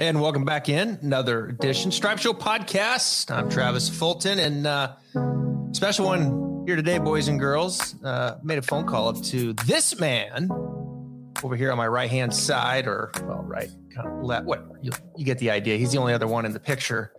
And 0.00 0.18
welcome 0.18 0.46
back 0.46 0.70
in 0.70 0.98
another 1.02 1.48
edition 1.48 1.92
Stripe 1.92 2.16
Show 2.16 2.32
podcast. 2.32 3.30
I'm 3.30 3.50
Travis 3.50 3.90
Fulton, 3.90 4.38
and 4.38 4.66
uh, 4.66 4.94
special 5.72 6.06
one 6.06 6.64
here 6.66 6.74
today, 6.74 6.96
boys 6.96 7.28
and 7.28 7.38
girls. 7.38 8.02
Uh, 8.02 8.38
made 8.42 8.56
a 8.56 8.62
phone 8.62 8.86
call 8.86 9.08
up 9.08 9.22
to 9.24 9.52
this 9.66 10.00
man 10.00 10.48
over 11.44 11.54
here 11.54 11.70
on 11.70 11.76
my 11.76 11.86
right 11.86 12.08
hand 12.08 12.34
side, 12.34 12.86
or 12.86 13.12
well, 13.24 13.42
right, 13.42 13.68
kind 13.94 14.08
of 14.08 14.24
left. 14.24 14.46
What 14.46 14.64
you, 14.80 14.90
you 15.18 15.24
get 15.26 15.36
the 15.36 15.50
idea? 15.50 15.76
He's 15.76 15.92
the 15.92 15.98
only 15.98 16.14
other 16.14 16.26
one 16.26 16.46
in 16.46 16.54
the 16.54 16.60
picture. 16.60 17.12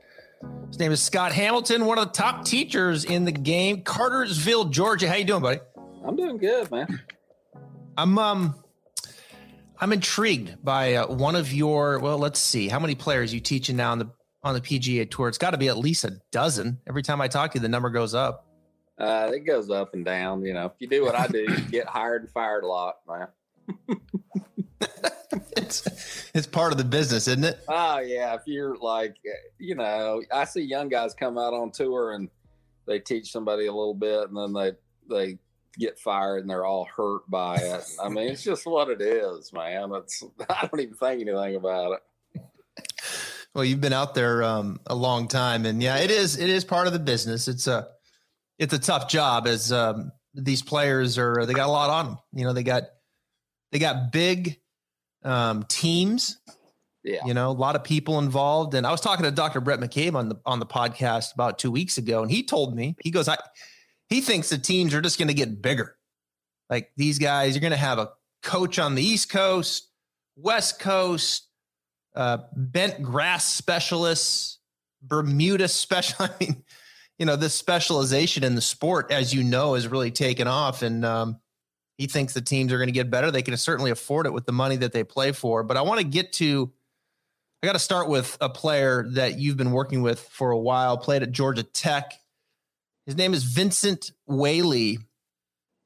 His 0.69 0.79
name 0.79 0.91
is 0.91 1.03
Scott 1.03 1.33
Hamilton, 1.33 1.85
one 1.85 1.99
of 1.99 2.07
the 2.07 2.13
top 2.13 2.45
teachers 2.45 3.05
in 3.05 3.25
the 3.25 3.31
game, 3.31 3.83
Cartersville, 3.83 4.65
Georgia. 4.65 5.07
How 5.07 5.17
you 5.17 5.25
doing, 5.25 5.43
buddy? 5.43 5.59
I'm 6.03 6.15
doing 6.15 6.39
good, 6.39 6.71
man. 6.71 6.99
I'm 7.95 8.17
um 8.17 8.55
I'm 9.81 9.91
intrigued 9.91 10.63
by 10.63 10.93
uh, 10.93 11.07
one 11.07 11.35
of 11.35 11.51
your. 11.51 11.97
Well, 11.97 12.19
let's 12.19 12.39
see 12.39 12.69
how 12.69 12.79
many 12.79 12.93
players 12.93 13.33
you 13.33 13.39
teaching 13.39 13.77
now 13.77 13.91
on 13.91 13.97
the 13.97 14.11
on 14.43 14.53
the 14.53 14.61
PGA 14.61 15.09
Tour. 15.09 15.27
It's 15.27 15.39
got 15.39 15.51
to 15.51 15.57
be 15.57 15.69
at 15.69 15.77
least 15.77 16.03
a 16.03 16.21
dozen. 16.31 16.79
Every 16.87 17.01
time 17.01 17.19
I 17.19 17.27
talk 17.27 17.51
to 17.53 17.57
you, 17.57 17.61
the 17.63 17.69
number 17.69 17.89
goes 17.89 18.13
up. 18.13 18.47
Uh, 18.99 19.31
it 19.33 19.39
goes 19.39 19.71
up 19.71 19.95
and 19.95 20.05
down. 20.05 20.45
You 20.45 20.53
know, 20.53 20.67
if 20.67 20.73
you 20.77 20.87
do 20.87 21.03
what 21.03 21.15
I 21.15 21.25
do, 21.25 21.39
you 21.39 21.57
get 21.71 21.87
hired 21.87 22.21
and 22.21 22.31
fired 22.31 22.63
a 22.63 22.67
lot, 22.67 22.97
man. 23.07 23.27
it's 25.57 26.29
it's 26.35 26.45
part 26.45 26.71
of 26.71 26.77
the 26.77 26.83
business, 26.83 27.27
isn't 27.27 27.43
it? 27.43 27.59
Oh 27.67 27.99
yeah. 28.01 28.35
If 28.35 28.41
you're 28.45 28.77
like, 28.77 29.15
you 29.57 29.73
know, 29.73 30.21
I 30.31 30.43
see 30.45 30.61
young 30.61 30.89
guys 30.89 31.15
come 31.15 31.39
out 31.39 31.55
on 31.55 31.71
tour 31.71 32.13
and 32.13 32.29
they 32.85 32.99
teach 32.99 33.31
somebody 33.31 33.65
a 33.65 33.73
little 33.73 33.95
bit, 33.95 34.29
and 34.29 34.37
then 34.37 34.53
they 34.53 34.73
they 35.09 35.39
get 35.77 35.99
fired 35.99 36.41
and 36.41 36.49
they're 36.49 36.65
all 36.65 36.85
hurt 36.85 37.29
by 37.29 37.55
it. 37.55 37.83
I 38.01 38.09
mean, 38.09 38.29
it's 38.29 38.43
just 38.43 38.65
what 38.65 38.89
it 38.89 39.01
is, 39.01 39.51
man. 39.53 39.91
It's 39.95 40.23
I 40.49 40.67
don't 40.67 40.81
even 40.81 40.95
think 40.95 41.21
anything 41.21 41.55
about 41.55 41.93
it. 41.93 42.01
Well, 43.53 43.65
you've 43.65 43.81
been 43.81 43.93
out 43.93 44.15
there 44.15 44.43
um, 44.43 44.79
a 44.87 44.95
long 44.95 45.27
time, 45.27 45.65
and 45.65 45.83
yeah, 45.83 45.97
it 45.97 46.09
is 46.09 46.37
it 46.37 46.49
is 46.49 46.63
part 46.63 46.87
of 46.87 46.93
the 46.93 46.99
business. 46.99 47.47
It's 47.47 47.67
a 47.67 47.89
it's 48.57 48.73
a 48.73 48.79
tough 48.79 49.09
job 49.09 49.45
as 49.45 49.71
um, 49.71 50.11
these 50.33 50.61
players 50.61 51.17
are 51.17 51.45
they 51.45 51.53
got 51.53 51.67
a 51.67 51.71
lot 51.71 51.89
on 51.89 52.05
them. 52.05 52.17
You 52.33 52.45
know, 52.45 52.53
they 52.53 52.63
got 52.63 52.83
they 53.71 53.79
got 53.79 54.11
big 54.11 54.59
um, 55.23 55.63
teams. 55.63 56.39
Yeah, 57.03 57.25
you 57.25 57.33
know, 57.33 57.49
a 57.49 57.51
lot 57.51 57.75
of 57.75 57.83
people 57.83 58.19
involved. 58.19 58.73
And 58.73 58.85
I 58.87 58.91
was 58.91 59.01
talking 59.01 59.25
to 59.25 59.31
Dr. 59.31 59.59
Brett 59.59 59.79
McCabe 59.79 60.13
on 60.13 60.29
the 60.29 60.39
on 60.45 60.59
the 60.59 60.65
podcast 60.65 61.33
about 61.33 61.59
two 61.59 61.71
weeks 61.71 61.97
ago, 61.97 62.21
and 62.21 62.31
he 62.31 62.43
told 62.43 62.75
me 62.75 62.95
he 63.03 63.11
goes, 63.11 63.27
I 63.27 63.37
he 64.11 64.19
thinks 64.19 64.49
the 64.49 64.57
teams 64.57 64.93
are 64.93 65.01
just 65.01 65.17
going 65.17 65.29
to 65.29 65.33
get 65.33 65.61
bigger. 65.61 65.95
Like 66.69 66.91
these 66.97 67.17
guys, 67.17 67.55
you're 67.55 67.61
going 67.61 67.71
to 67.71 67.77
have 67.77 67.97
a 67.97 68.11
coach 68.43 68.77
on 68.77 68.93
the 68.93 69.01
East 69.01 69.29
Coast, 69.29 69.87
West 70.35 70.79
Coast, 70.79 71.47
uh, 72.13 72.39
bent 72.53 73.01
grass 73.01 73.45
specialists, 73.45 74.59
Bermuda 75.01 75.69
special. 75.69 76.25
I 76.25 76.29
mean, 76.41 76.63
you 77.17 77.25
know, 77.25 77.37
this 77.37 77.53
specialization 77.53 78.43
in 78.43 78.55
the 78.55 78.61
sport, 78.61 79.11
as 79.11 79.33
you 79.33 79.43
know, 79.43 79.75
has 79.75 79.87
really 79.87 80.11
taken 80.11 80.45
off. 80.45 80.81
And 80.81 81.05
um, 81.05 81.39
he 81.97 82.07
thinks 82.07 82.33
the 82.33 82.41
teams 82.41 82.73
are 82.73 82.77
going 82.77 82.89
to 82.89 82.93
get 82.93 83.09
better. 83.09 83.31
They 83.31 83.43
can 83.43 83.55
certainly 83.55 83.91
afford 83.91 84.25
it 84.25 84.33
with 84.33 84.45
the 84.45 84.51
money 84.51 84.75
that 84.75 84.91
they 84.91 85.05
play 85.05 85.31
for. 85.31 85.63
But 85.63 85.77
I 85.77 85.83
want 85.83 86.01
to 86.01 86.05
get 86.05 86.33
to, 86.33 86.69
I 87.63 87.67
got 87.67 87.73
to 87.73 87.79
start 87.79 88.09
with 88.09 88.37
a 88.41 88.49
player 88.49 89.05
that 89.11 89.39
you've 89.39 89.55
been 89.55 89.71
working 89.71 90.01
with 90.01 90.19
for 90.19 90.51
a 90.51 90.57
while, 90.57 90.97
played 90.97 91.23
at 91.23 91.31
Georgia 91.31 91.63
Tech 91.63 92.20
his 93.05 93.15
name 93.15 93.33
is 93.33 93.43
Vincent 93.43 94.11
Whaley. 94.27 94.95
And 94.95 95.05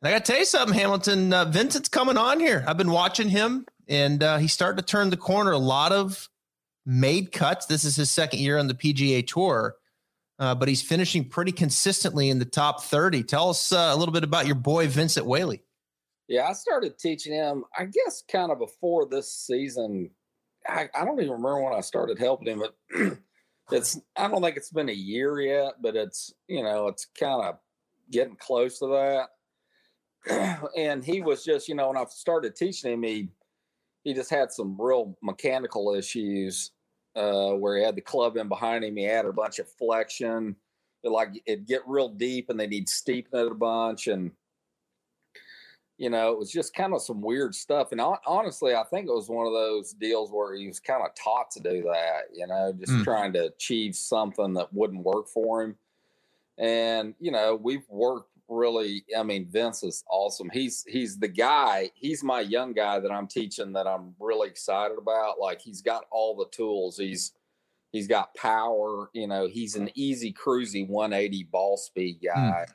I 0.03 0.11
got 0.11 0.25
to 0.25 0.31
tell 0.31 0.39
you 0.39 0.45
something, 0.45 0.77
Hamilton. 0.77 1.33
Uh, 1.33 1.45
Vincent's 1.45 1.89
coming 1.89 2.17
on 2.17 2.39
here. 2.39 2.63
I've 2.67 2.77
been 2.77 2.91
watching 2.91 3.30
him, 3.30 3.66
and 3.88 4.21
uh, 4.21 4.38
he's 4.38 4.53
starting 4.53 4.77
to 4.77 4.85
turn 4.85 5.09
the 5.09 5.17
corner. 5.17 5.52
A 5.52 5.58
lot 5.58 5.91
of 5.91 6.30
made 6.86 7.31
cuts. 7.31 7.66
This 7.66 7.83
is 7.83 7.95
his 7.95 8.11
second 8.11 8.39
year 8.39 8.58
on 8.58 8.67
the 8.67 8.73
PGA 8.73 9.25
Tour, 9.25 9.75
uh, 10.38 10.55
but 10.55 10.67
he's 10.67 10.81
finishing 10.81 11.27
pretty 11.27 11.52
consistently 11.52 12.30
in 12.30 12.39
the 12.39 12.45
top 12.45 12.83
30. 12.83 13.23
Tell 13.23 13.49
us 13.49 13.71
uh, 13.71 13.91
a 13.93 13.95
little 13.95 14.13
bit 14.13 14.23
about 14.23 14.45
your 14.45 14.55
boy, 14.55 14.87
Vincent 14.87 15.26
Whaley. 15.26 15.64
Yeah, 16.27 16.47
I 16.47 16.53
started 16.53 16.97
teaching 16.97 17.33
him, 17.33 17.65
I 17.77 17.86
guess, 17.86 18.23
kind 18.30 18.52
of 18.52 18.59
before 18.59 19.08
this 19.08 19.32
season. 19.32 20.09
I, 20.67 20.89
I 20.93 21.05
don't 21.05 21.20
even 21.20 21.32
remember 21.32 21.61
when 21.61 21.73
I 21.73 21.82
started 21.82 22.17
helping 22.17 22.47
him, 22.47 22.59
but 22.59 22.76
it's 23.71 23.99
I 24.15 24.27
don't 24.27 24.42
think 24.42 24.58
it's 24.58 24.71
been 24.71 24.89
a 24.89 24.93
year 24.93 25.39
yet, 25.42 25.73
but 25.81 25.95
it's 25.95 26.33
you 26.48 26.64
know 26.64 26.87
it's 26.87 27.08
kind 27.20 27.43
of 27.43 27.58
getting 28.11 28.36
close 28.36 28.80
to 28.80 28.87
that. 30.27 30.70
and 30.77 31.03
he 31.03 31.21
was 31.21 31.43
just 31.43 31.67
you 31.67 31.76
know 31.76 31.87
when 31.87 31.98
I 31.98 32.05
started 32.09 32.55
teaching 32.55 32.93
him, 32.93 33.03
he 33.03 33.30
he 34.03 34.14
just 34.14 34.30
had 34.30 34.52
some 34.52 34.80
real 34.80 35.17
mechanical 35.21 35.95
issues 35.95 36.71
uh, 37.15 37.52
where 37.52 37.77
he 37.77 37.83
had 37.83 37.95
the 37.95 38.02
club 38.02 38.37
in 38.37 38.48
behind 38.48 38.83
him. 38.83 38.95
He 38.95 39.03
had 39.03 39.26
a 39.26 39.33
bunch 39.33 39.59
of 39.59 39.67
flexion. 39.67 40.55
It 41.03 41.09
like 41.09 41.30
it'd 41.45 41.67
get 41.67 41.82
real 41.87 42.09
deep, 42.09 42.49
and 42.49 42.59
they 42.59 42.67
need 42.67 42.87
steepen 42.87 43.33
it 43.33 43.52
a 43.52 43.55
bunch, 43.55 44.08
and 44.08 44.32
you 45.98 46.10
know, 46.10 46.32
it 46.32 46.38
was 46.38 46.52
just 46.52 46.76
kind 46.76 46.94
of 46.94 47.02
some 47.02 47.22
weird 47.22 47.56
stuff. 47.56 47.92
And 47.92 48.02
honestly, 48.02 48.76
I 48.76 48.83
think 48.83 49.08
it 49.08 49.14
was 49.14 49.30
one 49.30 49.48
of 49.48 49.54
those 49.54 49.94
deals 49.94 50.30
where 50.32 50.56
he 50.56 50.67
was 50.67 50.80
kind 50.80 51.02
of 51.02 51.16
taught 51.16 51.52
to 51.52 51.61
do 51.61 51.83
that, 51.83 52.23
you 52.33 52.48
know, 52.48 52.73
just 52.78 52.92
mm. 52.92 53.04
trying 53.04 53.32
to 53.33 53.45
achieve 53.45 53.95
something 53.95 54.54
that 54.56 54.73
wouldn't 54.73 55.04
work 55.04 55.30
for 55.30 55.64
him. 55.64 55.76
And, 56.58 57.16
you 57.20 57.32
know, 57.32 57.56
we've 57.56 57.88
worked 57.89 58.30
really, 58.50 59.06
I 59.17 59.23
mean, 59.23 59.48
Vince 59.50 59.83
is 59.83 60.04
awesome. 60.10 60.50
He's, 60.52 60.83
he's 60.88 61.17
the 61.17 61.30
guy, 61.30 61.92
he's 61.95 62.23
my 62.23 62.42
young 62.42 62.73
guy 62.73 63.00
that 63.00 63.12
I'm 63.12 63.27
teaching 63.27 63.72
that 63.73 63.88
I'm 63.88 64.16
really 64.20 64.50
excited 64.50 64.98
about. 64.98 65.39
Like 65.39 65.62
he's 65.62 65.82
got 65.82 66.06
all 66.12 66.36
the 66.36 66.48
tools. 66.52 66.98
He's, 66.98 67.32
he's 67.92 68.08
got 68.08 68.36
power, 68.36 69.10
you 69.14 69.27
know, 69.27 69.48
he's 69.48 69.76
an 69.76 69.89
easy 69.95 70.33
cruisy 70.33 70.88
180 70.89 71.44
ball 71.45 71.77
speed 71.77 72.17
hmm. 72.22 72.27
guy. 72.27 72.66
Mm 72.67 72.73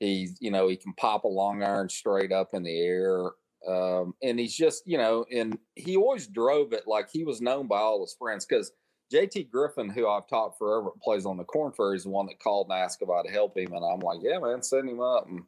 He's, 0.00 0.36
you 0.40 0.50
know, 0.50 0.68
he 0.68 0.76
can 0.76 0.92
pop 0.94 1.24
a 1.24 1.28
long 1.28 1.62
iron 1.62 1.88
straight 1.88 2.32
up 2.32 2.50
in 2.52 2.62
the 2.62 2.80
air. 2.80 3.30
Um, 3.66 4.14
and 4.22 4.38
he's 4.38 4.54
just, 4.54 4.82
you 4.86 4.98
know, 4.98 5.24
and 5.32 5.58
he 5.74 5.96
always 5.96 6.26
drove 6.26 6.72
it 6.72 6.86
like 6.86 7.08
he 7.10 7.24
was 7.24 7.40
known 7.40 7.66
by 7.66 7.78
all 7.78 8.02
his 8.02 8.14
friends 8.18 8.44
because 8.44 8.72
JT 9.12 9.50
Griffin, 9.50 9.88
who 9.88 10.08
I've 10.08 10.26
taught 10.26 10.58
forever, 10.58 10.90
plays 11.02 11.24
on 11.24 11.36
the 11.36 11.44
Korn 11.44 11.72
Ferry, 11.72 11.96
is 11.96 12.04
the 12.04 12.10
one 12.10 12.26
that 12.26 12.40
called 12.40 12.68
and 12.68 12.78
asked 12.78 13.00
if 13.00 13.08
I'd 13.08 13.30
help 13.30 13.56
him. 13.56 13.72
And 13.72 13.84
I'm 13.84 14.00
like, 14.00 14.18
yeah, 14.22 14.38
man, 14.38 14.62
send 14.62 14.88
him 14.88 15.00
up. 15.00 15.26
And, 15.28 15.42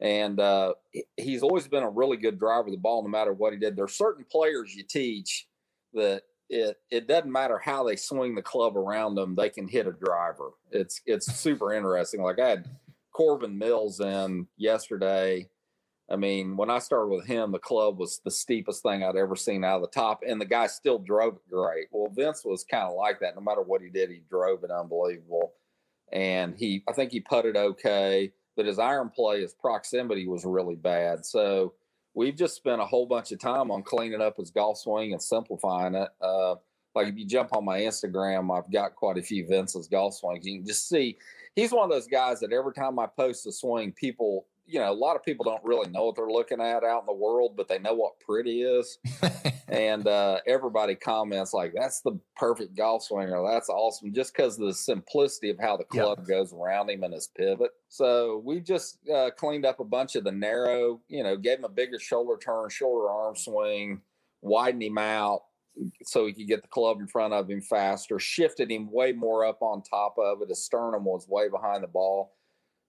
and 0.00 0.40
uh, 0.40 0.74
he's 1.16 1.42
always 1.42 1.68
been 1.68 1.82
a 1.82 1.90
really 1.90 2.16
good 2.16 2.38
driver 2.38 2.68
of 2.68 2.72
the 2.72 2.78
ball, 2.78 3.02
no 3.02 3.08
matter 3.08 3.32
what 3.32 3.52
he 3.52 3.58
did. 3.58 3.76
There's 3.76 3.94
certain 3.94 4.24
players 4.30 4.74
you 4.74 4.84
teach 4.84 5.46
that 5.94 6.22
it 6.48 6.76
it 6.90 7.08
doesn't 7.08 7.32
matter 7.32 7.58
how 7.58 7.84
they 7.84 7.96
swing 7.96 8.34
the 8.34 8.42
club 8.42 8.76
around 8.76 9.14
them, 9.14 9.34
they 9.34 9.48
can 9.48 9.66
hit 9.66 9.86
a 9.86 9.92
driver. 9.92 10.50
It's 10.70 11.00
it's 11.06 11.32
super 11.34 11.72
interesting. 11.72 12.22
Like 12.22 12.38
I 12.38 12.50
had 12.50 12.68
Corbin 13.12 13.56
Mills 13.58 14.00
in 14.00 14.46
yesterday. 14.56 15.48
I 16.10 16.16
mean, 16.16 16.56
when 16.56 16.70
I 16.70 16.78
started 16.78 17.08
with 17.08 17.26
him, 17.26 17.52
the 17.52 17.58
club 17.58 17.98
was 17.98 18.20
the 18.24 18.30
steepest 18.30 18.82
thing 18.82 19.02
I'd 19.02 19.16
ever 19.16 19.36
seen 19.36 19.64
out 19.64 19.76
of 19.76 19.82
the 19.82 19.88
top, 19.88 20.22
and 20.26 20.40
the 20.40 20.46
guy 20.46 20.66
still 20.66 20.98
drove 20.98 21.36
it 21.36 21.50
great. 21.50 21.86
Well, 21.90 22.12
Vince 22.14 22.44
was 22.44 22.64
kind 22.64 22.88
of 22.88 22.94
like 22.94 23.20
that. 23.20 23.34
No 23.34 23.40
matter 23.40 23.62
what 23.62 23.80
he 23.80 23.88
did, 23.88 24.10
he 24.10 24.22
drove 24.28 24.64
it 24.64 24.70
unbelievable. 24.70 25.54
And 26.12 26.54
he, 26.56 26.82
I 26.88 26.92
think 26.92 27.12
he 27.12 27.20
putted 27.20 27.56
okay, 27.56 28.32
but 28.56 28.66
his 28.66 28.78
iron 28.78 29.08
play, 29.08 29.40
his 29.40 29.54
proximity 29.54 30.26
was 30.26 30.44
really 30.44 30.74
bad. 30.74 31.24
So 31.24 31.72
we've 32.14 32.36
just 32.36 32.56
spent 32.56 32.82
a 32.82 32.86
whole 32.86 33.06
bunch 33.06 33.32
of 33.32 33.40
time 33.40 33.70
on 33.70 33.82
cleaning 33.82 34.20
up 34.20 34.36
his 34.36 34.50
golf 34.50 34.78
swing 34.78 35.12
and 35.12 35.22
simplifying 35.22 35.94
it. 35.94 36.10
Uh, 36.20 36.56
like 36.94 37.08
if 37.08 37.16
you 37.16 37.26
jump 37.26 37.54
on 37.56 37.64
my 37.64 37.80
Instagram, 37.80 38.54
I've 38.54 38.70
got 38.70 38.94
quite 38.94 39.16
a 39.16 39.22
few 39.22 39.46
Vince's 39.46 39.88
golf 39.88 40.14
swings. 40.14 40.46
You 40.46 40.58
can 40.58 40.66
just 40.66 40.88
see 40.88 41.16
he's 41.54 41.72
one 41.72 41.84
of 41.84 41.90
those 41.90 42.06
guys 42.06 42.40
that 42.40 42.52
every 42.52 42.72
time 42.72 42.98
I 42.98 43.06
post 43.06 43.46
a 43.46 43.52
swing, 43.52 43.92
people, 43.92 44.46
you 44.66 44.78
know, 44.78 44.90
a 44.90 44.94
lot 44.94 45.16
of 45.16 45.24
people 45.24 45.44
don't 45.44 45.62
really 45.64 45.90
know 45.90 46.06
what 46.06 46.16
they're 46.16 46.28
looking 46.28 46.60
at 46.60 46.84
out 46.84 47.00
in 47.00 47.06
the 47.06 47.12
world, 47.12 47.54
but 47.56 47.68
they 47.68 47.78
know 47.78 47.94
what 47.94 48.18
pretty 48.20 48.62
is. 48.62 48.98
and 49.68 50.06
uh, 50.06 50.38
everybody 50.46 50.94
comments 50.94 51.52
like, 51.52 51.72
that's 51.74 52.00
the 52.00 52.18
perfect 52.36 52.76
golf 52.76 53.04
swing 53.04 53.30
or 53.30 53.48
that's 53.50 53.68
awesome, 53.68 54.12
just 54.14 54.34
because 54.34 54.58
of 54.58 54.66
the 54.66 54.74
simplicity 54.74 55.50
of 55.50 55.58
how 55.58 55.76
the 55.76 55.84
club 55.84 56.18
yep. 56.20 56.28
goes 56.28 56.52
around 56.52 56.90
him 56.90 57.02
and 57.02 57.14
his 57.14 57.28
pivot. 57.36 57.70
So 57.88 58.40
we 58.44 58.60
just 58.60 58.98
uh, 59.08 59.30
cleaned 59.36 59.66
up 59.66 59.80
a 59.80 59.84
bunch 59.84 60.16
of 60.16 60.24
the 60.24 60.32
narrow, 60.32 61.00
you 61.08 61.22
know, 61.22 61.36
gave 61.36 61.58
him 61.58 61.64
a 61.64 61.68
bigger 61.68 61.98
shoulder 61.98 62.38
turn, 62.42 62.70
shorter 62.70 63.10
arm 63.10 63.36
swing, 63.36 64.00
widened 64.40 64.82
him 64.82 64.98
out, 64.98 65.42
so 66.04 66.26
he 66.26 66.32
could 66.32 66.46
get 66.46 66.62
the 66.62 66.68
club 66.68 67.00
in 67.00 67.06
front 67.06 67.32
of 67.32 67.48
him 67.48 67.60
faster, 67.60 68.18
shifted 68.18 68.70
him 68.70 68.90
way 68.90 69.12
more 69.12 69.44
up 69.44 69.62
on 69.62 69.82
top 69.82 70.14
of 70.18 70.42
it. 70.42 70.48
His 70.48 70.64
sternum 70.64 71.04
was 71.04 71.26
way 71.28 71.48
behind 71.48 71.82
the 71.82 71.88
ball. 71.88 72.34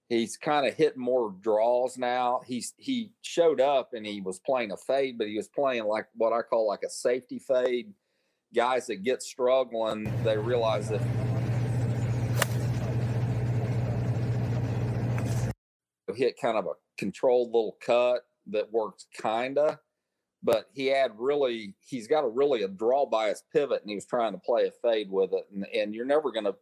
He's 0.09 0.37
kind 0.37 0.67
of 0.67 0.75
hitting 0.75 1.01
more 1.01 1.33
draws 1.41 1.97
now. 1.97 2.41
He's 2.45 2.73
he 2.77 3.13
showed 3.21 3.61
up 3.61 3.91
and 3.93 4.05
he 4.05 4.21
was 4.21 4.39
playing 4.39 4.71
a 4.71 4.77
fade, 4.77 5.17
but 5.17 5.27
he 5.27 5.37
was 5.37 5.47
playing 5.47 5.85
like 5.85 6.07
what 6.15 6.33
I 6.33 6.41
call 6.41 6.67
like 6.67 6.83
a 6.85 6.89
safety 6.89 7.39
fade. 7.39 7.93
Guys 8.53 8.87
that 8.87 9.03
get 9.03 9.23
struggling, 9.23 10.11
they 10.23 10.37
realize 10.37 10.89
that 10.89 11.01
hit 16.15 16.39
kind 16.39 16.57
of 16.57 16.65
a 16.65 16.73
controlled 16.99 17.47
little 17.47 17.77
cut 17.83 18.21
that 18.45 18.71
works 18.71 19.07
kinda 19.19 19.79
but 20.43 20.69
he 20.73 20.87
had 20.87 21.11
really 21.17 21.73
he's 21.79 22.07
got 22.07 22.25
a 22.25 22.27
really 22.27 22.63
a 22.63 22.67
draw 22.67 23.09
his 23.27 23.43
pivot 23.51 23.81
and 23.81 23.89
he 23.89 23.95
was 23.95 24.05
trying 24.05 24.33
to 24.33 24.39
play 24.39 24.67
a 24.67 24.71
fade 24.71 25.09
with 25.09 25.31
it. 25.33 25.47
And, 25.53 25.65
and 25.73 25.95
you're 25.95 26.05
never 26.05 26.31
going 26.31 26.45
to 26.45 26.55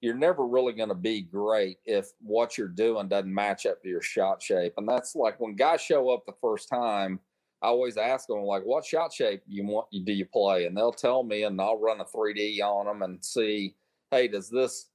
you're 0.00 0.14
never 0.14 0.46
really 0.46 0.72
going 0.72 0.90
to 0.90 0.94
be 0.94 1.22
great 1.22 1.78
if 1.84 2.12
what 2.20 2.56
you're 2.56 2.68
doing 2.68 3.08
doesn't 3.08 3.34
match 3.34 3.66
up 3.66 3.82
to 3.82 3.88
your 3.88 4.00
shot 4.00 4.40
shape. 4.40 4.74
And 4.76 4.88
that's 4.88 5.16
like 5.16 5.40
when 5.40 5.56
guys 5.56 5.80
show 5.80 6.10
up 6.10 6.24
the 6.24 6.34
first 6.40 6.68
time 6.68 7.20
i 7.60 7.66
always 7.66 7.96
ask 7.96 8.28
them 8.28 8.42
like 8.42 8.62
what 8.62 8.84
shot 8.84 9.12
shape 9.12 9.42
you 9.48 9.66
want 9.66 9.88
do 10.04 10.12
you 10.12 10.26
play? 10.26 10.66
And 10.66 10.76
they'll 10.76 10.92
tell 10.92 11.24
me 11.24 11.42
and 11.42 11.60
i'll 11.60 11.78
run 11.78 12.00
a 12.00 12.04
3d 12.04 12.60
on 12.62 12.86
them 12.86 13.02
and 13.02 13.24
see 13.24 13.74
hey 14.12 14.28
does 14.28 14.48
this 14.48 14.90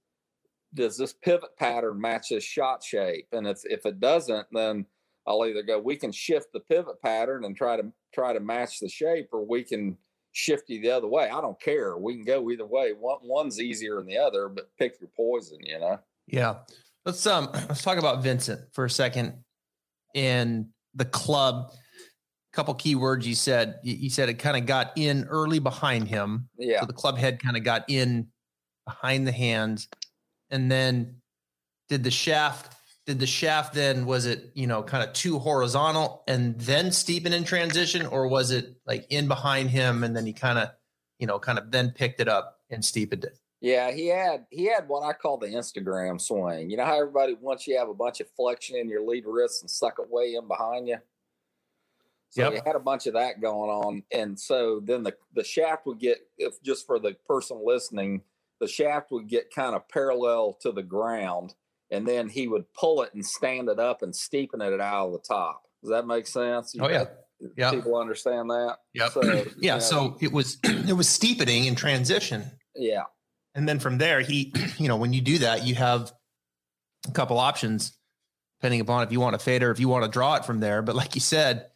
does 0.74 0.98
this 0.98 1.14
pivot 1.14 1.56
pattern 1.58 2.02
match 2.02 2.30
this 2.30 2.44
shot 2.44 2.84
shape? 2.84 3.28
And 3.32 3.46
if 3.46 3.62
if 3.66 3.86
it 3.86 4.00
doesn't 4.00 4.48
then 4.54 4.86
I'll 5.26 5.46
either 5.46 5.64
go, 5.64 5.80
we 5.80 5.96
can 5.96 6.12
shift 6.12 6.48
the 6.54 6.60
pivot 6.60 7.02
pattern 7.02 7.46
and 7.46 7.56
try 7.56 7.78
to 7.78 7.92
try 8.14 8.34
to 8.34 8.40
match 8.40 8.80
the 8.80 8.90
shape, 8.90 9.30
or 9.32 9.46
we 9.46 9.64
can 9.64 9.98
shift 10.34 10.70
you 10.70 10.82
the 10.82 10.92
other 10.92 11.08
way. 11.08 11.30
I 11.30 11.40
don't 11.42 11.60
care. 11.62 11.98
We 11.98 12.16
can 12.16 12.26
go 12.26 12.50
either 12.52 12.66
way. 12.66 12.92
One 12.92 13.20
one's 13.22 13.62
easier 13.62 13.98
than 13.98 14.08
the 14.08 14.18
other, 14.18 14.50
but 14.50 14.70
pick 14.78 15.00
your 15.00 15.10
poison, 15.16 15.60
you 15.62 15.80
know. 15.80 16.00
Yeah. 16.28 16.56
Let's 17.06 17.26
um 17.26 17.50
let's 17.54 17.82
talk 17.82 17.98
about 17.98 18.24
Vincent 18.24 18.62
for 18.74 18.86
a 18.86 18.90
second. 18.90 19.44
In 20.14 20.70
the 20.94 21.06
club, 21.06 21.72
a 21.72 22.56
couple 22.56 22.74
key 22.76 22.96
words 22.96 23.26
you 23.26 23.36
said. 23.36 23.80
You 23.84 24.10
said 24.10 24.30
it 24.30 24.36
kind 24.36 24.58
of 24.58 24.66
got 24.66 24.92
in 24.96 25.26
early 25.26 25.60
behind 25.60 26.08
him. 26.08 26.50
Yeah. 26.58 26.82
So 26.82 26.86
the 26.86 26.94
club 26.94 27.18
head 27.18 27.42
kind 27.42 27.58
of 27.58 27.64
got 27.64 27.86
in 27.88 28.28
behind 28.86 29.26
the 29.26 29.32
hands. 29.32 29.88
And 30.52 30.72
then 30.72 31.16
did 31.90 32.04
the 32.04 32.12
shaft 32.12 32.76
did 33.06 33.20
the 33.20 33.28
shaft 33.28 33.74
then 33.74 34.06
was 34.06 34.26
it 34.26 34.52
you 34.54 34.68
know 34.68 34.84
kind 34.84 35.04
of 35.04 35.14
too 35.14 35.40
horizontal 35.40 36.24
and 36.28 36.60
then 36.60 36.88
steepen 36.88 37.32
in 37.32 37.44
transition 37.44 38.06
or 38.06 38.28
was 38.28 38.52
it 38.52 38.76
like 38.86 39.06
in 39.10 39.28
behind 39.28 39.70
him 39.70 40.04
and 40.04 40.16
then 40.16 40.26
he 40.26 40.34
kind 40.34 40.58
of 40.58 40.70
you 41.20 41.28
know 41.28 41.40
kind 41.40 41.58
of 41.58 41.72
then 41.72 41.92
picked 41.92 42.20
it 42.20 42.28
up 42.28 42.60
and 42.70 42.84
steepened 42.84 43.24
it? 43.24 43.38
Yeah 43.62 43.92
he 43.92 44.08
had 44.08 44.46
he 44.50 44.66
had 44.66 44.88
what 44.88 45.04
i 45.04 45.14
call 45.14 45.38
the 45.38 45.48
instagram 45.48 46.20
swing. 46.20 46.70
You 46.70 46.78
know 46.78 46.86
how 46.86 47.00
everybody 47.00 47.36
once 47.40 47.68
you 47.68 47.78
have 47.78 47.90
a 47.90 47.94
bunch 47.94 48.20
of 48.22 48.28
flexion 48.36 48.78
in 48.78 48.90
your 48.90 49.06
lead 49.06 49.26
wrist 49.26 49.62
and 49.62 49.70
suck 49.70 49.96
it 50.00 50.10
way 50.10 50.36
in 50.36 50.48
behind 50.48 50.88
you? 50.88 50.98
So 52.30 52.42
yep. 52.42 52.54
he 52.54 52.60
had 52.66 52.76
a 52.76 52.80
bunch 52.80 53.06
of 53.06 53.14
that 53.14 53.42
going 53.42 53.70
on 53.70 54.04
and 54.12 54.40
so 54.40 54.80
then 54.84 55.04
the 55.04 55.14
the 55.34 55.44
shaft 55.44 55.86
would 55.86 56.00
get 56.00 56.20
if 56.38 56.62
just 56.64 56.86
for 56.88 57.00
the 57.00 57.16
person 57.28 57.62
listening 57.64 58.22
the 58.60 58.68
shaft 58.68 59.12
would 59.12 59.28
get 59.28 59.54
kind 59.54 59.76
of 59.76 59.90
parallel 59.90 60.54
to 60.62 60.72
the 60.72 60.84
ground 60.84 61.54
and 61.94 62.08
then 62.08 62.28
he 62.28 62.48
would 62.48 62.66
pull 62.74 63.04
it 63.04 63.14
and 63.14 63.26
stand 63.26 63.70
it 63.70 63.80
up 63.80 64.02
and 64.02 64.14
steepen 64.14 64.62
it 64.62 64.82
out 64.82 65.08
of 65.08 65.14
the 65.14 65.20
top. 65.20 65.64
Does 65.82 65.92
that 65.92 66.08
make 66.08 66.28
sense? 66.28 66.74
You 66.74 66.84
oh 66.84 66.90
yeah. 66.90 67.06
Yeah. 67.58 67.72
People 67.72 67.98
understand 67.98 68.50
that. 68.50 68.78
Yeah. 68.94 69.10
So, 69.10 69.46
yeah. 69.58 69.74
Know, 69.76 69.80
so 69.80 70.18
it 70.22 70.32
was 70.32 70.58
it 70.64 70.96
was 70.96 71.10
steepening 71.10 71.66
in 71.66 71.76
transition. 71.76 72.44
Yeah. 72.76 73.04
And 73.56 73.68
then 73.68 73.80
from 73.80 73.98
there, 73.98 74.22
he, 74.22 74.54
you 74.78 74.88
know, 74.88 74.98
when 74.98 75.14
you 75.14 75.22
do 75.22 75.40
that, 75.40 75.66
you 75.66 75.76
have 75.76 76.12
a 77.08 77.12
couple 77.12 77.38
options 77.38 77.98
depending 78.60 78.80
upon 78.80 79.04
if 79.04 79.12
you 79.12 79.20
want 79.20 79.38
to 79.38 79.44
fade 79.44 79.62
or 79.62 79.72
if 79.72 79.80
you 79.80 79.90
want 79.90 80.06
to 80.06 80.10
draw 80.10 80.36
it 80.36 80.46
from 80.46 80.62
there. 80.62 80.82
But 80.82 80.96
like 80.96 81.16
you 81.16 81.22
said, 81.22 81.68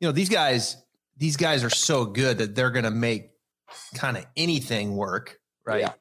you 0.00 0.08
know, 0.08 0.12
these 0.12 0.28
guys, 0.28 0.76
these 1.16 1.36
guys 1.36 1.62
are 1.62 1.70
so 1.70 2.04
good 2.04 2.38
that 2.38 2.56
they're 2.56 2.72
gonna 2.72 2.90
make 2.90 3.30
kind 3.94 4.16
of 4.16 4.26
anything 4.36 4.96
work, 4.96 5.38
right? 5.64 5.82
Yeah. 5.82 5.92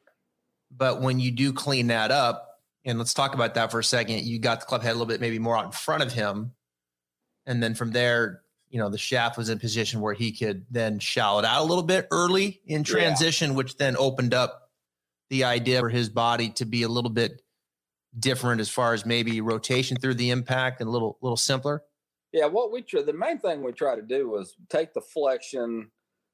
But 0.75 1.01
when 1.01 1.19
you 1.19 1.31
do 1.31 1.53
clean 1.53 1.87
that 1.87 2.09
up, 2.11 2.44
and 2.85 2.99
let's 2.99 3.13
talk 3.13 3.33
about 3.33 3.55
that 3.55 3.71
for 3.71 3.79
a 3.79 3.83
second. 3.83 4.23
You 4.23 4.39
got 4.39 4.59
the 4.59 4.65
club 4.67 4.83
head 4.83 4.91
a 4.91 4.93
little 4.93 5.07
bit 5.07 5.19
maybe 5.19 5.39
more 5.39 5.57
out 5.57 5.65
in 5.65 5.71
front 5.71 6.03
of 6.03 6.13
him. 6.13 6.53
And 7.45 7.61
then 7.61 7.73
from 7.73 7.91
there, 7.91 8.41
you 8.69 8.79
know, 8.79 8.89
the 8.89 8.97
shaft 8.97 9.37
was 9.37 9.49
in 9.49 9.59
position 9.59 10.01
where 10.01 10.13
he 10.13 10.31
could 10.31 10.65
then 10.69 10.99
shallow 10.99 11.39
it 11.39 11.45
out 11.45 11.61
a 11.61 11.65
little 11.65 11.83
bit 11.83 12.07
early 12.11 12.61
in 12.65 12.83
transition, 12.83 13.51
yeah. 13.51 13.57
which 13.57 13.77
then 13.77 13.95
opened 13.97 14.33
up 14.33 14.69
the 15.29 15.45
idea 15.45 15.79
for 15.79 15.89
his 15.89 16.09
body 16.09 16.49
to 16.49 16.65
be 16.65 16.83
a 16.83 16.89
little 16.89 17.09
bit 17.09 17.41
different 18.17 18.61
as 18.61 18.69
far 18.69 18.93
as 18.93 19.05
maybe 19.05 19.41
rotation 19.41 19.97
through 19.97 20.13
the 20.13 20.29
impact 20.29 20.79
and 20.79 20.87
a 20.87 20.91
little 20.91 21.17
little 21.21 21.37
simpler. 21.37 21.83
Yeah, 22.31 22.47
what 22.47 22.71
we 22.71 22.81
try 22.81 23.01
the 23.01 23.13
main 23.13 23.39
thing 23.39 23.63
we 23.63 23.71
try 23.71 23.95
to 23.95 24.01
do 24.01 24.29
was 24.29 24.55
take 24.69 24.93
the 24.93 25.01
flexion 25.01 25.91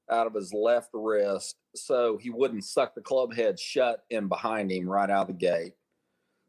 out 0.09 0.27
of 0.27 0.33
his 0.33 0.53
left 0.53 0.89
wrist 0.93 1.55
so 1.75 2.17
he 2.17 2.29
wouldn't 2.29 2.65
suck 2.65 2.95
the 2.95 3.01
club 3.01 3.33
head 3.33 3.59
shut 3.59 4.03
in 4.09 4.27
behind 4.27 4.71
him 4.71 4.89
right 4.89 5.09
out 5.09 5.21
of 5.21 5.27
the 5.27 5.33
gate. 5.33 5.73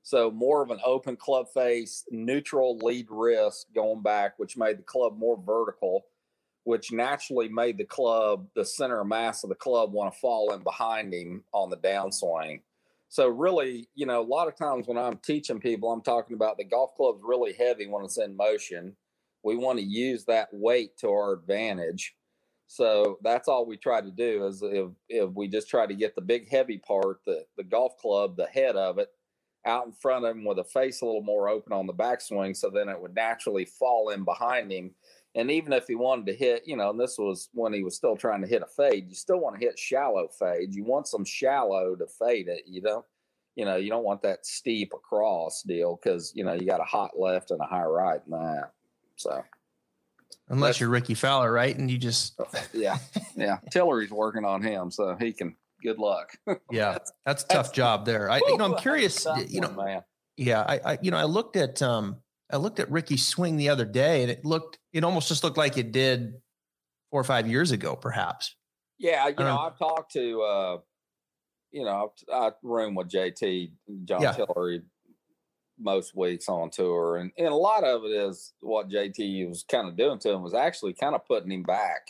So 0.03 0.31
more 0.31 0.63
of 0.63 0.71
an 0.71 0.81
open 0.85 1.17
club 1.17 1.47
face, 1.53 2.05
neutral 2.11 2.77
lead 2.79 3.07
wrist 3.09 3.69
going 3.75 4.03
back, 4.03 4.39
which 4.39 4.57
made 4.57 4.79
the 4.79 4.83
club 4.83 5.17
more 5.17 5.41
vertical, 5.41 6.07
which 6.65 6.93
naturally 6.93 7.49
made 7.49 7.79
the 7.79 7.85
club, 7.85 8.47
the 8.55 8.65
center 8.65 9.01
of 9.01 9.07
mass 9.07 9.45
of 9.45 9.49
the 9.49 9.55
club, 9.55 9.93
want 9.93 10.13
to 10.13 10.19
fall 10.19 10.53
in 10.53 10.63
behind 10.63 11.15
him 11.15 11.45
on 11.53 11.71
the 11.71 11.77
downswing. 11.77 12.61
So 13.09 13.29
really, 13.29 13.89
you 13.95 14.07
know, 14.07 14.21
a 14.21 14.27
lot 14.27 14.49
of 14.49 14.57
times 14.57 14.89
when 14.89 14.99
I'm 14.99 15.19
teaching 15.19 15.61
people, 15.61 15.93
I'm 15.93 16.03
talking 16.03 16.35
about 16.35 16.57
the 16.57 16.65
golf 16.65 16.95
club's 16.97 17.23
really 17.23 17.53
heavy 17.53 17.87
when 17.87 18.05
it's 18.05 18.19
in 18.19 18.37
motion. 18.37 18.97
We 19.45 19.57
want 19.57 19.79
to 19.79 19.85
use 19.85 20.25
that 20.25 20.49
weight 20.53 20.97
to 20.99 21.11
our 21.11 21.33
advantage. 21.33 22.15
So 22.69 23.19
that's 23.23 23.49
all 23.49 23.67
we 23.67 23.77
try 23.77 24.01
to 24.01 24.11
do 24.11 24.47
is 24.47 24.63
if, 24.63 24.89
if 25.11 25.31
we 25.35 25.47
just 25.47 25.69
try 25.69 25.87
to 25.87 25.95
get 25.95 26.15
the 26.15 26.23
big 26.23 26.49
heavy 26.49 26.79
part, 26.79 27.21
the, 27.27 27.45
the 27.59 27.65
golf 27.65 27.99
club, 27.99 28.37
the 28.37 28.47
head 28.47 28.77
of 28.77 28.99
it, 28.99 29.09
out 29.67 29.87
in 29.87 29.93
front 29.93 30.25
of 30.25 30.37
him 30.37 30.45
with 30.45 30.59
a 30.59 30.65
face 30.65 31.01
a 31.01 31.07
little 31.07 31.23
more 31.23 31.49
open 31.49 31.73
on 31.73 31.87
the 31.87 31.95
backswing, 31.95 32.57
so 32.57 32.71
then 32.71 32.89
it 32.89 33.01
would 33.01 33.15
naturally 33.15 33.65
fall 33.65 34.11
in 34.11 34.25
behind 34.25 34.73
him. 34.73 34.93
And 35.35 35.51
even 35.51 35.73
if 35.73 35.87
he 35.87 35.95
wanted 35.95 36.27
to 36.27 36.35
hit, 36.35 36.65
you 36.67 36.77
know, 36.77 36.91
and 36.91 37.01
this 37.01 37.17
was 37.17 37.49
when 37.55 37.73
he 37.73 37.83
was 37.83 37.97
still 37.97 38.17
trying 38.17 38.43
to 38.43 38.49
hit 38.49 38.63
a 38.63 38.67
fade, 38.67 39.09
you 39.09 39.15
still 39.15 39.41
want 39.41 39.59
to 39.59 39.65
hit 39.65 39.79
shallow 39.79 40.29
fade. 40.39 40.75
You 40.75 40.85
want 40.85 41.09
some 41.09 41.25
shallow 41.25 41.95
to 41.97 42.07
fade 42.07 42.49
it. 42.49 42.65
You 42.67 42.83
don't, 42.83 43.05
you 43.55 43.65
know, 43.65 43.77
you 43.77 43.89
don't 43.89 44.05
want 44.05 44.23
that 44.23 44.45
steep 44.45 44.93
across 44.95 45.63
deal 45.63 45.99
because 46.03 46.33
you 46.35 46.45
know 46.45 46.53
you 46.53 46.67
got 46.67 46.81
a 46.81 46.85
hot 46.85 47.19
left 47.19 47.51
and 47.51 47.61
a 47.61 47.65
high 47.65 47.85
right 47.85 48.21
in 48.27 48.33
that. 48.33 48.73
So 49.17 49.43
unless 50.49 50.81
you're 50.81 50.91
Rickie 50.91 51.15
Fowler, 51.15 51.51
right? 51.51 51.77
And 51.77 51.91
you 51.91 51.97
just 51.97 52.35
oh, 52.39 52.47
yeah, 52.75 52.99
yeah. 53.35 53.59
Tillery's 53.71 54.11
working 54.11 54.45
on 54.45 54.63
him, 54.63 54.91
so 54.91 55.17
he 55.19 55.33
can 55.33 55.57
good 55.83 55.99
luck. 55.99 56.33
yeah, 56.71 56.99
that's 57.27 57.45
a 57.45 57.47
tough 57.47 57.67
that's, 57.67 57.71
job 57.71 58.07
there. 58.07 58.31
I, 58.31 58.41
you 58.47 58.57
know, 58.57 58.65
I'm 58.65 58.77
curious. 58.77 59.27
You 59.49 59.61
know, 59.61 59.69
one. 59.69 60.03
Yeah, 60.37 60.63
I, 60.63 60.93
I, 60.93 60.99
you 61.03 61.11
know, 61.11 61.19
I 61.19 61.25
looked 61.25 61.57
at, 61.57 61.83
um, 61.83 62.17
I 62.51 62.57
looked 62.57 62.81
at 62.81 62.91
Rickie's 62.91 63.27
swing 63.27 63.57
the 63.57 63.69
other 63.69 63.85
day, 63.85 64.23
and 64.23 64.31
it 64.31 64.45
looked, 64.45 64.79
it 64.93 65.05
almost 65.05 65.29
just 65.29 65.45
looked 65.45 65.59
like 65.59 65.77
it 65.77 65.93
did 65.93 66.35
four 67.11 67.21
or 67.21 67.25
five 67.25 67.47
years 67.47 67.71
ago, 67.71 67.95
perhaps. 67.95 68.57
Yeah, 68.99 69.29
you 69.29 69.35
know, 69.35 69.59
I've 69.59 69.79
talked 69.79 70.13
to, 70.13 70.43
uh, 70.43 70.79
you 71.71 71.85
know, 71.85 72.13
I 72.33 72.53
room 72.63 72.95
with 72.95 73.11
JT 73.11 73.73
John 74.05 74.23
yeah. 74.23 74.33
Tillery 74.33 74.83
most 75.79 76.15
weeks 76.15 76.49
on 76.49 76.71
tour, 76.71 77.17
and 77.17 77.33
and 77.37 77.49
a 77.49 77.55
lot 77.55 77.85
of 77.85 78.05
it 78.05 78.13
is 78.13 78.53
what 78.61 78.89
JT 78.89 79.49
was 79.49 79.65
kind 79.69 79.89
of 79.89 79.97
doing 79.97 80.19
to 80.21 80.31
him 80.31 80.43
was 80.43 80.55
actually 80.55 80.95
kind 80.95 81.15
of 81.15 81.27
putting 81.27 81.51
him 81.51 81.63
back 81.63 82.03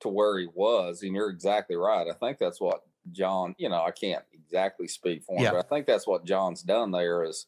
to 0.00 0.08
where 0.08 0.38
he 0.38 0.46
was. 0.52 1.02
And 1.02 1.14
you're 1.14 1.30
exactly 1.30 1.76
right. 1.76 2.06
I 2.08 2.14
think 2.14 2.38
that's 2.38 2.60
what 2.60 2.82
John, 3.12 3.54
you 3.58 3.68
know, 3.68 3.82
I 3.82 3.90
can't 3.90 4.24
exactly 4.32 4.88
speak 4.88 5.24
for 5.24 5.36
him, 5.36 5.44
yeah. 5.44 5.52
but 5.52 5.64
I 5.64 5.68
think 5.68 5.86
that's 5.86 6.06
what 6.06 6.24
John's 6.24 6.62
done 6.62 6.90
there 6.90 7.24
is, 7.24 7.46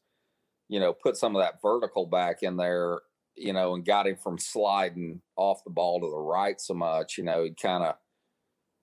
you 0.68 0.80
know, 0.80 0.92
put 0.92 1.16
some 1.16 1.36
of 1.36 1.42
that 1.42 1.60
vertical 1.60 2.06
back 2.06 2.42
in 2.42 2.56
there, 2.56 3.00
you 3.34 3.52
know, 3.52 3.74
and 3.74 3.84
got 3.84 4.06
him 4.06 4.16
from 4.16 4.38
sliding 4.38 5.20
off 5.36 5.64
the 5.64 5.70
ball 5.70 6.00
to 6.00 6.10
the 6.10 6.18
right 6.18 6.60
so 6.60 6.74
much. 6.74 7.18
You 7.18 7.24
know, 7.24 7.44
he 7.44 7.50
kind 7.50 7.84
of, 7.84 7.96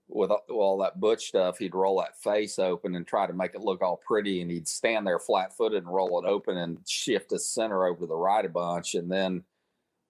with 0.09 0.31
all 0.50 0.77
that 0.77 1.00
butch 1.01 1.25
stuff, 1.27 1.57
he'd 1.57 1.75
roll 1.75 2.00
that 2.00 2.17
face 2.21 2.59
open 2.59 2.95
and 2.95 3.05
try 3.05 3.27
to 3.27 3.33
make 3.33 3.53
it 3.55 3.62
look 3.62 3.81
all 3.81 4.00
pretty, 4.07 4.41
and 4.41 4.50
he'd 4.50 4.67
stand 4.67 5.05
there 5.05 5.19
flat 5.19 5.55
footed 5.55 5.83
and 5.83 5.93
roll 5.93 6.24
it 6.24 6.27
open 6.27 6.57
and 6.57 6.79
shift 6.88 7.31
his 7.31 7.45
center 7.45 7.86
over 7.86 8.00
to 8.00 8.07
the 8.07 8.15
right 8.15 8.45
a 8.45 8.50
bunch, 8.50 8.95
and 8.95 9.12
then 9.12 9.43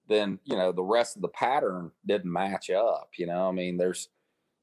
then 0.08 0.38
you 0.44 0.56
know 0.56 0.72
the 0.72 0.82
rest 0.82 1.16
of 1.16 1.22
the 1.22 1.28
pattern 1.28 1.90
didn't 2.06 2.32
match 2.32 2.70
up. 2.70 3.10
You 3.16 3.26
know, 3.26 3.48
I 3.48 3.52
mean, 3.52 3.76
there's 3.76 4.08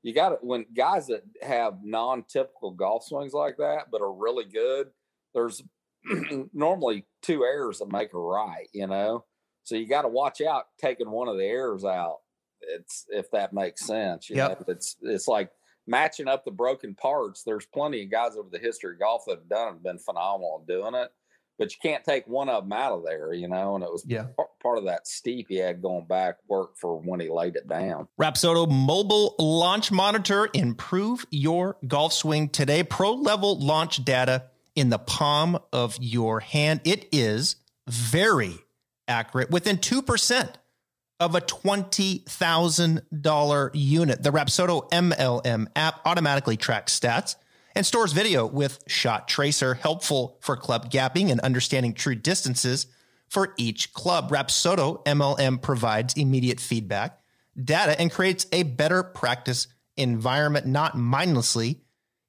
you 0.03 0.13
got 0.13 0.29
to 0.29 0.35
when 0.41 0.65
guys 0.75 1.07
that 1.07 1.23
have 1.41 1.79
non-typical 1.83 2.71
golf 2.71 3.05
swings 3.05 3.33
like 3.33 3.57
that, 3.57 3.91
but 3.91 4.01
are 4.01 4.13
really 4.13 4.45
good. 4.45 4.87
There's 5.33 5.63
normally 6.53 7.05
two 7.21 7.43
errors 7.43 7.79
that 7.79 7.91
make 7.91 8.13
a 8.13 8.19
right. 8.19 8.67
You 8.73 8.87
know, 8.87 9.25
so 9.63 9.75
you 9.75 9.87
got 9.87 10.03
to 10.03 10.09
watch 10.09 10.41
out 10.41 10.65
taking 10.79 11.09
one 11.09 11.27
of 11.27 11.37
the 11.37 11.45
errors 11.45 11.85
out. 11.85 12.17
It's 12.61 13.05
if 13.09 13.29
that 13.31 13.53
makes 13.53 13.85
sense. 13.85 14.29
You 14.29 14.37
yep. 14.37 14.59
know, 14.59 14.65
it's 14.67 14.95
it's 15.01 15.27
like 15.27 15.51
matching 15.87 16.27
up 16.27 16.43
the 16.43 16.51
broken 16.51 16.95
parts. 16.95 17.43
There's 17.43 17.67
plenty 17.67 18.03
of 18.03 18.11
guys 18.11 18.35
over 18.35 18.49
the 18.51 18.57
history 18.57 18.93
of 18.93 18.99
golf 18.99 19.23
that 19.27 19.37
have 19.37 19.49
done 19.49 19.73
have 19.73 19.83
been 19.83 19.99
phenomenal 19.99 20.65
doing 20.67 20.95
it 20.95 21.11
but 21.57 21.71
you 21.71 21.77
can't 21.81 22.03
take 22.03 22.27
one 22.27 22.49
of 22.49 22.63
them 22.63 22.73
out 22.73 22.91
of 22.93 23.05
there, 23.05 23.33
you 23.33 23.47
know. 23.47 23.75
And 23.75 23.83
it 23.83 23.91
was 23.91 24.03
yeah. 24.07 24.27
part 24.61 24.77
of 24.77 24.85
that 24.85 25.07
steep 25.07 25.47
he 25.49 25.57
had 25.57 25.81
going 25.81 26.05
back 26.05 26.37
work 26.47 26.77
for 26.77 26.97
when 26.97 27.19
he 27.19 27.29
laid 27.29 27.55
it 27.55 27.67
down. 27.67 28.07
Rapsodo 28.19 28.69
mobile 28.69 29.35
launch 29.39 29.91
monitor. 29.91 30.49
Improve 30.53 31.25
your 31.29 31.77
golf 31.87 32.13
swing 32.13 32.49
today. 32.49 32.83
Pro 32.83 33.13
level 33.13 33.59
launch 33.59 34.03
data 34.03 34.45
in 34.75 34.89
the 34.89 34.99
palm 34.99 35.57
of 35.71 35.97
your 36.01 36.41
hand. 36.41 36.81
It 36.83 37.07
is 37.11 37.55
very 37.87 38.55
accurate, 39.07 39.51
within 39.51 39.77
two 39.77 40.01
percent 40.01 40.57
of 41.19 41.35
a 41.35 41.41
$20,000 41.41 43.71
unit. 43.73 44.21
The 44.21 44.31
Rapsodo 44.31 44.87
MLM 44.91 45.67
app 45.75 45.99
automatically 46.05 46.55
tracks 46.57 46.99
stats 46.99 47.35
and 47.75 47.85
stores 47.85 48.13
video 48.13 48.45
with 48.45 48.83
Shot 48.87 49.27
Tracer, 49.27 49.73
helpful 49.73 50.37
for 50.41 50.55
club 50.55 50.89
gapping 50.89 51.29
and 51.29 51.41
understanding 51.41 51.93
true 51.93 52.15
distances 52.15 52.87
for 53.27 53.53
each 53.57 53.93
club. 53.93 54.31
Rapsodo 54.31 55.03
MLM 55.05 55.61
provides 55.61 56.13
immediate 56.13 56.59
feedback, 56.59 57.19
data, 57.61 57.99
and 57.99 58.11
creates 58.11 58.45
a 58.51 58.63
better 58.63 59.03
practice 59.03 59.67
environment, 59.97 60.65
not 60.65 60.97
mindlessly 60.97 61.81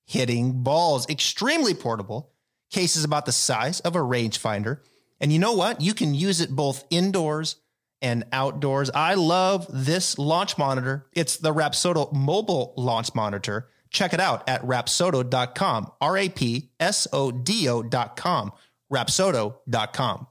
hitting 0.04 0.62
balls. 0.62 1.08
Extremely 1.08 1.74
portable, 1.74 2.32
cases 2.70 3.04
about 3.04 3.26
the 3.26 3.32
size 3.32 3.80
of 3.80 3.94
a 3.94 4.00
rangefinder. 4.00 4.80
And 5.20 5.32
you 5.32 5.38
know 5.38 5.52
what? 5.52 5.80
You 5.80 5.94
can 5.94 6.14
use 6.14 6.40
it 6.40 6.50
both 6.50 6.84
indoors 6.90 7.56
and 8.02 8.24
outdoors. 8.32 8.90
I 8.94 9.14
love 9.14 9.66
this 9.70 10.18
launch 10.18 10.58
monitor. 10.58 11.06
It's 11.12 11.36
the 11.38 11.54
Rapsodo 11.54 12.12
mobile 12.12 12.74
launch 12.76 13.14
monitor. 13.14 13.68
Check 13.90 14.12
it 14.12 14.20
out 14.20 14.48
at 14.48 14.62
rapsodo.com, 14.62 15.92
R 16.00 16.16
A 16.16 16.28
P 16.28 16.70
S 16.80 17.06
O 17.12 17.30
D 17.30 17.68
O.com, 17.68 18.52
rapsodo.com. 18.92 20.26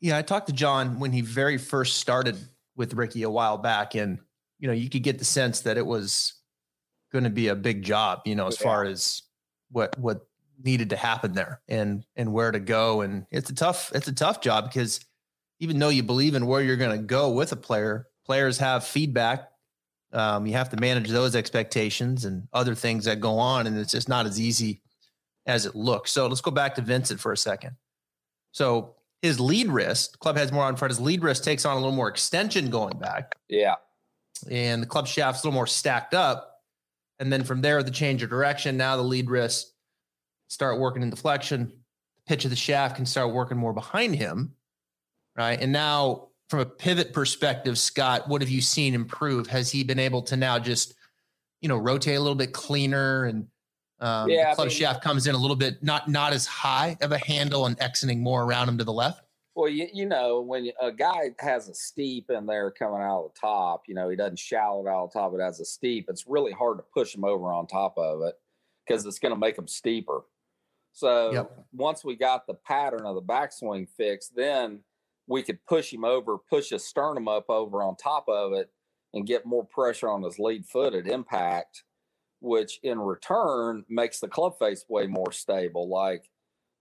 Yeah, 0.00 0.18
I 0.18 0.22
talked 0.22 0.48
to 0.48 0.52
John 0.52 1.00
when 1.00 1.12
he 1.12 1.20
very 1.22 1.58
first 1.58 1.96
started 1.96 2.36
with 2.76 2.94
Rickie 2.94 3.22
a 3.22 3.30
while 3.30 3.58
back, 3.58 3.94
and 3.94 4.18
you 4.58 4.68
know, 4.68 4.74
you 4.74 4.88
could 4.88 5.02
get 5.02 5.18
the 5.18 5.24
sense 5.24 5.62
that 5.62 5.76
it 5.76 5.86
was 5.86 6.34
going 7.12 7.24
to 7.24 7.30
be 7.30 7.48
a 7.48 7.54
big 7.54 7.82
job, 7.82 8.20
you 8.24 8.34
know, 8.34 8.46
as 8.46 8.58
yeah. 8.60 8.64
far 8.64 8.84
as 8.84 9.22
what 9.70 9.98
what 9.98 10.26
needed 10.62 10.90
to 10.90 10.96
happen 10.96 11.32
there 11.32 11.60
and 11.68 12.04
and 12.16 12.32
where 12.32 12.50
to 12.50 12.60
go. 12.60 13.00
And 13.00 13.26
it's 13.30 13.50
a 13.50 13.54
tough, 13.54 13.92
it's 13.94 14.08
a 14.08 14.12
tough 14.12 14.40
job 14.40 14.64
because 14.64 15.00
even 15.60 15.78
though 15.78 15.88
you 15.88 16.02
believe 16.02 16.34
in 16.34 16.46
where 16.46 16.60
you're 16.60 16.76
going 16.76 16.98
to 16.98 17.04
go 17.04 17.30
with 17.30 17.52
a 17.52 17.56
player, 17.56 18.08
players 18.26 18.58
have 18.58 18.84
feedback. 18.84 19.48
Um, 20.14 20.46
you 20.46 20.52
have 20.54 20.70
to 20.70 20.76
manage 20.76 21.08
those 21.08 21.34
expectations 21.34 22.24
and 22.24 22.46
other 22.52 22.74
things 22.74 23.04
that 23.04 23.20
go 23.20 23.38
on, 23.38 23.66
and 23.66 23.76
it's 23.76 23.92
just 23.92 24.08
not 24.08 24.26
as 24.26 24.40
easy 24.40 24.82
as 25.46 25.66
it 25.66 25.74
looks. 25.74 26.10
So 26.12 26.26
let's 26.26 26.40
go 26.40 26.50
back 26.50 26.74
to 26.76 26.82
Vincent 26.82 27.20
for 27.20 27.32
a 27.32 27.36
second. 27.36 27.76
So 28.52 28.94
his 29.22 29.40
lead 29.40 29.68
wrist, 29.68 30.18
club 30.20 30.36
has 30.36 30.52
more 30.52 30.64
on 30.64 30.76
front. 30.76 30.92
His 30.92 31.00
lead 31.00 31.22
wrist 31.22 31.44
takes 31.44 31.64
on 31.64 31.72
a 31.72 31.80
little 31.80 31.92
more 31.92 32.08
extension 32.08 32.70
going 32.70 32.98
back. 32.98 33.34
Yeah. 33.48 33.74
And 34.50 34.82
the 34.82 34.86
club 34.86 35.06
shaft's 35.06 35.42
a 35.42 35.46
little 35.46 35.56
more 35.56 35.66
stacked 35.66 36.14
up. 36.14 36.60
And 37.18 37.32
then 37.32 37.44
from 37.44 37.60
there, 37.60 37.82
the 37.82 37.90
change 37.90 38.22
of 38.22 38.30
direction. 38.30 38.76
Now 38.76 38.96
the 38.96 39.02
lead 39.02 39.30
wrist 39.30 39.72
start 40.48 40.78
working 40.78 41.02
in 41.02 41.10
deflection. 41.10 41.72
The 42.16 42.22
pitch 42.26 42.44
of 42.44 42.50
the 42.50 42.56
shaft 42.56 42.96
can 42.96 43.06
start 43.06 43.32
working 43.32 43.56
more 43.56 43.72
behind 43.72 44.14
him 44.16 44.54
right? 45.36 45.60
And 45.60 45.72
now, 45.72 46.28
from 46.48 46.60
a 46.60 46.66
pivot 46.66 47.12
perspective, 47.12 47.78
Scott, 47.78 48.28
what 48.28 48.42
have 48.42 48.50
you 48.50 48.60
seen 48.60 48.94
improve? 48.94 49.46
Has 49.46 49.70
he 49.70 49.82
been 49.84 49.98
able 49.98 50.22
to 50.22 50.36
now 50.36 50.58
just, 50.58 50.94
you 51.60 51.68
know, 51.68 51.76
rotate 51.76 52.16
a 52.16 52.20
little 52.20 52.34
bit 52.34 52.52
cleaner 52.52 53.24
and 53.24 53.46
um, 54.00 54.28
yeah, 54.28 54.50
the 54.50 54.56
club 54.56 54.66
I 54.66 54.68
mean, 54.68 54.76
shaft 54.76 55.02
comes 55.02 55.26
in 55.26 55.34
a 55.34 55.38
little 55.38 55.56
bit 55.56 55.82
not 55.82 56.08
not 56.08 56.32
as 56.32 56.46
high 56.46 56.96
of 57.00 57.12
a 57.12 57.18
handle 57.18 57.66
and 57.66 57.80
exiting 57.80 58.22
more 58.22 58.44
around 58.44 58.68
him 58.68 58.78
to 58.78 58.84
the 58.84 58.92
left? 58.92 59.22
Well, 59.54 59.68
you, 59.68 59.88
you 59.92 60.06
know, 60.06 60.40
when 60.40 60.70
a 60.80 60.90
guy 60.90 61.30
has 61.38 61.68
a 61.68 61.74
steep 61.74 62.28
in 62.28 62.44
there 62.44 62.72
coming 62.72 63.00
out 63.00 63.24
of 63.24 63.32
the 63.32 63.40
top, 63.40 63.84
you 63.86 63.94
know, 63.94 64.08
he 64.08 64.16
doesn't 64.16 64.38
shallow 64.38 64.84
it 64.84 64.90
out 64.90 65.12
the 65.12 65.18
top, 65.18 65.32
it 65.32 65.40
has 65.40 65.60
a 65.60 65.64
steep. 65.64 66.06
It's 66.08 66.26
really 66.26 66.50
hard 66.50 66.78
to 66.78 66.84
push 66.92 67.14
him 67.14 67.24
over 67.24 67.52
on 67.52 67.66
top 67.68 67.96
of 67.96 68.22
it 68.22 68.34
because 68.84 69.06
it's 69.06 69.20
going 69.20 69.32
to 69.32 69.38
make 69.38 69.56
him 69.56 69.68
steeper. 69.68 70.22
So 70.92 71.32
yep. 71.32 71.66
once 71.72 72.04
we 72.04 72.16
got 72.16 72.46
the 72.46 72.54
pattern 72.54 73.06
of 73.06 73.14
the 73.14 73.22
backswing 73.22 73.88
fixed, 73.96 74.34
then 74.34 74.80
we 75.26 75.42
could 75.42 75.64
push 75.66 75.92
him 75.92 76.04
over, 76.04 76.36
push 76.38 76.70
his 76.70 76.86
sternum 76.86 77.28
up 77.28 77.46
over 77.48 77.82
on 77.82 77.96
top 77.96 78.24
of 78.28 78.52
it, 78.52 78.70
and 79.12 79.26
get 79.26 79.46
more 79.46 79.64
pressure 79.64 80.08
on 80.08 80.22
his 80.22 80.38
lead 80.38 80.66
foot 80.66 80.94
at 80.94 81.06
impact, 81.06 81.84
which 82.40 82.80
in 82.82 82.98
return 82.98 83.84
makes 83.88 84.20
the 84.20 84.28
club 84.28 84.58
face 84.58 84.84
way 84.88 85.06
more 85.06 85.32
stable. 85.32 85.88
Like, 85.88 86.28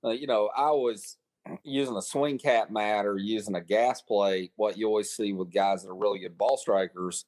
uh, 0.03 0.09
you 0.09 0.27
know, 0.27 0.49
I 0.55 0.71
was 0.71 1.17
using 1.63 1.95
a 1.95 2.01
swing 2.01 2.37
cap 2.37 2.71
mat 2.71 3.05
or 3.05 3.17
using 3.17 3.55
a 3.55 3.61
gas 3.61 4.01
plate. 4.01 4.51
What 4.55 4.77
you 4.77 4.87
always 4.87 5.11
see 5.11 5.31
with 5.33 5.53
guys 5.53 5.83
that 5.83 5.89
are 5.89 5.95
really 5.95 6.19
good 6.19 6.37
ball 6.37 6.57
strikers, 6.57 7.25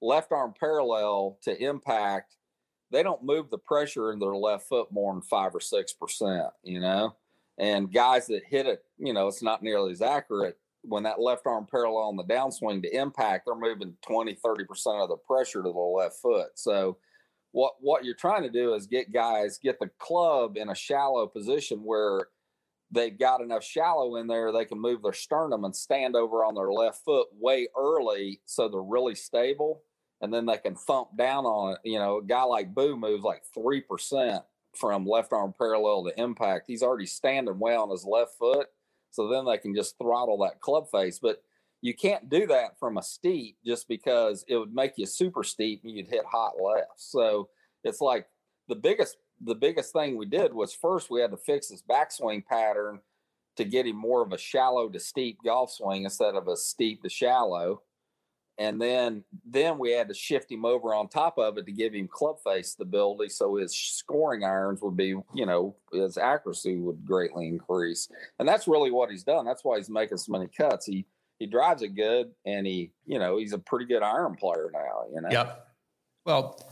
left 0.00 0.32
arm 0.32 0.52
parallel 0.58 1.38
to 1.42 1.62
impact, 1.62 2.36
they 2.90 3.02
don't 3.02 3.24
move 3.24 3.48
the 3.50 3.58
pressure 3.58 4.12
in 4.12 4.18
their 4.18 4.36
left 4.36 4.68
foot 4.68 4.88
more 4.92 5.12
than 5.14 5.22
five 5.22 5.54
or 5.54 5.60
six 5.60 5.92
percent. 5.92 6.48
You 6.62 6.80
know 6.80 7.16
and 7.62 7.92
guys 7.92 8.26
that 8.26 8.42
hit 8.44 8.66
it, 8.66 8.82
you 8.98 9.12
know, 9.12 9.28
it's 9.28 9.40
not 9.40 9.62
nearly 9.62 9.92
as 9.92 10.02
accurate. 10.02 10.58
When 10.82 11.04
that 11.04 11.20
left 11.20 11.46
arm 11.46 11.68
parallel 11.70 12.08
on 12.08 12.16
the 12.16 12.24
downswing 12.24 12.82
to 12.82 12.96
impact, 12.96 13.44
they're 13.46 13.54
moving 13.54 13.94
20, 14.04 14.36
30% 14.44 14.66
of 15.00 15.08
the 15.08 15.16
pressure 15.16 15.62
to 15.62 15.70
the 15.70 15.78
left 15.78 16.16
foot. 16.16 16.48
So 16.56 16.98
what 17.52 17.74
what 17.78 18.04
you're 18.04 18.16
trying 18.16 18.42
to 18.42 18.50
do 18.50 18.74
is 18.74 18.88
get 18.88 19.12
guys, 19.12 19.60
get 19.62 19.78
the 19.78 19.90
club 20.00 20.56
in 20.56 20.70
a 20.70 20.74
shallow 20.74 21.28
position 21.28 21.84
where 21.84 22.26
they've 22.90 23.16
got 23.16 23.40
enough 23.40 23.62
shallow 23.62 24.16
in 24.16 24.26
there 24.26 24.52
they 24.52 24.64
can 24.64 24.80
move 24.80 25.02
their 25.02 25.12
sternum 25.12 25.64
and 25.64 25.74
stand 25.74 26.14
over 26.16 26.44
on 26.44 26.54
their 26.54 26.70
left 26.72 27.02
foot 27.04 27.28
way 27.40 27.66
early 27.78 28.42
so 28.44 28.68
they're 28.68 28.82
really 28.82 29.14
stable 29.14 29.82
and 30.20 30.34
then 30.34 30.46
they 30.46 30.58
can 30.58 30.74
thump 30.74 31.08
down 31.16 31.44
on 31.44 31.72
it. 31.72 31.78
You 31.84 31.98
know, 31.98 32.18
a 32.18 32.24
guy 32.24 32.42
like 32.42 32.74
Boo 32.74 32.96
moves 32.96 33.24
like 33.24 33.42
three 33.54 33.80
percent 33.80 34.42
from 34.74 35.06
left 35.06 35.32
arm 35.32 35.54
parallel 35.56 36.04
to 36.04 36.20
impact. 36.20 36.64
He's 36.66 36.82
already 36.82 37.06
standing 37.06 37.58
well 37.58 37.82
on 37.82 37.90
his 37.90 38.04
left 38.04 38.32
foot. 38.38 38.68
So 39.10 39.28
then 39.28 39.44
they 39.44 39.58
can 39.58 39.74
just 39.74 39.98
throttle 39.98 40.38
that 40.38 40.60
club 40.60 40.90
face. 40.90 41.18
But 41.18 41.42
you 41.82 41.94
can't 41.94 42.30
do 42.30 42.46
that 42.46 42.78
from 42.78 42.96
a 42.96 43.02
steep 43.02 43.58
just 43.66 43.88
because 43.88 44.44
it 44.48 44.56
would 44.56 44.74
make 44.74 44.92
you 44.96 45.04
super 45.04 45.42
steep 45.42 45.82
and 45.84 45.92
you'd 45.92 46.08
hit 46.08 46.24
hot 46.24 46.52
left. 46.62 46.92
So 46.96 47.48
it's 47.84 48.00
like 48.00 48.26
the 48.68 48.76
biggest 48.76 49.16
the 49.44 49.54
biggest 49.54 49.92
thing 49.92 50.16
we 50.16 50.26
did 50.26 50.54
was 50.54 50.72
first 50.72 51.10
we 51.10 51.20
had 51.20 51.32
to 51.32 51.36
fix 51.36 51.68
his 51.68 51.82
backswing 51.82 52.46
pattern 52.46 53.00
to 53.56 53.64
get 53.64 53.86
him 53.86 53.96
more 53.96 54.22
of 54.22 54.32
a 54.32 54.38
shallow 54.38 54.88
to 54.88 55.00
steep 55.00 55.38
golf 55.44 55.72
swing 55.72 56.04
instead 56.04 56.36
of 56.36 56.46
a 56.46 56.56
steep 56.56 57.02
to 57.02 57.08
shallow 57.08 57.82
and 58.62 58.80
then 58.80 59.24
then 59.44 59.76
we 59.76 59.90
had 59.90 60.06
to 60.06 60.14
shift 60.14 60.50
him 60.50 60.64
over 60.64 60.94
on 60.94 61.08
top 61.08 61.36
of 61.36 61.58
it 61.58 61.66
to 61.66 61.72
give 61.72 61.92
him 61.92 62.06
club 62.06 62.36
face 62.44 62.70
stability 62.70 63.28
so 63.28 63.56
his 63.56 63.76
scoring 63.76 64.44
irons 64.44 64.80
would 64.82 64.96
be 64.96 65.16
you 65.34 65.46
know 65.46 65.74
his 65.92 66.16
accuracy 66.16 66.76
would 66.76 67.04
greatly 67.04 67.48
increase. 67.48 68.08
And 68.38 68.48
that's 68.48 68.68
really 68.68 68.92
what 68.92 69.10
he's 69.10 69.24
done. 69.24 69.44
That's 69.44 69.64
why 69.64 69.78
he's 69.78 69.90
making 69.90 70.18
so 70.18 70.30
many 70.30 70.46
cuts. 70.46 70.86
He 70.86 71.06
he 71.38 71.46
drives 71.46 71.82
it 71.82 71.96
good 71.96 72.30
and 72.46 72.64
he 72.64 72.92
you 73.04 73.18
know 73.18 73.36
he's 73.36 73.52
a 73.52 73.58
pretty 73.58 73.84
good 73.84 74.02
iron 74.02 74.36
player 74.36 74.70
now 74.72 75.06
you 75.12 75.20
know? 75.20 75.28
Yep. 75.30 75.66
Well 76.24 76.64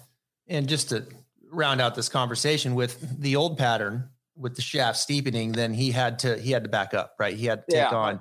and 0.46 0.68
just 0.68 0.90
to 0.90 1.04
round 1.50 1.80
out 1.80 1.96
this 1.96 2.08
conversation 2.08 2.76
with 2.76 3.20
the 3.20 3.34
old 3.34 3.58
pattern 3.58 4.10
with 4.36 4.54
the 4.54 4.62
shaft 4.62 4.98
steepening 4.98 5.50
then 5.50 5.74
he 5.74 5.90
had 5.90 6.20
to 6.20 6.38
he 6.38 6.52
had 6.52 6.62
to 6.62 6.70
back 6.70 6.94
up 6.94 7.16
right? 7.18 7.36
He 7.36 7.46
had 7.46 7.66
to 7.66 7.74
take 7.74 7.90
yeah, 7.90 7.96
on 7.96 8.20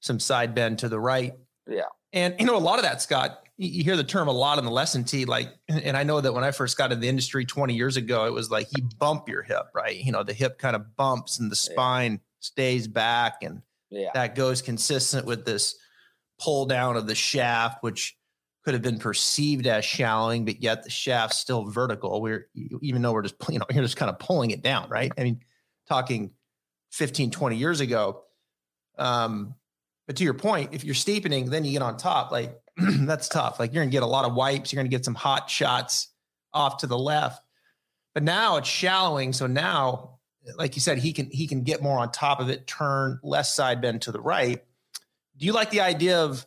some 0.00 0.18
side 0.18 0.54
bend 0.54 0.78
to 0.78 0.88
the 0.88 0.98
right. 0.98 1.34
Yeah 1.68 1.82
and 2.14 2.34
you 2.38 2.46
know, 2.46 2.56
a 2.56 2.58
lot 2.58 2.78
of 2.78 2.84
that, 2.84 3.02
Scott, 3.02 3.40
you 3.56 3.84
hear 3.84 3.96
the 3.96 4.04
term 4.04 4.28
a 4.28 4.32
lot 4.32 4.58
in 4.58 4.64
the 4.64 4.70
lesson 4.70 5.04
tee, 5.04 5.26
Like, 5.26 5.48
and 5.68 5.96
I 5.96 6.04
know 6.04 6.20
that 6.20 6.32
when 6.32 6.44
I 6.44 6.52
first 6.52 6.78
got 6.78 6.92
in 6.92 7.00
the 7.00 7.08
industry 7.08 7.44
20 7.44 7.74
years 7.74 7.96
ago, 7.96 8.24
it 8.24 8.32
was 8.32 8.50
like 8.50 8.68
you 8.76 8.88
bump 8.98 9.28
your 9.28 9.42
hip, 9.42 9.66
right? 9.74 9.96
You 9.96 10.12
know, 10.12 10.22
the 10.22 10.32
hip 10.32 10.58
kind 10.58 10.74
of 10.74 10.96
bumps 10.96 11.38
and 11.38 11.50
the 11.50 11.56
spine 11.56 12.12
yeah. 12.12 12.18
stays 12.40 12.88
back, 12.88 13.42
and 13.42 13.62
yeah. 13.90 14.10
that 14.14 14.34
goes 14.34 14.62
consistent 14.62 15.26
with 15.26 15.44
this 15.44 15.76
pull 16.40 16.66
down 16.66 16.96
of 16.96 17.06
the 17.06 17.14
shaft, 17.14 17.82
which 17.82 18.16
could 18.64 18.74
have 18.74 18.82
been 18.82 18.98
perceived 18.98 19.66
as 19.66 19.84
shallowing, 19.84 20.44
but 20.44 20.62
yet 20.62 20.84
the 20.84 20.90
shaft's 20.90 21.38
still 21.38 21.64
vertical. 21.64 22.22
We're 22.22 22.48
even 22.80 23.02
though 23.02 23.12
we're 23.12 23.22
just 23.22 23.36
you 23.48 23.58
know 23.58 23.66
you're 23.70 23.82
just 23.82 23.96
kind 23.96 24.10
of 24.10 24.18
pulling 24.18 24.50
it 24.50 24.62
down, 24.62 24.88
right? 24.88 25.12
I 25.18 25.22
mean, 25.22 25.40
talking 25.88 26.30
15, 26.92 27.30
20 27.30 27.56
years 27.56 27.80
ago, 27.80 28.22
um, 28.98 29.54
but 30.06 30.16
to 30.16 30.24
your 30.24 30.34
point, 30.34 30.74
if 30.74 30.84
you're 30.84 30.94
steepening, 30.94 31.50
then 31.50 31.64
you 31.64 31.72
get 31.72 31.82
on 31.82 31.96
top, 31.96 32.30
like 32.30 32.60
that's 32.76 33.28
tough. 33.28 33.58
Like 33.58 33.72
you're 33.72 33.82
gonna 33.82 33.92
get 33.92 34.02
a 34.02 34.06
lot 34.06 34.24
of 34.24 34.34
wipes, 34.34 34.72
you're 34.72 34.78
gonna 34.78 34.88
get 34.88 35.04
some 35.04 35.14
hot 35.14 35.48
shots 35.48 36.08
off 36.52 36.78
to 36.78 36.86
the 36.86 36.98
left. 36.98 37.42
But 38.14 38.22
now 38.22 38.56
it's 38.56 38.68
shallowing. 38.68 39.32
So 39.32 39.46
now, 39.46 40.18
like 40.56 40.76
you 40.76 40.80
said, 40.80 40.98
he 40.98 41.12
can 41.12 41.30
he 41.30 41.46
can 41.46 41.62
get 41.62 41.82
more 41.82 41.98
on 41.98 42.12
top 42.12 42.40
of 42.40 42.48
it, 42.48 42.66
turn 42.66 43.18
left 43.22 43.48
side 43.48 43.80
bend 43.80 44.02
to 44.02 44.12
the 44.12 44.20
right. 44.20 44.62
Do 45.36 45.46
you 45.46 45.52
like 45.52 45.70
the 45.70 45.80
idea 45.80 46.20
of 46.20 46.46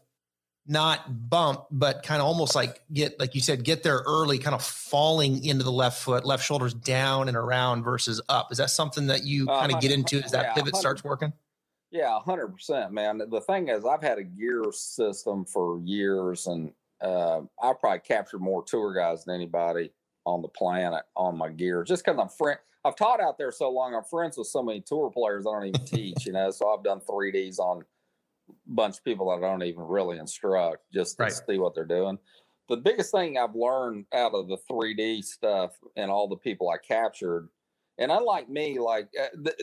not 0.67 1.29
bump, 1.29 1.65
but 1.71 2.03
kind 2.03 2.21
of 2.21 2.27
almost 2.27 2.53
like 2.53 2.81
get, 2.91 3.19
like 3.19 3.35
you 3.35 3.41
said, 3.41 3.63
get 3.63 3.83
there 3.83 4.01
early, 4.05 4.37
kind 4.37 4.53
of 4.53 4.61
falling 4.61 5.43
into 5.45 5.63
the 5.63 5.71
left 5.71 6.01
foot, 6.01 6.25
left 6.25 6.45
shoulders 6.45 6.73
down 6.73 7.29
and 7.29 7.37
around 7.37 7.83
versus 7.83 8.21
up. 8.27 8.51
Is 8.51 8.57
that 8.57 8.69
something 8.69 9.07
that 9.07 9.23
you 9.23 9.47
uh, 9.49 9.61
kind 9.61 9.73
of 9.73 9.81
get 9.81 9.91
into 9.91 10.21
as 10.21 10.31
that 10.31 10.47
yeah, 10.47 10.53
pivot 10.53 10.75
starts 10.75 11.03
working? 11.03 11.31
Yeah, 11.91 12.19
hundred 12.19 12.49
percent, 12.49 12.91
man. 12.91 13.21
The 13.29 13.41
thing 13.41 13.69
is, 13.69 13.85
I've 13.85 14.01
had 14.01 14.17
a 14.17 14.23
gear 14.23 14.63
system 14.71 15.45
for 15.45 15.79
years, 15.83 16.47
and 16.47 16.73
uh, 17.01 17.41
I 17.61 17.73
probably 17.79 17.99
captured 17.99 18.39
more 18.39 18.63
tour 18.63 18.93
guys 18.93 19.23
than 19.23 19.35
anybody 19.35 19.91
on 20.25 20.41
the 20.41 20.49
planet 20.49 21.03
on 21.15 21.37
my 21.37 21.49
gear. 21.49 21.83
Just 21.83 22.03
because 22.03 22.19
I'm 22.19 22.27
friend, 22.27 22.59
I've 22.83 22.97
taught 22.97 23.21
out 23.21 23.37
there 23.37 23.51
so 23.51 23.69
long. 23.69 23.95
I'm 23.95 24.03
friends 24.03 24.37
with 24.37 24.47
so 24.47 24.61
many 24.61 24.81
tour 24.81 25.09
players 25.09 25.45
I 25.47 25.51
don't 25.51 25.67
even 25.67 25.85
teach, 25.85 26.25
you 26.25 26.33
know. 26.33 26.51
So 26.51 26.69
I've 26.69 26.83
done 26.83 26.99
3ds 26.99 27.59
on 27.59 27.83
a 28.49 28.53
bunch 28.67 28.97
of 28.97 29.03
people 29.05 29.29
that 29.29 29.45
I 29.45 29.49
don't 29.49 29.63
even 29.63 29.83
really 29.83 30.17
instruct 30.17 30.91
just 30.93 31.17
to 31.17 31.23
Right. 31.23 31.33
see 31.33 31.57
what 31.57 31.73
they're 31.73 31.85
doing. 31.85 32.19
The 32.67 32.77
biggest 32.77 33.11
thing 33.11 33.37
I've 33.37 33.55
learned 33.55 34.07
out 34.13 34.33
of 34.33 34.49
the 34.49 34.57
3D 34.69 35.23
stuff 35.23 35.77
and 35.95 36.11
all 36.11 36.27
the 36.27 36.35
people 36.35 36.69
I 36.69 36.77
captured, 36.77 37.47
and 37.97 38.11
unlike 38.11 38.49
me, 38.49 38.77
like 38.77 39.07
uh, 39.17 39.27
the, 39.35 39.55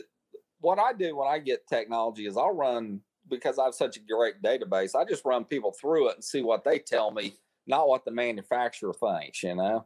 what 0.65 0.79
I 0.79 0.93
do 0.93 1.15
when 1.15 1.27
I 1.27 1.37
get 1.37 1.67
technology 1.67 2.25
is 2.25 2.37
I'll 2.37 2.55
run 2.55 3.01
because 3.29 3.59
I 3.59 3.65
have 3.65 3.75
such 3.75 3.97
a 3.97 3.99
great 3.99 4.41
database. 4.41 4.95
I 4.95 5.05
just 5.05 5.23
run 5.23 5.45
people 5.45 5.71
through 5.79 6.09
it 6.09 6.15
and 6.15 6.23
see 6.23 6.41
what 6.41 6.63
they 6.63 6.79
tell 6.79 7.11
me, 7.11 7.35
not 7.67 7.87
what 7.87 8.03
the 8.03 8.11
manufacturer 8.11 8.93
thinks. 8.93 9.43
You 9.43 9.55
know. 9.55 9.85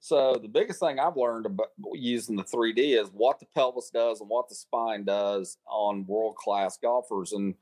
So 0.00 0.34
the 0.34 0.48
biggest 0.48 0.80
thing 0.80 0.98
I've 0.98 1.16
learned 1.16 1.46
about 1.46 1.68
using 1.92 2.34
the 2.34 2.42
3D 2.42 3.00
is 3.00 3.08
what 3.12 3.38
the 3.38 3.46
pelvis 3.54 3.90
does 3.94 4.20
and 4.20 4.28
what 4.28 4.48
the 4.48 4.56
spine 4.56 5.04
does 5.04 5.58
on 5.66 6.06
world 6.06 6.34
class 6.34 6.76
golfers, 6.76 7.32
and 7.32 7.54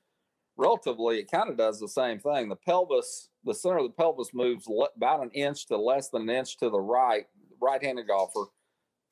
relatively, 0.57 1.19
it 1.19 1.31
kind 1.31 1.51
of 1.51 1.59
does 1.59 1.79
the 1.79 1.89
same 1.89 2.19
thing. 2.19 2.49
The 2.49 2.57
pelvis, 2.57 3.29
the 3.45 3.55
center 3.55 3.79
of 3.79 3.85
the 3.85 3.91
pelvis 3.91 4.31
moves 4.33 4.67
about 4.97 5.23
an 5.23 5.31
inch 5.33 5.67
to 5.67 5.77
less 5.77 6.09
than 6.09 6.23
an 6.23 6.31
inch 6.31 6.57
to 6.59 6.71
the 6.71 6.81
right, 6.81 7.27
right-handed 7.61 8.09
golfer, 8.09 8.47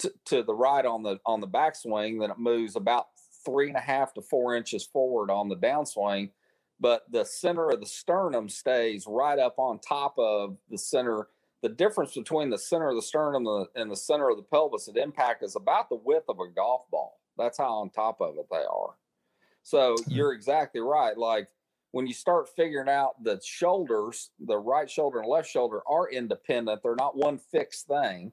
to, 0.00 0.12
to 0.26 0.42
the 0.42 0.54
right 0.54 0.85
on 0.85 1.02
the 1.02 1.19
on 1.25 1.40
the 1.40 1.49
backswing. 1.49 2.21
Then 2.21 2.30
it 2.30 2.38
moves 2.38 2.76
about 2.76 3.07
three 3.45 3.69
and 3.69 3.76
a 3.76 3.80
half 3.80 4.12
to 4.14 4.23
four 4.23 4.54
inches 4.54 4.85
forward 4.85 5.30
on 5.30 5.49
the 5.49 5.57
downswing, 5.57 6.30
but 6.78 7.02
the 7.11 7.25
center 7.25 7.71
of 7.71 7.80
the 7.80 7.87
sternum 7.87 8.49
stays 8.49 9.04
right 9.07 9.38
up 9.38 9.59
on 9.59 9.78
top 9.78 10.14
of 10.19 10.57
the 10.71 10.78
center. 10.78 11.28
The 11.62 11.69
difference 11.69 12.14
between 12.14 12.49
the 12.49 12.59
center 12.59 12.88
of 12.88 12.97
the 12.97 13.02
sternum 13.02 13.47
and 13.47 13.66
the, 13.75 13.80
and 13.80 13.90
the 13.90 13.97
center 13.97 14.30
of 14.30 14.38
the 14.38 14.42
pelvis 14.42 14.88
at 14.88 14.97
impact 14.97 15.42
is 15.42 15.57
about 15.57 15.90
the 15.90 16.00
width 16.02 16.25
of 16.28 16.38
a 16.40 16.49
golf 16.49 16.90
ball. 16.90 17.21
That's 17.37 17.59
how 17.59 17.73
on 17.75 17.90
top 17.90 18.21
of 18.21 18.37
it 18.38 18.47
they 18.50 18.64
are. 18.64 18.95
So 19.62 19.97
hmm. 19.97 20.11
you're 20.11 20.33
exactly 20.33 20.80
right. 20.80 21.16
Like 21.16 21.49
when 21.92 22.07
you 22.07 22.14
start 22.14 22.49
figuring 22.57 22.88
out 22.88 23.23
the 23.23 23.40
shoulders, 23.45 24.30
the 24.38 24.59
right 24.59 24.88
shoulder 24.88 25.19
and 25.19 25.28
left 25.28 25.50
shoulder 25.50 25.83
are 25.87 26.11
independent, 26.11 26.83
they're 26.83 26.95
not 26.95 27.16
one 27.16 27.38
fixed 27.38 27.87
thing, 27.87 28.33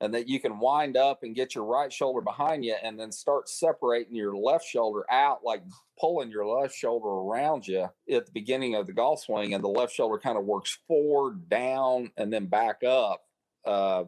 and 0.00 0.14
that 0.14 0.28
you 0.28 0.40
can 0.40 0.58
wind 0.58 0.96
up 0.96 1.22
and 1.22 1.34
get 1.34 1.54
your 1.54 1.64
right 1.64 1.92
shoulder 1.92 2.20
behind 2.20 2.64
you 2.64 2.74
and 2.82 2.98
then 2.98 3.12
start 3.12 3.48
separating 3.48 4.14
your 4.14 4.34
left 4.36 4.64
shoulder 4.64 5.04
out, 5.10 5.44
like 5.44 5.62
pulling 6.00 6.30
your 6.30 6.46
left 6.46 6.74
shoulder 6.74 7.08
around 7.08 7.66
you 7.68 7.82
at 8.10 8.26
the 8.26 8.32
beginning 8.32 8.74
of 8.74 8.86
the 8.86 8.92
golf 8.92 9.20
swing, 9.20 9.52
and 9.52 9.62
the 9.62 9.68
left 9.68 9.92
shoulder 9.94 10.18
kind 10.18 10.38
of 10.38 10.44
works 10.44 10.78
forward, 10.88 11.48
down, 11.48 12.10
and 12.16 12.32
then 12.32 12.46
back 12.46 12.82
up. 12.82 13.22
Uh, 13.66 14.04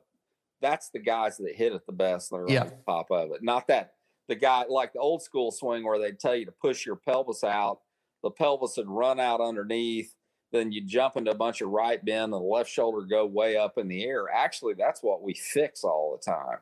that's 0.62 0.88
the 0.90 0.98
guys 1.00 1.36
that 1.38 1.54
hit 1.54 1.72
it 1.74 1.84
the 1.86 1.92
best. 1.92 2.30
They're 2.30 2.48
Yeah. 2.48 2.62
on 2.62 2.72
top 2.86 3.10
of 3.10 3.32
it. 3.32 3.42
Not 3.42 3.66
that 3.66 3.94
the 4.28 4.36
guy 4.36 4.64
like 4.68 4.92
the 4.94 5.00
old 5.00 5.22
school 5.22 5.50
swing 5.50 5.84
where 5.84 5.98
they 5.98 6.12
tell 6.12 6.34
you 6.34 6.46
to 6.46 6.52
push 6.52 6.86
your 6.86 6.96
pelvis 6.96 7.44
out, 7.44 7.80
the 8.22 8.30
pelvis 8.30 8.76
would 8.76 8.88
run 8.88 9.18
out 9.20 9.40
underneath, 9.40 10.14
then 10.52 10.70
you 10.70 10.82
jump 10.82 11.16
into 11.16 11.30
a 11.30 11.34
bunch 11.34 11.60
of 11.60 11.70
right 11.70 12.02
bend 12.04 12.24
and 12.24 12.32
the 12.34 12.38
left 12.38 12.70
shoulder 12.70 13.06
go 13.06 13.26
way 13.26 13.56
up 13.56 13.78
in 13.78 13.88
the 13.88 14.04
air. 14.04 14.26
Actually, 14.32 14.74
that's 14.74 15.02
what 15.02 15.22
we 15.22 15.34
fix 15.34 15.82
all 15.82 16.16
the 16.16 16.30
time. 16.30 16.58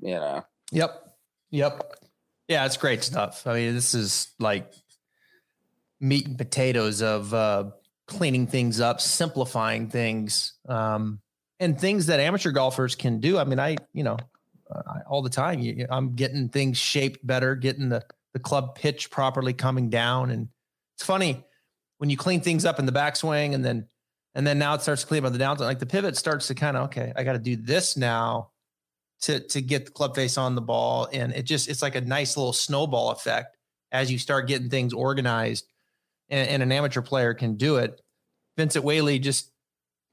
You 0.00 0.14
know. 0.14 0.44
Yep. 0.72 1.16
Yep. 1.50 1.94
Yeah, 2.46 2.64
it's 2.64 2.76
great 2.76 3.04
stuff. 3.04 3.46
I 3.46 3.54
mean, 3.54 3.74
this 3.74 3.94
is 3.94 4.28
like 4.38 4.72
meat 6.00 6.26
and 6.26 6.38
potatoes 6.38 7.02
of 7.02 7.34
uh, 7.34 7.70
cleaning 8.06 8.46
things 8.46 8.80
up, 8.80 9.00
simplifying 9.00 9.88
things, 9.88 10.54
um, 10.68 11.20
and 11.60 11.78
things 11.78 12.06
that 12.06 12.20
amateur 12.20 12.52
golfers 12.52 12.94
can 12.94 13.20
do. 13.20 13.36
I 13.36 13.44
mean, 13.44 13.58
I, 13.58 13.76
you 13.92 14.04
know, 14.04 14.16
all 15.08 15.22
the 15.22 15.30
time, 15.30 15.60
you, 15.60 15.86
I'm 15.90 16.14
getting 16.14 16.48
things 16.48 16.78
shaped 16.78 17.26
better, 17.26 17.56
getting 17.56 17.88
the, 17.88 18.04
the 18.32 18.38
club 18.38 18.76
pitch 18.76 19.10
properly 19.10 19.52
coming 19.52 19.90
down. 19.90 20.30
And 20.30 20.48
it's 20.94 21.04
funny 21.04 21.44
when 21.98 22.10
you 22.10 22.16
clean 22.16 22.40
things 22.40 22.64
up 22.64 22.78
in 22.78 22.86
the 22.86 22.92
backswing 22.92 23.54
and 23.54 23.64
then, 23.64 23.86
and 24.34 24.46
then 24.46 24.58
now 24.58 24.74
it 24.74 24.82
starts 24.82 25.02
to 25.02 25.08
clean 25.08 25.24
up 25.24 25.26
on 25.26 25.36
the 25.36 25.44
downswing. 25.44 25.60
Like 25.60 25.78
the 25.78 25.86
pivot 25.86 26.16
starts 26.16 26.48
to 26.48 26.54
kind 26.54 26.76
of, 26.76 26.84
okay, 26.86 27.12
I 27.14 27.24
got 27.24 27.34
to 27.34 27.38
do 27.38 27.56
this 27.56 27.96
now 27.96 28.50
to 29.22 29.40
to 29.40 29.60
get 29.60 29.86
the 29.86 29.90
club 29.90 30.14
face 30.14 30.38
on 30.38 30.54
the 30.54 30.60
ball. 30.60 31.08
And 31.12 31.32
it 31.32 31.42
just 31.42 31.68
it's 31.68 31.82
like 31.82 31.96
a 31.96 32.00
nice 32.00 32.36
little 32.36 32.52
snowball 32.52 33.10
effect 33.10 33.56
as 33.90 34.10
you 34.10 34.18
start 34.18 34.46
getting 34.46 34.70
things 34.70 34.92
organized 34.92 35.66
and, 36.28 36.48
and 36.48 36.62
an 36.62 36.72
amateur 36.72 37.02
player 37.02 37.34
can 37.34 37.56
do 37.56 37.76
it. 37.76 38.00
Vincent 38.56 38.84
whaley 38.84 39.18
just 39.18 39.50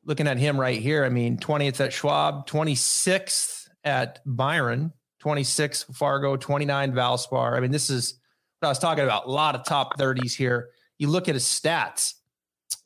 looking 0.06 0.28
at 0.28 0.38
him 0.38 0.60
right 0.60 0.80
here 0.80 1.04
i 1.04 1.10
mean 1.10 1.36
20th 1.38 1.84
at 1.84 1.92
schwab 1.92 2.48
26th 2.48 3.68
at 3.84 4.20
byron 4.26 4.94
26 5.20 5.84
fargo 5.94 6.36
29 6.38 6.94
valspar. 6.94 7.58
I 7.58 7.60
mean 7.60 7.72
this 7.72 7.90
is 7.90 8.20
what 8.60 8.68
i 8.68 8.70
was 8.70 8.80
talking 8.80 9.04
about 9.04 9.26
a 9.26 9.32
lot 9.32 9.56
of 9.56 9.66
top 9.66 9.98
30s 9.98 10.36
here 10.36 10.70
you 10.98 11.10
look 11.10 11.28
at 11.28 11.36
his 11.36 11.46
stats 11.46 12.16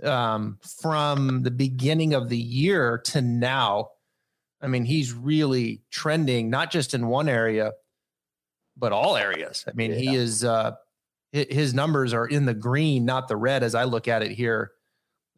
um, 0.03 0.57
from 0.81 1.43
the 1.43 1.51
beginning 1.51 2.13
of 2.13 2.29
the 2.29 2.37
year 2.37 2.99
to 3.05 3.21
now 3.21 3.89
I 4.61 4.67
mean, 4.67 4.85
he's 4.85 5.13
really 5.13 5.81
trending 5.89 6.49
not 6.49 6.71
just 6.71 6.93
in 6.93 7.07
one 7.07 7.29
area, 7.29 7.73
but 8.75 8.91
all 8.91 9.15
areas. 9.15 9.63
I 9.67 9.71
mean, 9.73 9.93
he 9.93 10.15
is 10.15 10.43
uh 10.43 10.73
his 11.31 11.75
numbers 11.75 12.11
are 12.13 12.25
in 12.25 12.45
the 12.45 12.55
green, 12.55 13.05
not 13.05 13.27
the 13.27 13.35
red 13.35 13.61
as 13.61 13.75
I 13.75 13.83
look 13.83 14.07
at 14.07 14.23
it 14.23 14.31
here. 14.31 14.71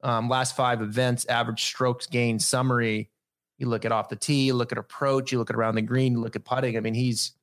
Um, 0.01 0.29
last 0.29 0.55
five 0.55 0.81
events, 0.81 1.25
average 1.25 1.63
strokes 1.65 2.07
gained 2.07 2.41
summary. 2.41 3.09
You 3.57 3.67
look 3.67 3.83
at 3.83 3.91
off 3.91 4.07
the 4.07 4.15
tee, 4.15 4.43
you 4.45 4.53
look 4.53 4.71
at 4.71 4.77
approach, 4.77 5.33
you 5.33 5.37
look 5.37 5.49
at 5.49 5.55
around 5.55 5.75
the 5.75 5.81
green, 5.81 6.13
you 6.13 6.21
look 6.21 6.37
at 6.37 6.45
putting. 6.45 6.77
I 6.77 6.79
mean, 6.79 6.93
he's 6.93 7.33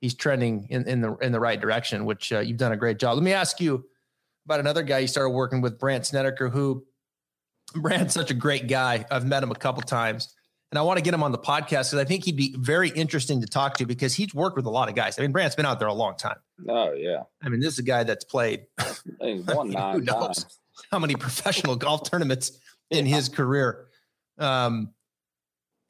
he's 0.00 0.14
trending 0.14 0.66
in, 0.68 0.86
in 0.86 1.00
the 1.00 1.16
in 1.16 1.32
the 1.32 1.40
right 1.40 1.60
direction, 1.60 2.04
which 2.04 2.32
uh, 2.32 2.40
you've 2.40 2.58
done 2.58 2.72
a 2.72 2.76
great 2.76 2.98
job. 2.98 3.14
Let 3.14 3.24
me 3.24 3.32
ask 3.32 3.60
you 3.60 3.86
about 4.48 4.60
another 4.60 4.82
guy 4.82 5.00
you 5.00 5.06
started 5.06 5.30
working 5.30 5.60
with, 5.60 5.78
Brandt 5.78 6.06
Snedeker, 6.06 6.48
who 6.48 6.86
Brandt's 7.74 8.14
such 8.14 8.30
a 8.30 8.34
great 8.34 8.66
guy. 8.66 9.04
I've 9.10 9.26
met 9.26 9.42
him 9.42 9.50
a 9.50 9.54
couple 9.54 9.82
times 9.82 10.34
and 10.72 10.78
I 10.78 10.82
want 10.82 10.96
to 10.96 11.02
get 11.02 11.12
him 11.12 11.22
on 11.22 11.32
the 11.32 11.38
podcast 11.38 11.68
because 11.90 11.94
I 11.96 12.04
think 12.04 12.24
he'd 12.24 12.36
be 12.36 12.54
very 12.58 12.88
interesting 12.88 13.42
to 13.42 13.46
talk 13.46 13.76
to 13.76 13.84
because 13.86 14.14
he's 14.14 14.34
worked 14.34 14.56
with 14.56 14.64
a 14.64 14.70
lot 14.70 14.88
of 14.88 14.94
guys. 14.94 15.18
I 15.18 15.22
mean, 15.22 15.32
Brant's 15.32 15.54
been 15.54 15.66
out 15.66 15.78
there 15.78 15.88
a 15.88 15.92
long 15.94 16.16
time. 16.16 16.38
Oh 16.66 16.92
yeah. 16.92 17.24
I 17.42 17.50
mean, 17.50 17.60
this 17.60 17.74
is 17.74 17.78
a 17.80 17.82
guy 17.82 18.04
that's 18.04 18.24
played 18.24 18.64
He 19.20 19.40
won 19.46 19.66
Who 19.68 19.72
nine 19.74 20.04
knows? 20.04 20.44
times. 20.44 20.58
how 20.90 20.98
many 20.98 21.14
professional 21.14 21.76
golf 21.76 22.10
tournaments 22.10 22.52
in 22.90 23.04
his 23.04 23.28
career. 23.28 23.86
Um, 24.38 24.94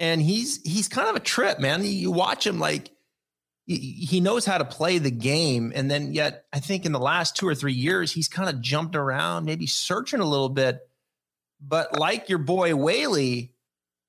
and 0.01 0.21
he's 0.21 0.61
he's 0.63 0.89
kind 0.89 1.09
of 1.09 1.15
a 1.15 1.21
trip, 1.21 1.61
man. 1.61 1.85
You 1.85 2.11
watch 2.11 2.45
him 2.47 2.59
like 2.59 2.91
he- 3.77 4.21
knows 4.21 4.45
how 4.47 4.59
to 4.59 4.65
play 4.65 4.99
the 4.99 5.11
game, 5.11 5.73
and 5.75 5.91
then 5.91 6.13
yet 6.15 6.47
I 6.53 6.61
think 6.61 6.87
in 6.87 6.93
the 6.93 6.99
last 6.99 7.37
two 7.37 7.47
or 7.47 7.55
three 7.55 7.73
years 7.75 8.11
he's 8.13 8.29
kind 8.29 8.49
of 8.49 8.61
jumped 8.61 8.97
around, 8.97 9.45
maybe 9.45 9.67
searching 9.67 10.21
a 10.21 10.25
little 10.25 10.49
bit. 10.49 10.81
But 11.61 11.99
like 11.99 12.29
your 12.29 12.39
boy 12.39 12.75
Whaley, 12.75 13.53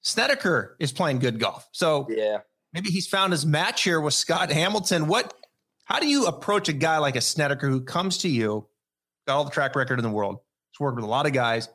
Snedeker 0.01 0.75
is 0.79 0.91
playing 0.91 1.19
good 1.19 1.39
golf. 1.39 1.67
So 1.71 2.07
Yeah. 2.09 2.39
maybe 2.73 2.89
he's 2.89 3.07
found 3.07 3.33
his 3.33 3.45
match 3.45 3.83
here 3.83 3.99
with 3.99 4.13
Scott 4.13 4.51
Hamilton. 4.51 5.07
What? 5.07 5.33
How 5.85 5.99
do 5.99 6.07
you 6.07 6.27
approach 6.27 6.69
a 6.69 6.73
guy 6.73 6.99
like 6.99 7.15
a 7.15 7.21
Snedeker 7.21 7.67
who 7.67 7.81
comes 7.81 8.19
to 8.19 8.29
you, 8.29 8.67
got 9.27 9.35
all 9.37 9.43
the 9.43 9.49
track 9.51 9.75
record 9.75 9.99
in 9.99 10.03
the 10.03 10.11
world, 10.11 10.37
he's 10.71 10.79
worked 10.79 10.95
with 10.95 11.03
a 11.05 11.07
lot 11.09 11.25
of 11.25 11.33
guys, 11.33 11.67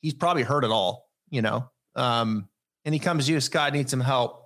he's 0.00 0.14
probably 0.14 0.42
heard 0.42 0.64
it 0.64 0.70
all, 0.70 1.08
you 1.30 1.40
know, 1.42 1.70
um, 1.94 2.48
and 2.84 2.92
he 2.92 2.98
comes 2.98 3.26
to 3.26 3.32
you, 3.32 3.40
Scott 3.40 3.72
needs 3.72 3.90
some 3.92 4.00
help. 4.00 4.41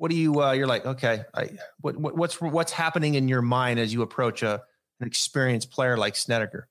What 0.00 0.10
do 0.10 0.16
you? 0.16 0.40
Uh, 0.40 0.52
you're 0.52 0.66
like, 0.66 0.86
okay, 0.86 1.24
I, 1.34 1.50
what, 1.82 1.94
what 1.98 2.16
what's 2.16 2.40
what's 2.40 2.72
happening 2.72 3.16
in 3.16 3.28
your 3.28 3.42
mind 3.42 3.78
as 3.78 3.92
you 3.92 4.00
approach 4.00 4.42
a 4.42 4.62
an 4.98 5.06
experienced 5.06 5.70
player 5.70 5.98
like 5.98 6.16
Snedeker? 6.16 6.70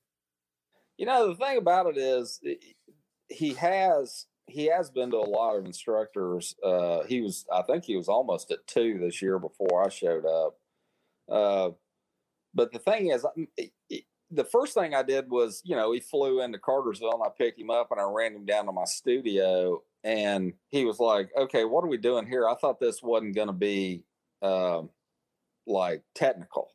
You 0.98 1.06
know, 1.06 1.28
the 1.28 1.36
thing 1.36 1.60
about 1.60 1.86
it 1.86 1.98
is 1.98 2.42
he 3.28 3.54
has 3.54 4.26
he 4.48 4.66
has 4.66 4.90
been 4.90 5.12
to 5.12 5.18
a 5.18 5.30
lot 5.30 5.58
of 5.58 5.66
instructors. 5.66 6.56
Uh, 6.64 7.04
he 7.04 7.22
was, 7.22 7.46
I 7.54 7.62
think, 7.62 7.84
he 7.84 7.96
was 7.96 8.08
almost 8.10 8.50
at 8.50 8.66
two 8.66 8.98
this 8.98 9.22
year 9.22 9.38
before 9.38 9.86
I 9.86 9.90
showed 9.90 10.26
up. 10.26 10.58
Uh, 11.32 11.70
but 12.56 12.72
the 12.72 12.80
thing 12.80 13.12
is, 13.12 13.28
i- 13.60 14.04
the 14.32 14.44
first 14.44 14.74
thing 14.74 14.96
I 14.96 15.04
did 15.04 15.30
was, 15.30 15.62
you 15.64 15.76
know, 15.76 15.92
he 15.92 16.00
flew 16.00 16.42
into 16.42 16.58
Cartersville 16.58 17.14
and 17.14 17.24
I 17.24 17.30
picked 17.30 17.60
him 17.60 17.70
up 17.70 17.92
and 17.92 18.02
I 18.02 18.06
ran 18.06 18.34
him 18.36 18.46
down 18.46 18.66
to 18.66 18.72
my 18.72 18.86
studio. 18.86 19.84
And 20.04 20.54
he 20.70 20.86
was 20.86 21.00
like, 21.00 21.30
okay, 21.38 21.66
what 21.66 21.84
are 21.84 21.90
we 21.90 21.98
doing 21.98 22.26
here? 22.26 22.48
I 22.48 22.56
thought 22.56 22.80
this 22.80 23.04
wasn't 23.04 23.36
going 23.36 23.48
to 23.48 23.54
be 23.54 24.04
um, 24.42 24.90
like 25.68 26.04
technical 26.16 26.70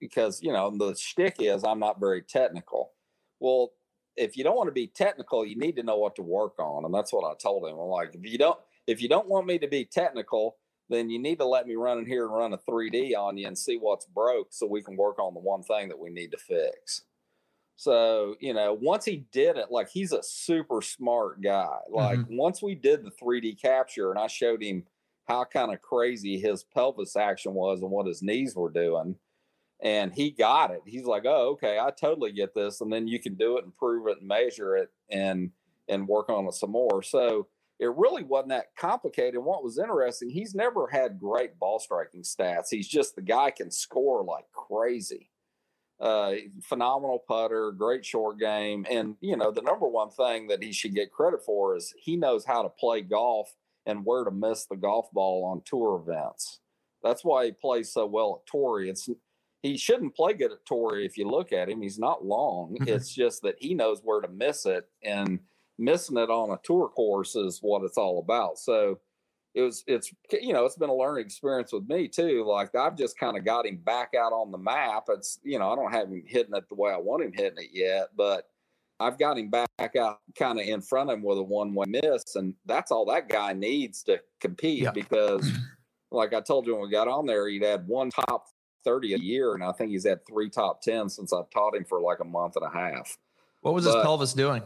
because, 0.00 0.42
you 0.42 0.52
know, 0.52 0.70
the 0.76 0.94
shtick 0.94 1.36
is 1.38 1.64
I'm 1.64 1.78
not 1.78 2.00
very 2.00 2.22
technical. 2.22 2.92
Well, 3.40 3.72
if 4.16 4.36
you 4.36 4.44
don't 4.44 4.56
want 4.56 4.68
to 4.68 4.72
be 4.72 4.86
technical, 4.86 5.44
you 5.44 5.56
need 5.56 5.76
to 5.76 5.82
know 5.82 5.96
what 5.96 6.16
to 6.16 6.22
work 6.22 6.58
on. 6.58 6.84
And 6.84 6.94
that's 6.94 7.12
what 7.12 7.30
I 7.30 7.34
told 7.36 7.64
him. 7.68 7.78
I'm 7.78 7.88
like, 7.88 8.14
if 8.14 8.30
you 8.30 8.38
don't, 8.38 8.58
if 8.86 9.00
you 9.00 9.08
don't 9.08 9.28
want 9.28 9.46
me 9.46 9.58
to 9.58 9.68
be 9.68 9.84
technical, 9.84 10.56
then 10.88 11.10
you 11.10 11.18
need 11.18 11.38
to 11.38 11.44
let 11.44 11.66
me 11.66 11.74
run 11.74 11.98
in 11.98 12.06
here 12.06 12.26
and 12.26 12.34
run 12.34 12.52
a 12.52 12.58
3D 12.58 13.16
on 13.16 13.36
you 13.36 13.46
and 13.46 13.58
see 13.58 13.76
what's 13.76 14.06
broke 14.06 14.48
so 14.50 14.66
we 14.66 14.82
can 14.82 14.96
work 14.96 15.18
on 15.18 15.34
the 15.34 15.40
one 15.40 15.62
thing 15.62 15.88
that 15.88 15.98
we 15.98 16.10
need 16.10 16.30
to 16.30 16.38
fix. 16.38 17.02
So, 17.76 18.36
you 18.40 18.54
know, 18.54 18.72
once 18.72 19.04
he 19.04 19.26
did 19.32 19.56
it, 19.58 19.70
like 19.70 19.90
he's 19.90 20.12
a 20.12 20.22
super 20.22 20.80
smart 20.80 21.42
guy. 21.42 21.78
Like 21.90 22.18
mm-hmm. 22.18 22.36
once 22.36 22.62
we 22.62 22.74
did 22.74 23.04
the 23.04 23.10
3D 23.10 23.60
capture 23.60 24.10
and 24.10 24.18
I 24.18 24.28
showed 24.28 24.62
him 24.62 24.84
how 25.26 25.44
kind 25.44 25.72
of 25.72 25.82
crazy 25.82 26.38
his 26.38 26.64
pelvis 26.64 27.16
action 27.16 27.52
was 27.52 27.82
and 27.82 27.90
what 27.90 28.06
his 28.06 28.22
knees 28.22 28.54
were 28.56 28.70
doing, 28.70 29.16
and 29.82 30.12
he 30.14 30.30
got 30.30 30.70
it. 30.70 30.82
He's 30.86 31.04
like, 31.04 31.24
"Oh, 31.26 31.50
okay, 31.50 31.78
I 31.78 31.90
totally 31.90 32.32
get 32.32 32.54
this." 32.54 32.80
And 32.80 32.92
then 32.92 33.08
you 33.08 33.18
can 33.18 33.34
do 33.34 33.58
it 33.58 33.64
and 33.64 33.76
prove 33.76 34.06
it 34.06 34.18
and 34.20 34.28
measure 34.28 34.76
it 34.76 34.90
and 35.10 35.50
and 35.88 36.08
work 36.08 36.30
on 36.30 36.46
it 36.46 36.54
some 36.54 36.70
more. 36.70 37.02
So 37.02 37.48
it 37.78 37.90
really 37.94 38.22
wasn't 38.22 38.50
that 38.50 38.74
complicated. 38.76 39.42
What 39.42 39.62
was 39.62 39.78
interesting, 39.78 40.30
he's 40.30 40.54
never 40.54 40.86
had 40.86 41.20
great 41.20 41.58
ball 41.58 41.78
striking 41.78 42.22
stats. 42.22 42.68
He's 42.70 42.88
just 42.88 43.16
the 43.16 43.22
guy 43.22 43.50
can 43.50 43.70
score 43.70 44.24
like 44.24 44.46
crazy. 44.52 45.30
Uh, 45.98 46.34
phenomenal 46.62 47.22
putter, 47.26 47.72
great 47.72 48.04
short 48.04 48.38
game, 48.38 48.84
and 48.90 49.16
you 49.20 49.34
know 49.34 49.50
the 49.50 49.62
number 49.62 49.88
one 49.88 50.10
thing 50.10 50.46
that 50.46 50.62
he 50.62 50.70
should 50.70 50.94
get 50.94 51.10
credit 51.10 51.40
for 51.44 51.74
is 51.74 51.94
he 51.98 52.16
knows 52.16 52.44
how 52.44 52.62
to 52.62 52.68
play 52.68 53.00
golf 53.00 53.54
and 53.86 54.04
where 54.04 54.24
to 54.24 54.30
miss 54.30 54.66
the 54.66 54.76
golf 54.76 55.10
ball 55.12 55.44
on 55.44 55.62
tour 55.64 56.04
events. 56.06 56.60
That's 57.02 57.24
why 57.24 57.46
he 57.46 57.52
plays 57.52 57.92
so 57.92 58.04
well 58.04 58.42
at 58.42 58.50
Torrey. 58.50 58.90
It's 58.90 59.08
he 59.62 59.78
shouldn't 59.78 60.14
play 60.14 60.34
good 60.34 60.52
at 60.52 60.66
Torrey 60.66 61.06
if 61.06 61.16
you 61.16 61.30
look 61.30 61.50
at 61.50 61.70
him. 61.70 61.80
He's 61.80 61.98
not 61.98 62.24
long. 62.24 62.76
Mm-hmm. 62.78 62.88
It's 62.88 63.14
just 63.14 63.40
that 63.42 63.56
he 63.58 63.72
knows 63.72 64.00
where 64.04 64.20
to 64.20 64.28
miss 64.28 64.66
it, 64.66 64.84
and 65.02 65.40
missing 65.78 66.18
it 66.18 66.30
on 66.30 66.50
a 66.50 66.60
tour 66.62 66.88
course 66.88 67.36
is 67.36 67.60
what 67.62 67.84
it's 67.84 67.98
all 67.98 68.18
about. 68.18 68.58
So 68.58 68.98
it 69.56 69.62
was 69.62 69.82
it's 69.86 70.12
you 70.30 70.52
know 70.52 70.66
it's 70.66 70.76
been 70.76 70.90
a 70.90 70.94
learning 70.94 71.24
experience 71.24 71.72
with 71.72 71.88
me 71.88 72.06
too 72.06 72.44
like 72.44 72.72
i've 72.74 72.96
just 72.96 73.18
kind 73.18 73.36
of 73.36 73.44
got 73.44 73.66
him 73.66 73.76
back 73.78 74.10
out 74.16 74.32
on 74.32 74.52
the 74.52 74.58
map 74.58 75.04
it's 75.08 75.40
you 75.42 75.58
know 75.58 75.72
i 75.72 75.74
don't 75.74 75.92
have 75.92 76.08
him 76.08 76.22
hitting 76.26 76.54
it 76.54 76.68
the 76.68 76.74
way 76.74 76.92
i 76.92 76.96
want 76.96 77.24
him 77.24 77.32
hitting 77.34 77.64
it 77.64 77.70
yet 77.72 78.08
but 78.16 78.50
i've 79.00 79.18
got 79.18 79.38
him 79.38 79.50
back 79.50 79.96
out 79.98 80.20
kind 80.38 80.60
of 80.60 80.66
in 80.66 80.80
front 80.80 81.10
of 81.10 81.16
him 81.16 81.24
with 81.24 81.38
a 81.38 81.42
one-way 81.42 81.86
miss 81.88 82.36
and 82.36 82.54
that's 82.66 82.92
all 82.92 83.06
that 83.06 83.28
guy 83.28 83.52
needs 83.54 84.02
to 84.02 84.20
compete 84.40 84.82
yeah. 84.82 84.90
because 84.90 85.50
like 86.12 86.34
i 86.34 86.40
told 86.40 86.66
you 86.66 86.74
when 86.74 86.82
we 86.82 86.90
got 86.90 87.08
on 87.08 87.26
there 87.26 87.48
he'd 87.48 87.64
had 87.64 87.88
one 87.88 88.10
top 88.10 88.44
30 88.84 89.14
a 89.14 89.18
year 89.18 89.54
and 89.54 89.64
i 89.64 89.72
think 89.72 89.90
he's 89.90 90.06
had 90.06 90.24
three 90.26 90.50
top 90.50 90.82
10 90.82 91.08
since 91.08 91.32
i've 91.32 91.50
taught 91.50 91.74
him 91.74 91.84
for 91.84 92.00
like 92.00 92.20
a 92.20 92.24
month 92.24 92.56
and 92.56 92.64
a 92.66 92.70
half 92.70 93.16
what 93.62 93.72
was 93.72 93.86
but 93.86 93.96
his 93.96 94.04
pelvis 94.04 94.34
doing 94.34 94.62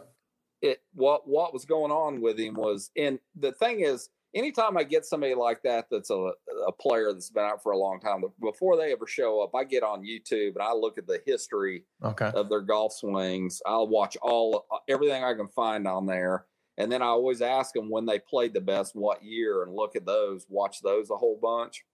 it 0.62 0.82
what 0.94 1.26
what 1.28 1.54
was 1.54 1.64
going 1.64 1.92
on 1.92 2.20
with 2.20 2.38
him 2.38 2.54
was 2.54 2.90
and 2.96 3.18
the 3.36 3.52
thing 3.52 3.80
is 3.80 4.10
anytime 4.34 4.76
I 4.76 4.84
get 4.84 5.04
somebody 5.04 5.34
like 5.34 5.62
that 5.62 5.86
that's 5.90 6.10
a, 6.10 6.32
a 6.66 6.72
player 6.72 7.12
that's 7.12 7.30
been 7.30 7.44
out 7.44 7.62
for 7.62 7.72
a 7.72 7.78
long 7.78 8.00
time, 8.00 8.22
before 8.40 8.76
they 8.76 8.92
ever 8.92 9.06
show 9.06 9.40
up, 9.42 9.54
I 9.54 9.64
get 9.64 9.82
on 9.82 10.02
YouTube 10.02 10.54
and 10.54 10.62
I 10.62 10.72
look 10.72 10.98
at 10.98 11.06
the 11.06 11.20
history 11.26 11.84
okay. 12.02 12.30
of 12.34 12.48
their 12.48 12.60
golf 12.60 12.92
swings. 12.92 13.60
I'll 13.66 13.88
watch 13.88 14.16
all 14.22 14.66
uh, 14.72 14.78
everything 14.88 15.24
I 15.24 15.34
can 15.34 15.48
find 15.48 15.86
on 15.86 16.06
there. 16.06 16.46
And 16.78 16.90
then 16.90 17.02
I 17.02 17.06
always 17.06 17.42
ask 17.42 17.74
them 17.74 17.90
when 17.90 18.06
they 18.06 18.18
played 18.18 18.54
the 18.54 18.60
best, 18.60 18.96
what 18.96 19.22
year, 19.22 19.64
and 19.64 19.74
look 19.74 19.96
at 19.96 20.06
those, 20.06 20.46
watch 20.48 20.80
those 20.80 21.10
a 21.10 21.16
whole 21.16 21.38
bunch. 21.40 21.84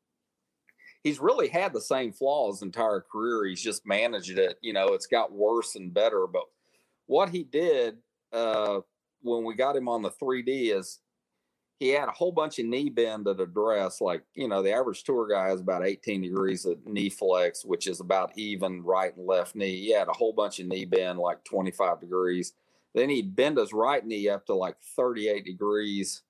He's 1.03 1.19
really 1.19 1.49
had 1.49 1.73
the 1.73 1.81
same 1.81 2.13
flaws 2.13 2.63
entire 2.63 3.01
career. 3.01 3.47
He's 3.47 3.63
just 3.63 3.87
managed 3.87 4.39
it. 4.39 4.59
You 4.61 4.73
know, 4.73 4.89
it's 4.89 5.07
got 5.07 5.33
worse 5.33 5.75
and 5.77 5.93
better. 5.93 6.27
But 6.27 6.45
what 7.07 7.31
he 7.31 7.43
did 7.45 7.97
uh, 8.33 8.81
when 9.23 9.45
we 9.45 9.55
got 9.55 9.77
him 9.77 9.89
on 9.89 10.03
the 10.03 10.11
3D 10.11 10.77
is 10.77 11.01
he 11.79 11.89
had 11.89 12.09
a 12.09 12.13
whole 12.13 12.33
bunch 12.33 12.59
of 12.59 12.67
knee 12.67 12.89
bend 12.89 13.29
at 13.29 13.41
address. 13.41 14.01
Like, 14.01 14.23
you 14.35 14.49
know, 14.49 14.63
the 14.63 14.73
average 14.73 15.05
tour 15.05 15.29
guy 15.29 15.49
has 15.49 15.61
about 15.61 15.87
18 15.87 16.23
degrees 16.23 16.65
of 16.65 16.85
knee 16.87 17.11
flex, 17.11 17.65
which 17.65 17.87
is 17.87 18.01
about 18.01 18.33
even 18.37 18.83
right 18.83 19.15
and 19.15 19.27
left 19.27 19.55
knee. 19.55 19.77
He 19.81 19.93
had 19.93 20.09
a 20.09 20.13
whole 20.13 20.33
bunch 20.33 20.59
of 20.59 20.67
knee 20.67 20.87
bend, 20.87 21.19
like 21.19 21.45
25 21.45 22.01
degrees. 22.01 22.55
Then 22.95 23.11
he'd 23.11 23.37
bend 23.37 23.59
his 23.59 23.75
right 23.75 24.05
knee 24.05 24.29
up 24.29 24.47
to 24.47 24.55
like 24.55 24.77
38 24.97 25.45
degrees 25.45 26.23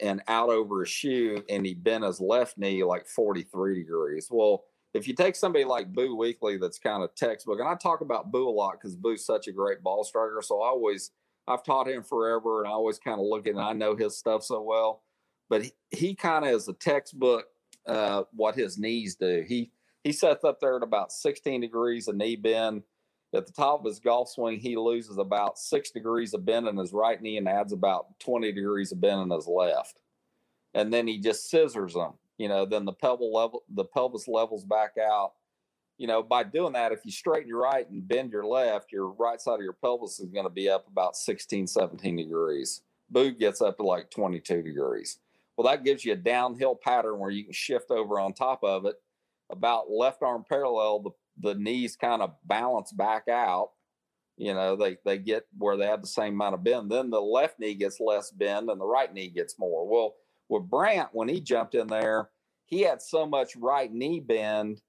and 0.00 0.22
out 0.26 0.48
over 0.48 0.80
his 0.80 0.88
shoe, 0.88 1.42
and 1.50 1.66
he 1.66 1.74
bent 1.74 2.04
his 2.04 2.20
left 2.20 2.56
knee 2.56 2.82
like 2.84 3.06
43 3.06 3.74
degrees. 3.74 4.28
Well, 4.30 4.64
if 4.94 5.06
you 5.06 5.14
take 5.14 5.36
somebody 5.36 5.64
like 5.66 5.92
Boo 5.92 6.16
Weekly, 6.16 6.56
that's 6.56 6.78
kind 6.78 7.02
of 7.02 7.14
textbook, 7.14 7.58
and 7.58 7.68
I 7.68 7.74
talk 7.74 8.00
about 8.00 8.30
Boo 8.30 8.48
a 8.48 8.50
lot 8.50 8.74
because 8.80 8.96
Boo's 8.96 9.26
such 9.26 9.48
a 9.48 9.52
great 9.52 9.82
ball 9.82 10.02
striker. 10.02 10.40
So 10.42 10.62
I 10.62 10.68
always– 10.68 11.10
I've 11.48 11.64
taught 11.64 11.88
him 11.88 12.02
forever, 12.02 12.62
and 12.62 12.68
I 12.68 12.72
always 12.72 12.98
kind 12.98 13.20
of 13.20 13.26
look 13.26 13.46
at. 13.46 13.54
And 13.54 13.60
I 13.60 13.72
know 13.72 13.96
his 13.96 14.16
stuff 14.16 14.44
so 14.44 14.60
well, 14.62 15.02
but 15.48 15.62
he, 15.62 15.72
he 15.90 16.14
kind 16.14 16.44
of 16.44 16.52
is 16.52 16.68
a 16.68 16.74
textbook. 16.74 17.46
Uh, 17.86 18.24
what 18.32 18.54
his 18.54 18.76
knees 18.76 19.16
do. 19.16 19.42
He 19.48 19.70
he 20.04 20.12
sets 20.12 20.44
up 20.44 20.60
there 20.60 20.76
at 20.76 20.82
about 20.82 21.10
16 21.10 21.62
degrees 21.62 22.06
of 22.06 22.16
knee 22.16 22.36
bend. 22.36 22.82
At 23.34 23.46
the 23.46 23.52
top 23.52 23.80
of 23.80 23.86
his 23.86 23.98
golf 23.98 24.28
swing, 24.28 24.58
he 24.58 24.76
loses 24.76 25.16
about 25.16 25.58
six 25.58 25.90
degrees 25.90 26.34
of 26.34 26.44
bend 26.44 26.68
in 26.68 26.76
his 26.76 26.92
right 26.92 27.20
knee 27.20 27.38
and 27.38 27.48
adds 27.48 27.72
about 27.72 28.18
20 28.20 28.52
degrees 28.52 28.92
of 28.92 29.00
bend 29.00 29.22
in 29.22 29.30
his 29.30 29.46
left. 29.46 30.00
And 30.74 30.92
then 30.92 31.06
he 31.06 31.18
just 31.18 31.48
scissors 31.48 31.94
them. 31.94 32.12
You 32.36 32.48
know, 32.48 32.66
then 32.66 32.84
the 32.84 32.92
pelvis 32.92 33.28
level 33.32 33.64
the 33.68 33.84
pelvis 33.84 34.28
levels 34.28 34.64
back 34.64 34.92
out 34.98 35.32
you 35.98 36.06
know, 36.06 36.22
by 36.22 36.44
doing 36.44 36.72
that, 36.74 36.92
if 36.92 37.00
you 37.04 37.10
straighten 37.10 37.48
your 37.48 37.60
right 37.60 37.88
and 37.90 38.06
bend 38.06 38.30
your 38.30 38.46
left, 38.46 38.92
your 38.92 39.08
right 39.08 39.40
side 39.40 39.56
of 39.56 39.62
your 39.62 39.72
pelvis 39.72 40.20
is 40.20 40.30
going 40.30 40.46
to 40.46 40.50
be 40.50 40.70
up 40.70 40.86
about 40.86 41.16
16, 41.16 41.66
17 41.66 42.16
degrees. 42.16 42.82
Boo 43.10 43.32
gets 43.32 43.60
up 43.60 43.76
to 43.78 43.82
like 43.82 44.08
22 44.10 44.62
degrees. 44.62 45.18
Well, 45.56 45.66
that 45.66 45.84
gives 45.84 46.04
you 46.04 46.12
a 46.12 46.16
downhill 46.16 46.76
pattern 46.76 47.18
where 47.18 47.30
you 47.30 47.42
can 47.42 47.52
shift 47.52 47.90
over 47.90 48.20
on 48.20 48.32
top 48.32 48.62
of 48.62 48.86
it. 48.86 48.94
About 49.50 49.90
left 49.90 50.22
arm 50.22 50.44
parallel, 50.48 51.00
the, 51.00 51.10
the 51.48 51.54
knees 51.58 51.96
kind 51.96 52.22
of 52.22 52.34
balance 52.44 52.92
back 52.92 53.26
out. 53.28 53.70
You 54.36 54.54
know, 54.54 54.76
they, 54.76 54.98
they 55.04 55.18
get 55.18 55.46
where 55.56 55.76
they 55.76 55.86
have 55.86 56.02
the 56.02 56.06
same 56.06 56.34
amount 56.34 56.54
of 56.54 56.62
bend. 56.62 56.92
Then 56.92 57.10
the 57.10 57.20
left 57.20 57.58
knee 57.58 57.74
gets 57.74 57.98
less 57.98 58.30
bend 58.30 58.70
and 58.70 58.80
the 58.80 58.86
right 58.86 59.12
knee 59.12 59.30
gets 59.30 59.58
more. 59.58 59.88
Well, 59.88 60.14
with 60.48 60.70
Brandt, 60.70 61.08
when 61.12 61.28
he 61.28 61.40
jumped 61.40 61.74
in 61.74 61.88
there, 61.88 62.30
he 62.66 62.82
had 62.82 63.02
so 63.02 63.26
much 63.26 63.56
right 63.56 63.92
knee 63.92 64.20
bend 64.20 64.80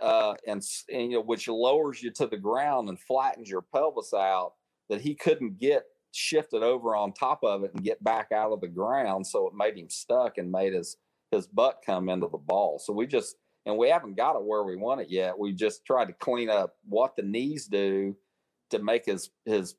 uh, 0.00 0.34
and, 0.46 0.62
and, 0.92 1.12
you 1.12 1.18
know, 1.18 1.22
which 1.22 1.48
lowers 1.48 2.02
you 2.02 2.10
to 2.12 2.26
the 2.26 2.36
ground 2.36 2.88
and 2.88 3.00
flattens 3.00 3.48
your 3.48 3.62
pelvis 3.62 4.12
out, 4.14 4.52
that 4.88 5.00
he 5.00 5.14
couldn't 5.14 5.58
get 5.58 5.84
shifted 6.12 6.62
over 6.62 6.96
on 6.96 7.12
top 7.12 7.40
of 7.42 7.64
it 7.64 7.72
and 7.74 7.84
get 7.84 8.02
back 8.02 8.32
out 8.32 8.52
of 8.52 8.60
the 8.60 8.68
ground. 8.68 9.26
So 9.26 9.46
it 9.46 9.54
made 9.54 9.76
him 9.76 9.90
stuck 9.90 10.38
and 10.38 10.50
made 10.50 10.72
his 10.72 10.96
his 11.30 11.46
butt 11.46 11.82
come 11.84 12.08
into 12.08 12.28
the 12.28 12.38
ball. 12.38 12.78
So 12.78 12.92
we 12.92 13.06
just 13.06 13.36
and 13.66 13.76
we 13.76 13.90
haven't 13.90 14.16
got 14.16 14.36
it 14.36 14.42
where 14.42 14.62
we 14.62 14.76
want 14.76 15.02
it 15.02 15.10
yet. 15.10 15.38
We 15.38 15.52
just 15.52 15.84
tried 15.84 16.06
to 16.06 16.14
clean 16.14 16.48
up 16.48 16.76
what 16.88 17.16
the 17.16 17.22
knees 17.22 17.66
do 17.66 18.16
to 18.70 18.78
make 18.78 19.04
his 19.04 19.30
his 19.44 19.74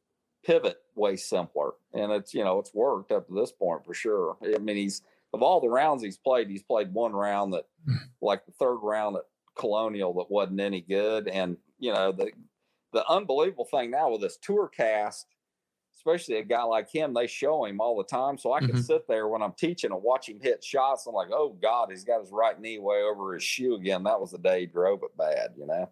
pivot 0.46 0.78
way 0.96 1.16
simpler. 1.16 1.72
And 1.94 2.12
it's 2.12 2.34
you 2.34 2.44
know 2.44 2.60
it's 2.60 2.74
worked 2.74 3.12
up 3.12 3.28
to 3.28 3.34
this 3.34 3.52
point 3.52 3.86
for 3.86 3.94
sure. 3.94 4.38
I 4.44 4.60
mean 4.60 4.76
he's 4.76 5.02
of 5.34 5.42
all 5.42 5.60
the 5.60 5.70
rounds 5.70 6.04
he's 6.04 6.18
played, 6.18 6.50
he's 6.50 6.64
played 6.64 6.94
one 6.94 7.14
round 7.14 7.54
that 7.54 7.66
hmm. 7.86 7.96
like 8.22 8.46
the 8.46 8.52
third 8.54 8.78
round 8.78 9.16
that 9.16 9.26
Colonial 9.60 10.14
that 10.16 10.32
wasn't 10.32 10.62
any 10.62 10.82
good. 10.82 11.28
And 11.28 11.58
you 11.78 11.94
know 11.94 12.12
the 12.12 12.32
the 12.94 13.08
unbelievable 13.10 13.66
thing 13.66 13.92
now 13.92 14.12
with 14.12 14.22
this 14.22 14.38
tour 14.42 14.68
cast, 14.68 15.28
especially 15.96 16.38
a 16.38 16.44
guy 16.44 16.64
like 16.64 16.90
him, 16.90 17.14
they 17.14 17.28
show 17.28 17.66
him 17.66 17.80
all 17.80 17.98
the 17.98 18.04
time. 18.04 18.38
So 18.38 18.54
I 18.54 18.60
can 18.60 18.70
mm-hmm. 18.70 18.80
sit 18.80 19.08
there 19.08 19.28
when 19.28 19.42
I'm 19.42 19.54
teaching 19.54 19.92
and 19.92 20.02
watch 20.02 20.28
him 20.28 20.40
hit 20.42 20.64
shots. 20.64 21.06
I'm 21.06 21.14
like, 21.14 21.30
oh 21.32 21.56
God, 21.62 21.90
he's 21.92 22.04
got 22.04 22.22
his 22.22 22.32
right 22.32 22.60
knee 22.60 22.80
way 22.80 23.02
over 23.02 23.34
his 23.34 23.44
shoe 23.44 23.76
again. 23.76 24.04
That 24.04 24.20
was 24.20 24.32
the 24.32 24.40
day 24.40 24.62
he 24.62 24.66
drove 24.66 25.02
it 25.04 25.16
bad, 25.18 25.52
you 25.58 25.68
know. 25.68 25.90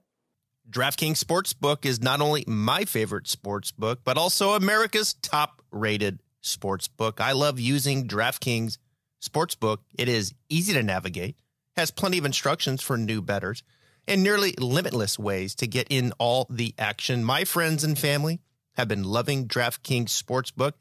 DraftKings 0.69 1.23
Sportsbook 1.23 1.86
is 1.86 2.01
not 2.01 2.19
only 2.19 2.43
my 2.45 2.84
favorite 2.84 3.27
sports 3.27 3.71
book, 3.71 3.99
but 4.03 4.17
also 4.17 4.53
America's 4.53 5.13
top 5.13 5.62
rated 5.71 6.21
sports 6.41 6.88
book. 6.88 7.21
I 7.21 7.32
love 7.32 7.60
using 7.60 8.08
DraftKings 8.08 8.77
Sportsbook. 9.23 9.77
It 9.97 10.10
is 10.10 10.34
easy 10.49 10.73
to 10.73 10.84
navigate 10.84 11.38
has 11.78 11.92
plenty 11.92 12.18
of 12.18 12.26
instructions 12.26 12.82
for 12.82 12.98
new 12.98 13.22
bettors 13.22 13.63
and 14.08 14.24
nearly 14.24 14.54
limitless 14.60 15.20
ways 15.20 15.54
to 15.56 15.68
get 15.68 15.88
in 15.90 16.12
all 16.18 16.48
the 16.50 16.74
action. 16.78 17.24
My 17.24 17.46
friends 17.46 17.84
and 17.84 17.98
family 17.98 18.40
have 18.76 18.88
been 18.88 19.04
loving 19.04 19.48
DraftKings 19.48 20.10
Sportsbook, 20.10 20.74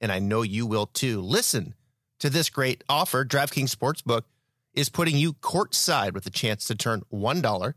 and 0.00 0.10
I 0.10 0.18
know 0.18 0.42
you 0.42 0.66
will 0.66 0.86
too. 0.86 1.20
Listen 1.20 1.74
to 2.18 2.30
this 2.30 2.50
great 2.50 2.82
offer. 2.88 3.24
DraftKings 3.24 3.74
Sportsbook 3.74 4.22
is 4.72 4.88
putting 4.88 5.16
you 5.16 5.34
courtside 5.34 6.12
with 6.12 6.26
a 6.26 6.30
chance 6.30 6.66
to 6.66 6.74
turn 6.74 7.02
$1 7.12 7.74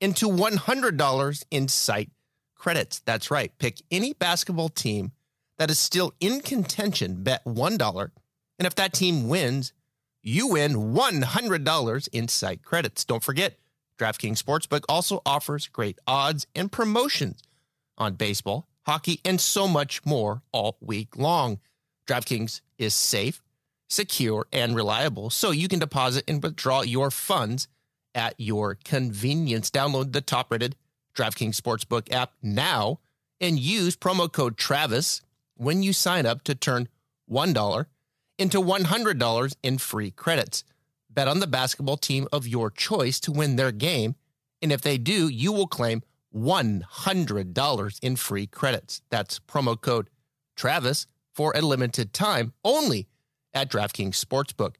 into 0.00 0.28
$100 0.28 1.44
in 1.50 1.68
site 1.68 2.10
credits. 2.54 3.00
That's 3.00 3.30
right. 3.30 3.52
Pick 3.58 3.82
any 3.90 4.12
basketball 4.12 4.68
team 4.68 5.12
that 5.58 5.70
is 5.70 5.78
still 5.78 6.12
in 6.20 6.40
contention, 6.40 7.22
bet 7.22 7.44
$1. 7.44 8.10
And 8.58 8.66
if 8.66 8.74
that 8.76 8.92
team 8.92 9.28
wins, 9.28 9.72
you 10.22 10.48
win 10.48 10.94
$100 10.94 12.08
in 12.12 12.28
site 12.28 12.62
credits. 12.62 13.04
Don't 13.04 13.22
forget, 13.22 13.58
DraftKings 13.98 14.42
Sportsbook 14.42 14.84
also 14.88 15.20
offers 15.26 15.68
great 15.68 15.98
odds 16.06 16.46
and 16.54 16.70
promotions 16.70 17.42
on 17.98 18.14
baseball, 18.14 18.68
hockey, 18.86 19.20
and 19.24 19.40
so 19.40 19.68
much 19.68 20.04
more 20.04 20.42
all 20.52 20.76
week 20.80 21.16
long. 21.16 21.58
DraftKings 22.06 22.60
is 22.78 22.94
safe, 22.94 23.42
secure, 23.88 24.46
and 24.52 24.74
reliable, 24.74 25.30
so 25.30 25.50
you 25.50 25.68
can 25.68 25.78
deposit 25.78 26.24
and 26.26 26.42
withdraw 26.42 26.82
your 26.82 27.10
funds 27.10 27.68
at 28.14 28.34
your 28.38 28.76
convenience. 28.84 29.70
Download 29.70 30.12
the 30.12 30.20
top 30.20 30.50
rated 30.50 30.76
DraftKings 31.16 31.60
Sportsbook 31.60 32.12
app 32.12 32.32
now 32.42 33.00
and 33.40 33.58
use 33.58 33.96
promo 33.96 34.30
code 34.30 34.56
TRAVIS 34.56 35.20
when 35.56 35.82
you 35.82 35.92
sign 35.92 36.26
up 36.26 36.42
to 36.44 36.54
turn 36.54 36.88
$1 37.30 37.86
into 38.38 38.60
$100 38.60 39.56
in 39.62 39.78
free 39.78 40.10
credits. 40.10 40.64
Bet 41.10 41.28
on 41.28 41.40
the 41.40 41.46
basketball 41.46 41.98
team 41.98 42.26
of 42.32 42.46
your 42.46 42.70
choice 42.70 43.20
to 43.20 43.32
win 43.32 43.56
their 43.56 43.72
game 43.72 44.14
And 44.62 44.72
if 44.72 44.80
they 44.80 44.96
do, 44.96 45.28
you 45.28 45.52
will 45.52 45.66
claim 45.66 46.02
$100 46.34 47.98
in 48.02 48.16
free 48.16 48.46
credits. 48.46 49.02
That's 49.10 49.40
promo 49.40 49.78
code 49.80 50.08
Travis 50.56 51.06
for 51.34 51.52
a 51.56 51.60
limited 51.60 52.12
time 52.12 52.52
only 52.64 53.08
at 53.52 53.70
DraftKings 53.70 54.22
Sportsbook. 54.24 54.76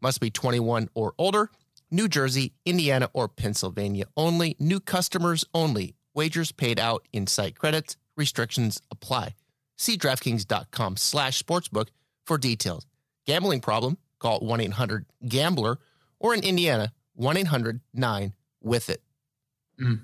Must 0.00 0.20
be 0.20 0.30
21 0.30 0.88
or 0.94 1.14
older. 1.18 1.50
New 1.90 2.08
Jersey, 2.08 2.54
Indiana, 2.64 3.08
or 3.12 3.28
Pennsylvania 3.28 4.06
only. 4.16 4.56
New 4.58 4.80
customers 4.80 5.44
only. 5.54 5.94
Wagers 6.14 6.50
paid 6.52 6.80
out 6.80 7.06
in 7.12 7.26
site 7.26 7.58
credits. 7.58 7.96
Restrictions 8.16 8.80
apply. 8.90 9.34
See 9.76 9.96
DraftKings.com 9.98 10.96
slash 10.96 11.42
sportsbook 11.42 11.88
for 12.26 12.38
details. 12.38 12.86
Gambling 13.26 13.60
problem? 13.60 13.98
Call 14.18 14.40
1-800-GAMBLER 14.40 15.78
or 16.20 16.34
in 16.34 16.42
Indiana, 16.42 16.92
1-800-9-WITH-IT. 17.20 19.02
Mm. 19.80 20.00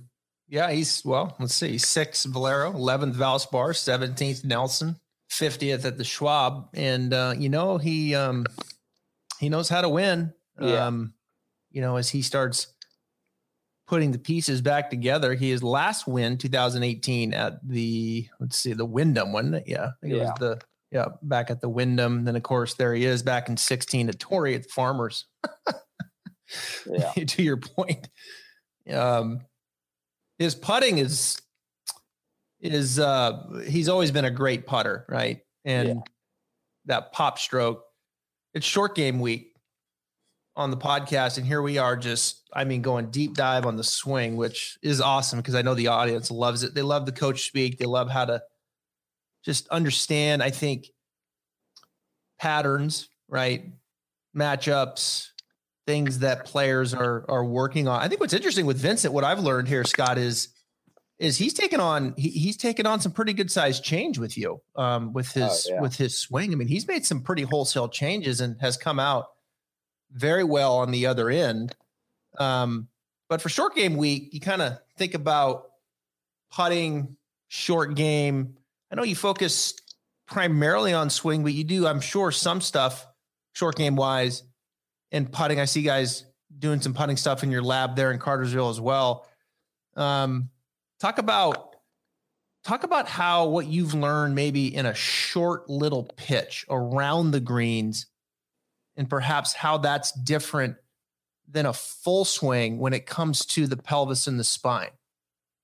Yeah, 0.48 0.70
he's, 0.70 1.02
well, 1.04 1.34
let's 1.40 1.54
see, 1.54 1.76
6th 1.76 2.26
Valero, 2.26 2.72
11th 2.72 3.14
Valspar, 3.14 3.70
17th 3.72 4.44
Nelson, 4.44 4.96
50th 5.30 5.86
at 5.86 5.96
the 5.96 6.04
Schwab. 6.04 6.68
And, 6.74 7.14
uh, 7.14 7.34
you 7.38 7.48
know, 7.48 7.78
he, 7.78 8.14
um, 8.14 8.44
he 9.40 9.48
knows 9.48 9.70
how 9.70 9.80
to 9.80 9.88
win. 9.88 10.34
Yeah. 10.60 10.86
Um, 10.86 11.14
you 11.70 11.80
know, 11.80 11.96
as 11.96 12.10
he 12.10 12.20
starts 12.20 12.66
putting 13.86 14.12
the 14.12 14.18
pieces 14.18 14.60
back 14.60 14.90
together, 14.90 15.32
he 15.32 15.48
his 15.50 15.62
last 15.62 16.06
win, 16.06 16.36
2018 16.36 17.32
at 17.32 17.66
the, 17.66 18.28
let's 18.38 18.58
see, 18.58 18.74
the 18.74 18.84
Wyndham 18.84 19.32
one. 19.32 19.62
Yeah. 19.66 19.86
I 19.86 19.90
think 20.02 20.12
it 20.12 20.16
Yeah. 20.18 20.24
was 20.24 20.32
the, 20.38 20.60
yeah, 20.92 21.06
back 21.22 21.50
at 21.50 21.60
the 21.60 21.68
Wyndham. 21.68 22.24
Then, 22.24 22.36
of 22.36 22.42
course, 22.42 22.74
there 22.74 22.94
he 22.94 23.04
is 23.04 23.22
back 23.22 23.48
in 23.48 23.56
16 23.56 24.08
at 24.10 24.20
Torrey 24.20 24.54
at 24.54 24.62
the 24.64 24.68
Farmers. 24.68 25.26
Yeah. 26.86 27.12
to 27.12 27.42
your 27.42 27.56
point. 27.56 28.10
Um, 28.92 29.40
his 30.38 30.54
putting 30.54 30.98
is 30.98 31.40
is 32.60 32.98
uh 32.98 33.62
he's 33.66 33.88
always 33.88 34.10
been 34.10 34.26
a 34.26 34.30
great 34.30 34.66
putter, 34.66 35.06
right? 35.08 35.40
And 35.64 35.88
Yeah. 35.88 35.94
that 36.86 37.12
pop 37.12 37.38
stroke. 37.38 37.84
It's 38.52 38.66
short 38.66 38.94
game 38.94 39.18
week 39.20 39.54
on 40.54 40.70
the 40.70 40.76
podcast, 40.76 41.38
and 41.38 41.46
here 41.46 41.62
we 41.62 41.78
are 41.78 41.96
just, 41.96 42.42
I 42.52 42.64
mean, 42.64 42.82
going 42.82 43.10
deep 43.10 43.32
dive 43.34 43.64
on 43.64 43.76
the 43.76 43.84
swing, 43.84 44.36
which 44.36 44.76
is 44.82 45.00
awesome 45.00 45.38
because 45.38 45.54
I 45.54 45.62
know 45.62 45.72
the 45.74 45.86
audience 45.86 46.30
loves 46.30 46.62
it. 46.64 46.74
They 46.74 46.82
love 46.82 47.06
the 47.06 47.12
coach 47.12 47.46
speak, 47.46 47.78
they 47.78 47.86
love 47.86 48.10
how 48.10 48.26
to 48.26 48.42
just 49.44 49.68
understand, 49.68 50.42
I 50.42 50.50
think, 50.50 50.88
patterns, 52.38 53.08
right? 53.28 53.72
Matchups, 54.36 55.28
things 55.86 56.20
that 56.20 56.44
players 56.44 56.94
are 56.94 57.24
are 57.28 57.44
working 57.44 57.88
on. 57.88 58.00
I 58.00 58.08
think 58.08 58.20
what's 58.20 58.34
interesting 58.34 58.66
with 58.66 58.78
Vincent, 58.78 59.12
what 59.12 59.24
I've 59.24 59.40
learned 59.40 59.68
here, 59.68 59.84
Scott, 59.84 60.18
is 60.18 60.48
is 61.18 61.36
he's 61.38 61.54
taken 61.54 61.80
on 61.80 62.14
he, 62.16 62.30
he's 62.30 62.56
taken 62.56 62.86
on 62.86 63.00
some 63.00 63.12
pretty 63.12 63.32
good 63.32 63.50
sized 63.50 63.84
change 63.84 64.18
with 64.18 64.36
you 64.36 64.60
um, 64.76 65.12
with 65.12 65.30
his 65.32 65.68
yeah. 65.70 65.80
with 65.80 65.96
his 65.96 66.18
swing. 66.18 66.52
I 66.52 66.56
mean, 66.56 66.68
he's 66.68 66.88
made 66.88 67.04
some 67.04 67.20
pretty 67.20 67.42
wholesale 67.42 67.88
changes 67.88 68.40
and 68.40 68.60
has 68.60 68.76
come 68.76 68.98
out 68.98 69.26
very 70.10 70.44
well 70.44 70.76
on 70.76 70.90
the 70.90 71.06
other 71.06 71.30
end. 71.30 71.74
Um, 72.38 72.88
but 73.28 73.40
for 73.40 73.48
short 73.48 73.74
game 73.74 73.96
week, 73.96 74.30
you 74.32 74.40
kind 74.40 74.62
of 74.62 74.78
think 74.98 75.14
about 75.14 75.70
putting, 76.50 77.16
short 77.48 77.94
game. 77.94 78.56
I 78.92 78.94
know 78.94 79.04
you 79.04 79.16
focus 79.16 79.74
primarily 80.26 80.92
on 80.92 81.08
swing, 81.08 81.42
but 81.42 81.54
you 81.54 81.64
do, 81.64 81.86
I'm 81.86 82.00
sure, 82.00 82.30
some 82.30 82.60
stuff 82.60 83.06
short 83.54 83.76
game 83.76 83.96
wise 83.96 84.42
and 85.10 85.32
putting. 85.32 85.58
I 85.58 85.64
see 85.64 85.82
guys 85.82 86.26
doing 86.58 86.80
some 86.80 86.92
putting 86.92 87.16
stuff 87.16 87.42
in 87.42 87.50
your 87.50 87.62
lab 87.62 87.96
there 87.96 88.12
in 88.12 88.18
Cartersville 88.18 88.68
as 88.68 88.80
well. 88.80 89.26
Um, 89.96 90.50
talk 91.00 91.18
about 91.18 91.76
talk 92.64 92.84
about 92.84 93.08
how 93.08 93.48
what 93.48 93.66
you've 93.66 93.94
learned 93.94 94.34
maybe 94.34 94.74
in 94.74 94.86
a 94.86 94.94
short 94.94 95.68
little 95.68 96.04
pitch 96.16 96.64
around 96.68 97.30
the 97.30 97.40
greens 97.40 98.06
and 98.96 99.08
perhaps 99.08 99.52
how 99.52 99.78
that's 99.78 100.12
different 100.12 100.76
than 101.48 101.66
a 101.66 101.72
full 101.72 102.24
swing 102.24 102.78
when 102.78 102.92
it 102.92 103.06
comes 103.06 103.44
to 103.44 103.66
the 103.66 103.76
pelvis 103.76 104.26
and 104.26 104.38
the 104.38 104.44
spine. 104.44 104.90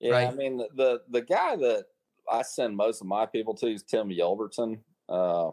Yeah, 0.00 0.16
I 0.16 0.30
mean 0.32 0.56
the, 0.58 0.68
the 0.74 1.02
the 1.08 1.22
guy 1.22 1.56
that 1.56 1.86
I 2.30 2.42
send 2.42 2.76
most 2.76 3.00
of 3.00 3.06
my 3.06 3.26
people 3.26 3.54
to 3.56 3.66
is 3.66 3.82
Tim 3.82 4.08
Yelverton, 4.08 4.78
uh, 5.08 5.50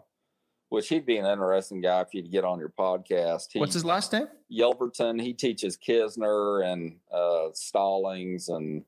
which 0.69 0.89
he'd 0.89 1.05
be 1.05 1.17
an 1.17 1.25
interesting 1.25 1.81
guy 1.81 2.01
if 2.01 2.13
you'd 2.13 2.31
get 2.31 2.43
on 2.43 2.59
your 2.59 2.73
podcast. 2.77 3.47
He, 3.53 3.59
What's 3.59 3.73
his 3.73 3.85
last 3.85 4.11
name? 4.13 4.27
Yelverton? 4.51 5.21
He 5.21 5.33
teaches 5.33 5.77
Kisner 5.77 6.65
and 6.65 6.97
uh, 7.13 7.49
Stallings 7.53 8.49
and 8.49 8.83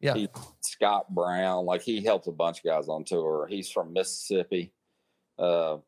Yeah. 0.00 0.14
he, 0.14 0.28
Scott 0.60 1.12
Brown. 1.14 1.64
Like 1.66 1.82
he 1.82 2.02
helps 2.02 2.26
a 2.26 2.32
bunch 2.32 2.58
of 2.58 2.64
guys 2.64 2.88
on 2.88 3.04
tour. 3.04 3.46
He's 3.48 3.70
from 3.70 3.92
Mississippi. 3.92 4.72
Uh, 5.38 5.78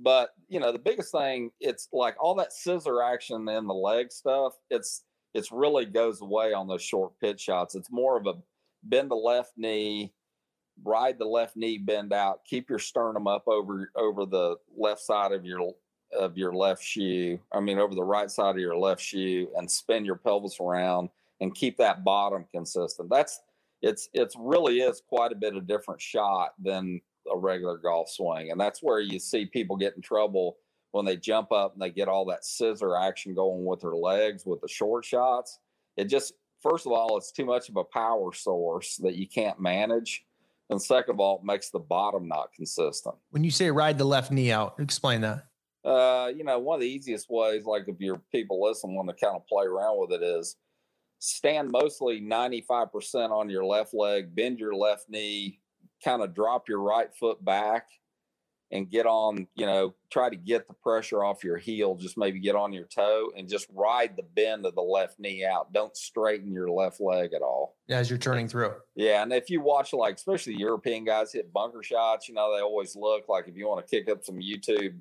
but 0.00 0.30
you 0.48 0.58
know 0.58 0.72
the 0.72 0.78
biggest 0.78 1.12
thing 1.12 1.50
it's 1.60 1.88
like 1.92 2.16
all 2.20 2.34
that 2.34 2.52
scissor 2.52 3.00
action 3.02 3.48
and 3.48 3.68
the 3.68 3.74
leg 3.74 4.10
stuff 4.10 4.54
it's 4.68 5.04
it's 5.34 5.52
really 5.52 5.84
goes 5.84 6.20
away 6.20 6.52
on 6.52 6.66
those 6.66 6.82
short 6.82 7.12
pitch 7.20 7.40
shots 7.40 7.76
it's 7.76 7.92
more 7.92 8.16
of 8.16 8.26
a 8.26 8.34
bend 8.82 9.08
the 9.08 9.14
left 9.14 9.52
knee 9.56 10.12
ride 10.82 11.18
the 11.18 11.24
left 11.24 11.56
knee 11.56 11.78
bend 11.78 12.12
out 12.12 12.40
keep 12.44 12.68
your 12.68 12.78
sternum 12.78 13.26
up 13.26 13.46
over 13.46 13.90
over 13.96 14.26
the 14.26 14.56
left 14.76 15.00
side 15.00 15.32
of 15.32 15.44
your 15.44 15.72
of 16.18 16.36
your 16.36 16.52
left 16.52 16.82
shoe 16.82 17.38
i 17.52 17.60
mean 17.60 17.78
over 17.78 17.94
the 17.94 18.02
right 18.02 18.30
side 18.30 18.56
of 18.56 18.60
your 18.60 18.76
left 18.76 19.00
shoe 19.00 19.48
and 19.56 19.70
spin 19.70 20.04
your 20.04 20.16
pelvis 20.16 20.58
around 20.60 21.08
and 21.40 21.54
keep 21.54 21.76
that 21.76 22.04
bottom 22.04 22.44
consistent 22.52 23.08
that's 23.08 23.40
it's 23.82 24.08
it's 24.14 24.34
really 24.38 24.80
is 24.80 25.02
quite 25.06 25.32
a 25.32 25.36
bit 25.36 25.56
of 25.56 25.66
different 25.66 26.00
shot 26.00 26.54
than 26.58 27.00
a 27.32 27.38
regular 27.38 27.76
golf 27.76 28.10
swing. 28.10 28.50
And 28.50 28.60
that's 28.60 28.82
where 28.82 29.00
you 29.00 29.18
see 29.18 29.46
people 29.46 29.76
get 29.76 29.94
in 29.96 30.02
trouble 30.02 30.56
when 30.92 31.04
they 31.04 31.16
jump 31.16 31.52
up 31.52 31.72
and 31.72 31.82
they 31.82 31.90
get 31.90 32.08
all 32.08 32.24
that 32.26 32.44
scissor 32.44 32.96
action 32.96 33.34
going 33.34 33.64
with 33.64 33.80
their 33.80 33.94
legs 33.94 34.46
with 34.46 34.60
the 34.60 34.68
short 34.68 35.04
shots. 35.04 35.58
It 35.96 36.04
just, 36.04 36.34
first 36.62 36.86
of 36.86 36.92
all, 36.92 37.16
it's 37.16 37.32
too 37.32 37.44
much 37.44 37.68
of 37.68 37.76
a 37.76 37.84
power 37.84 38.32
source 38.32 38.96
that 38.98 39.16
you 39.16 39.28
can't 39.28 39.60
manage. 39.60 40.24
And 40.74 40.82
second 40.82 41.14
of 41.14 41.20
all, 41.20 41.38
it 41.38 41.44
makes 41.44 41.70
the 41.70 41.78
bottom 41.78 42.26
not 42.26 42.52
consistent. 42.52 43.14
When 43.30 43.44
you 43.44 43.52
say 43.52 43.70
ride 43.70 43.96
the 43.96 44.04
left 44.04 44.32
knee 44.32 44.50
out, 44.50 44.74
explain 44.80 45.20
that. 45.20 45.46
Uh, 45.84 46.32
you 46.34 46.42
know, 46.42 46.58
one 46.58 46.76
of 46.76 46.80
the 46.80 46.88
easiest 46.88 47.30
ways, 47.30 47.64
like 47.64 47.84
if 47.86 48.00
your 48.00 48.20
people 48.32 48.60
listen, 48.60 48.92
want 48.92 49.08
to 49.08 49.14
kind 49.14 49.36
of 49.36 49.46
play 49.46 49.66
around 49.66 50.00
with 50.00 50.10
it 50.10 50.24
is 50.24 50.56
stand 51.20 51.70
mostly 51.70 52.20
95% 52.20 53.30
on 53.30 53.48
your 53.48 53.64
left 53.64 53.94
leg, 53.94 54.34
bend 54.34 54.58
your 54.58 54.74
left 54.74 55.08
knee, 55.08 55.60
kind 56.02 56.22
of 56.22 56.34
drop 56.34 56.68
your 56.68 56.80
right 56.80 57.14
foot 57.14 57.42
back 57.44 57.86
and 58.70 58.90
get 58.90 59.06
on, 59.06 59.46
you 59.54 59.66
know, 59.66 59.94
try 60.10 60.28
to 60.28 60.36
get 60.36 60.66
the 60.66 60.74
pressure 60.74 61.22
off 61.22 61.44
your 61.44 61.58
heel, 61.58 61.94
just 61.94 62.18
maybe 62.18 62.40
get 62.40 62.56
on 62.56 62.72
your 62.72 62.86
toe 62.86 63.30
and 63.36 63.48
just 63.48 63.68
ride 63.72 64.16
the 64.16 64.22
bend 64.22 64.66
of 64.66 64.74
the 64.74 64.82
left 64.82 65.20
knee 65.20 65.44
out. 65.44 65.72
Don't 65.72 65.96
straighten 65.96 66.52
your 66.52 66.68
left 66.68 67.00
leg 67.00 67.34
at 67.34 67.42
all. 67.42 67.76
As 67.88 68.10
you're 68.10 68.18
turning 68.18 68.48
through. 68.48 68.72
Yeah, 68.96 69.22
and 69.22 69.32
if 69.32 69.50
you 69.50 69.60
watch 69.60 69.92
like 69.92 70.16
especially 70.16 70.54
the 70.54 70.60
European 70.60 71.04
guys 71.04 71.32
hit 71.32 71.52
bunker 71.52 71.82
shots, 71.82 72.28
you 72.28 72.34
know, 72.34 72.54
they 72.54 72.62
always 72.62 72.96
look 72.96 73.28
like 73.28 73.48
if 73.48 73.56
you 73.56 73.68
want 73.68 73.86
to 73.86 73.90
kick 73.90 74.10
up 74.10 74.24
some 74.24 74.36
YouTube, 74.36 74.98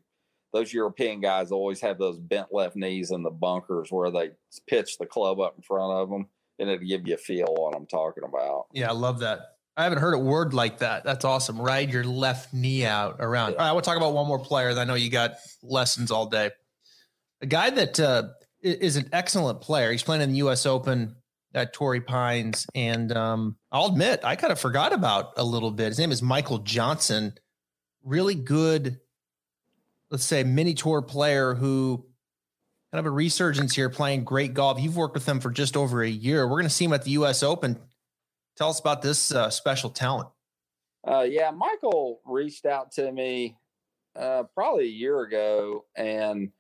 those 0.52 0.71
European 0.71 1.19
guys 1.19 1.52
always 1.52 1.82
have 1.82 1.97
those 1.97 2.19
bent 2.19 2.54
left 2.54 2.76
knees 2.76 3.10
in 3.12 3.23
the 3.23 3.32
bunkers 3.32 3.91
where 3.91 4.12
they 4.12 4.32
pitch 4.67 4.97
the 4.99 5.06
club 5.06 5.39
up 5.39 5.56
in 5.58 5.63
front 5.63 5.93
of 5.93 6.10
them, 6.10 6.28
and 6.60 6.69
it'll 6.69 6.86
give 6.86 7.08
you 7.08 7.15
a 7.15 7.17
feel 7.17 7.47
what 7.58 7.76
I'm 7.76 7.88
talking 7.88 8.23
about. 8.23 8.67
Yeah, 8.71 8.89
I 8.89 8.93
love 8.93 9.19
that. 9.19 9.53
I 9.76 9.84
haven't 9.84 10.00
heard 10.00 10.14
a 10.14 10.20
word 10.20 10.54
like 10.54 10.80
that. 10.80 11.04
That's 11.04 11.26
awesome. 11.26 11.60
Ride 11.60 11.92
your 11.92 12.04
left 12.04 12.54
knee 12.54 12.86
out 12.86 13.18
around. 13.20 13.54
All 13.54 13.60
right, 13.60 13.70
I 13.70 13.72
want 13.72 13.84
to 13.84 13.90
talk 13.90 13.98
about 13.98 14.14
one 14.14 14.28
more 14.28 14.40
player. 14.40 14.78
I 14.78 14.84
know 14.84 14.94
you 14.94 15.10
got 15.10 15.36
lessons 15.64 16.12
all 16.12 16.28
day. 16.28 16.52
A 17.42 17.48
guy 17.48 17.72
that 17.72 18.00
uh, 18.00 18.24
is 18.62 18.96
an 18.96 19.10
excellent 19.12 19.62
player. 19.62 19.92
He's 19.92 20.04
playing 20.04 20.22
in 20.22 20.32
the 20.32 20.38
U.S. 20.38 20.66
Open 20.66 21.16
at 21.56 21.74
Torrey 21.74 22.02
Pines, 22.02 22.68
and 22.76 23.12
um, 23.16 23.58
I'll 23.72 23.88
admit 23.88 24.22
I 24.24 24.36
kind 24.36 24.54
of 24.54 24.60
forgot 24.60 24.94
about 24.94 25.34
a 25.38 25.44
little 25.44 25.72
bit. 25.72 25.88
His 25.88 26.00
name 26.00 26.12
is 26.12 26.22
Michael 26.22 26.60
Johnson. 26.60 27.34
Really 28.04 28.36
good, 28.36 29.00
let's 30.12 30.24
say, 30.24 30.44
mini 30.44 30.76
tour 30.76 31.02
player 31.02 31.56
who 31.56 32.06
kind 32.92 33.00
of 33.00 33.06
a 33.08 33.12
resurgence 33.12 33.76
here, 33.76 33.90
playing 33.90 34.24
great 34.24 34.54
golf. 34.54 34.80
You've 34.80 34.96
worked 34.96 35.16
with 35.16 35.28
him 35.28 35.40
for 35.40 35.50
just 35.50 35.76
over 35.76 36.04
a 36.04 36.10
year. 36.10 36.48
We're 36.48 36.58
going 36.58 36.66
to 36.66 36.70
see 36.70 36.86
him 36.86 36.94
at 36.94 37.04
the 37.04 37.12
U.S. 37.12 37.42
Open. 37.42 37.80
Tell 38.56 38.70
us 38.70 38.80
about 38.80 39.02
this 39.02 39.34
uh, 39.34 39.50
special 39.50 39.89
talent. 39.89 40.30
Uh, 41.08 41.26
yeah, 41.28 41.52
Michael 41.52 42.22
reached 42.26 42.66
out 42.66 42.92
to 42.94 43.12
me 43.12 43.58
uh, 44.16 44.44
probably 44.54 44.86
a 44.86 44.92
year 44.92 45.22
ago, 45.22 45.86
and 45.96 46.52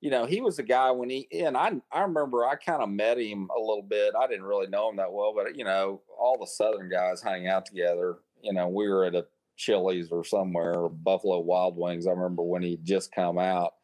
you 0.00 0.10
know 0.10 0.24
he 0.24 0.40
was 0.40 0.58
a 0.58 0.62
guy 0.62 0.90
when 0.90 1.10
he 1.10 1.26
and 1.32 1.56
I 1.56 1.72
I 1.90 2.02
remember 2.02 2.46
I 2.46 2.54
kind 2.54 2.82
of 2.82 2.88
met 2.88 3.18
him 3.18 3.50
a 3.54 3.60
little 3.60 3.82
bit. 3.82 4.14
I 4.18 4.26
didn't 4.26 4.44
really 4.44 4.68
know 4.68 4.88
him 4.88 4.96
that 4.96 5.12
well, 5.12 5.34
but 5.34 5.56
you 5.56 5.64
know 5.64 6.00
all 6.18 6.38
the 6.38 6.46
Southern 6.46 6.88
guys 6.88 7.22
hang 7.22 7.48
out 7.48 7.66
together. 7.66 8.18
You 8.40 8.52
know 8.52 8.68
we 8.68 8.88
were 8.88 9.04
at 9.04 9.14
a 9.14 9.26
Chili's 9.56 10.10
or 10.10 10.24
somewhere, 10.24 10.74
or 10.74 10.88
Buffalo 10.88 11.40
Wild 11.40 11.76
Wings. 11.76 12.06
I 12.06 12.10
remember 12.10 12.42
when 12.42 12.62
he 12.62 12.78
just 12.82 13.12
come 13.12 13.38
out, 13.38 13.74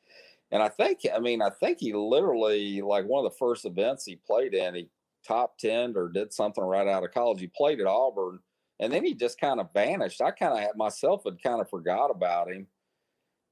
and 0.51 0.63
I 0.63 0.69
think 0.69 1.01
I 1.15 1.19
mean 1.19 1.43
I 1.43 1.51
think 1.51 1.79
he 1.81 1.93
literally 1.93 2.81
like 2.81 3.05
one 3.05 3.25
of 3.25 3.31
the 3.31 3.39
first 3.39 3.67
events 3.67 4.05
he 4.05 4.17
played 4.17 4.55
in, 4.55 4.75
he 4.75 4.89
top 5.29 5.59
10 5.59 5.95
or 5.97 6.09
did 6.09 6.33
something 6.33 6.65
right 6.65 6.89
out 6.89 7.05
of 7.05 7.13
college. 7.13 7.41
He 7.41 7.49
played 7.49 7.81
at 7.81 7.87
Auburn 7.87 8.39
and 8.81 8.93
then 8.93 9.05
he 9.05 9.15
just 9.15 9.41
kind 9.41 9.61
of 9.61 9.73
vanished. 9.73 10.23
I 10.23 10.31
kind 10.31 10.65
of 10.65 10.77
myself 10.77 11.23
had 11.25 11.43
kind 11.43 11.61
of 11.61 11.69
forgot 11.69 12.11
about 12.11 12.51
him. 12.51 12.67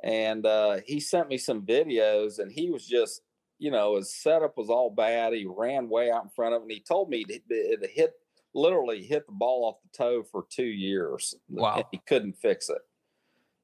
And 0.03 0.47
uh, 0.47 0.79
he 0.87 1.01
sent 1.01 1.29
me 1.29 1.39
some 1.39 1.63
videos 1.63 2.39
and 2.39 2.51
he 2.51 2.71
was 2.71 2.87
just, 2.87 3.23
you 3.59 3.71
know, 3.71 3.97
his 3.97 4.15
setup 4.15 4.57
was 4.57 4.71
all 4.71 4.91
bad. 4.91 5.33
He 5.33 5.47
ran 5.47 5.89
way 5.89 6.11
out 6.11 6.25
in 6.25 6.31
front 6.31 6.55
of 6.55 6.63
him. 6.63 6.69
And 6.69 6.73
he 6.73 6.81
told 6.81 7.09
me 7.09 7.25
it 7.29 7.91
hit 7.93 8.15
literally 8.55 9.03
hit 9.03 9.27
the 9.27 9.33
ball 9.33 9.65
off 9.65 9.83
the 9.83 9.97
toe 9.97 10.23
for 10.23 10.47
two 10.51 10.65
years. 10.65 11.35
Wow. 11.49 11.87
he 11.93 12.01
couldn't 12.07 12.35
fix 12.35 12.69
it. 12.69 12.83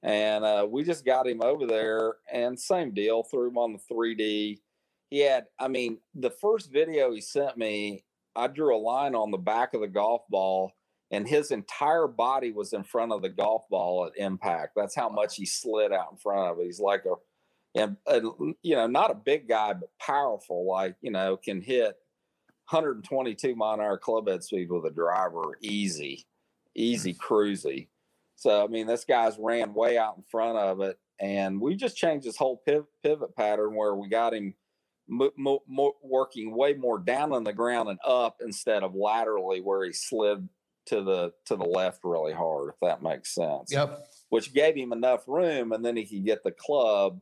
And 0.02 0.44
uh, 0.44 0.66
we 0.68 0.82
just 0.82 1.04
got 1.04 1.28
him 1.28 1.42
over 1.42 1.66
there 1.66 2.14
and 2.32 2.58
same 2.58 2.92
deal, 2.92 3.22
threw 3.22 3.48
him 3.48 3.58
on 3.58 3.72
the 3.72 3.94
3D. 3.94 4.58
He 5.12 5.18
had, 5.18 5.44
I 5.58 5.68
mean, 5.68 5.98
the 6.14 6.30
first 6.30 6.72
video 6.72 7.12
he 7.12 7.20
sent 7.20 7.58
me, 7.58 8.02
I 8.34 8.46
drew 8.46 8.74
a 8.74 8.80
line 8.80 9.14
on 9.14 9.30
the 9.30 9.36
back 9.36 9.74
of 9.74 9.82
the 9.82 9.86
golf 9.86 10.22
ball 10.30 10.72
and 11.10 11.28
his 11.28 11.50
entire 11.50 12.06
body 12.06 12.50
was 12.50 12.72
in 12.72 12.82
front 12.82 13.12
of 13.12 13.20
the 13.20 13.28
golf 13.28 13.68
ball 13.68 14.06
at 14.06 14.16
impact. 14.16 14.72
That's 14.74 14.94
how 14.94 15.10
much 15.10 15.36
he 15.36 15.44
slid 15.44 15.92
out 15.92 16.12
in 16.12 16.16
front 16.16 16.50
of 16.50 16.58
it. 16.60 16.64
He's 16.64 16.80
like 16.80 17.04
a, 17.04 17.16
and, 17.78 17.98
and 18.06 18.22
mm, 18.24 18.54
you 18.62 18.74
know, 18.74 18.86
not 18.86 19.10
a 19.10 19.14
big 19.14 19.46
guy, 19.46 19.74
but 19.74 19.90
powerful. 20.00 20.66
Like 20.66 20.96
you 21.02 21.10
know, 21.10 21.36
can 21.36 21.60
hit 21.60 21.94
122 22.70 23.54
mile 23.54 23.74
an 23.74 23.80
hour 23.80 23.98
club 23.98 24.28
head 24.28 24.42
speed 24.42 24.70
with 24.70 24.86
a 24.86 24.90
driver, 24.90 25.58
easy, 25.60 26.24
easy 26.74 27.12
cruisy. 27.12 27.88
So 28.36 28.64
I 28.64 28.68
mean, 28.68 28.86
this 28.86 29.04
guy's 29.04 29.36
ran 29.38 29.74
way 29.74 29.98
out 29.98 30.16
in 30.16 30.22
front 30.30 30.56
of 30.56 30.80
it, 30.80 30.98
and 31.20 31.60
we 31.60 31.76
just 31.76 31.98
changed 31.98 32.24
his 32.24 32.38
whole 32.38 32.62
pivot, 32.64 32.86
pivot 33.02 33.36
pattern 33.36 33.74
where 33.74 33.94
we 33.94 34.08
got 34.08 34.32
him 34.32 34.54
mo- 35.12 35.62
mo- 35.68 35.96
working 36.02 36.54
way 36.54 36.74
more 36.74 36.98
down 36.98 37.32
on 37.32 37.44
the 37.44 37.52
ground 37.52 37.88
and 37.88 37.98
up 38.06 38.36
instead 38.40 38.82
of 38.82 38.94
laterally 38.94 39.60
where 39.60 39.84
he 39.84 39.92
slid 39.92 40.48
to 40.86 41.02
the 41.02 41.32
to 41.46 41.56
the 41.56 41.64
left 41.64 42.00
really 42.04 42.32
hard, 42.32 42.70
if 42.70 42.76
that 42.82 43.02
makes 43.02 43.34
sense. 43.34 43.72
Yep. 43.72 44.04
Which 44.30 44.54
gave 44.54 44.74
him 44.76 44.92
enough 44.92 45.24
room, 45.26 45.72
and 45.72 45.84
then 45.84 45.96
he 45.96 46.06
could 46.06 46.24
get 46.24 46.42
the 46.42 46.52
club, 46.52 47.20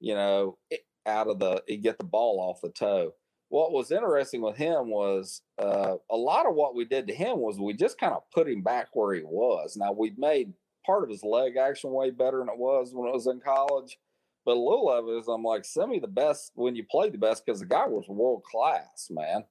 you 0.00 0.14
know, 0.14 0.58
out 1.06 1.28
of 1.28 1.38
the 1.38 1.62
he 1.66 1.76
get 1.76 1.98
the 1.98 2.04
ball 2.04 2.40
off 2.40 2.60
the 2.60 2.70
toe. 2.70 3.12
What 3.48 3.72
was 3.72 3.92
interesting 3.92 4.40
with 4.40 4.56
him 4.56 4.88
was 4.88 5.42
uh, 5.58 5.96
a 6.10 6.16
lot 6.16 6.46
of 6.46 6.54
what 6.54 6.74
we 6.74 6.86
did 6.86 7.06
to 7.08 7.14
him 7.14 7.38
was 7.38 7.58
we 7.58 7.74
just 7.74 8.00
kind 8.00 8.14
of 8.14 8.22
put 8.32 8.48
him 8.48 8.62
back 8.62 8.88
where 8.94 9.14
he 9.14 9.22
was. 9.22 9.76
Now 9.76 9.92
we 9.92 10.14
made 10.16 10.54
part 10.86 11.04
of 11.04 11.10
his 11.10 11.22
leg 11.22 11.56
action 11.56 11.90
way 11.92 12.10
better 12.10 12.38
than 12.38 12.48
it 12.48 12.58
was 12.58 12.92
when 12.94 13.08
it 13.08 13.14
was 13.14 13.26
in 13.26 13.40
college, 13.40 13.98
but 14.44 14.56
a 14.56 14.60
little 14.60 14.90
of 14.90 15.08
it 15.08 15.18
is 15.18 15.28
I'm 15.28 15.44
like, 15.44 15.64
send 15.64 15.90
me 15.90 15.98
the 15.98 16.08
best 16.08 16.52
when 16.54 16.74
you 16.74 16.84
played 16.90 17.12
the 17.12 17.18
best 17.18 17.44
because 17.44 17.60
the 17.60 17.66
guy 17.66 17.86
was 17.86 18.08
world 18.08 18.42
class, 18.44 19.08
man. 19.10 19.44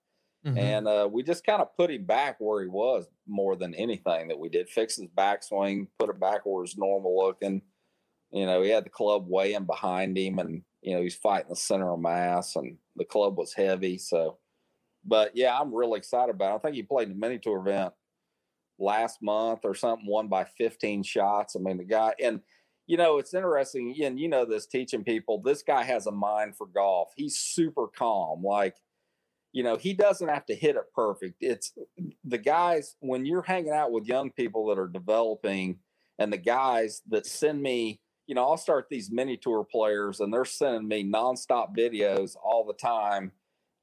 Mm-hmm. 0.46 0.58
And 0.58 0.88
uh, 0.88 1.10
we 1.12 1.22
just 1.22 1.46
kind 1.46 1.62
of 1.62 1.76
put 1.76 1.92
him 1.92 2.06
back 2.06 2.38
where 2.40 2.64
he 2.64 2.68
was 2.68 3.06
more 3.28 3.56
than 3.56 3.76
anything 3.76 4.28
that 4.28 4.40
we 4.40 4.50
did. 4.50 4.70
Fix 4.70 4.96
his 4.96 5.08
backswing, 5.08 5.88
put 6.00 6.10
it 6.10 6.20
back 6.20 6.46
where 6.46 6.64
it's 6.64 6.78
normal 6.78 7.16
looking. 7.16 7.62
You 8.32 8.48
know, 8.48 8.62
he 8.62 8.70
had 8.70 8.86
the 8.86 8.90
club 8.90 9.28
way 9.28 9.54
in 9.54 9.66
behind 9.66 10.18
him, 10.18 10.40
and 10.40 10.64
you 10.82 10.96
know 10.96 11.02
he's 11.02 11.16
fighting 11.16 11.50
the 11.50 11.56
center 11.56 11.92
of 11.92 12.00
mass, 12.00 12.56
and 12.56 12.78
the 12.96 13.06
club 13.06 13.38
was 13.38 13.54
heavy. 13.54 13.98
So, 13.98 14.40
but 15.06 15.36
yeah, 15.36 15.58
I'm 15.58 15.76
really 15.76 16.00
excited 16.00 16.34
about. 16.34 16.54
it. 16.54 16.56
I 16.56 16.60
think 16.60 16.76
he 16.76 16.84
played 16.84 17.10
in 17.10 17.14
the 17.14 17.20
mini 17.20 17.38
tour 17.38 17.60
event 17.60 17.94
last 18.80 19.22
month 19.22 19.60
or 19.64 19.76
something, 19.76 20.08
won 20.08 20.28
by 20.28 20.46
15 20.58 21.04
shots. 21.04 21.56
I 21.56 21.60
mean, 21.60 21.78
the 21.78 21.84
guy 21.84 22.14
and 22.22 22.40
you 22.92 22.98
know 22.98 23.20
it's 23.20 23.34
interesting, 23.34 23.96
and 24.04 24.20
you 24.20 24.28
know 24.28 24.44
this 24.44 24.68
teaching 24.68 25.06
people. 25.06 25.42
This 25.42 25.64
guy 25.64 25.84
has 25.84 26.08
a 26.08 26.12
mind 26.12 26.58
for 26.58 26.68
golf. 26.68 27.14
He's 27.16 27.38
super 27.38 27.88
calm, 27.88 28.44
like 28.44 28.76
you 29.54 29.64
know, 29.64 29.78
he 29.78 29.94
doesn't 29.94 30.28
have 30.28 30.46
to 30.48 30.56
hit 30.56 30.76
it 30.76 30.94
perfect. 30.94 31.36
It's 31.40 31.72
the 32.26 32.38
guys 32.38 32.98
when 33.00 33.26
you're 33.26 33.44
hanging 33.44 33.72
out 33.72 33.94
with 33.94 34.08
young 34.08 34.30
people 34.32 34.68
that 34.68 34.78
are 34.78 34.90
developing 34.90 35.80
and 36.20 36.34
the 36.34 36.38
guys 36.38 37.02
that 37.10 37.26
send 37.26 37.62
me, 37.62 38.02
you 38.28 38.36
know, 38.36 38.44
I'll 38.44 38.58
start 38.58 38.88
these 38.90 39.10
mini 39.10 39.38
tour 39.38 39.66
players 39.70 40.20
and 40.20 40.34
they're 40.34 40.44
sending 40.44 40.88
me 40.88 41.10
nonstop 41.10 41.76
videos 41.76 42.36
all 42.44 42.66
the 42.66 42.74
time 42.74 43.32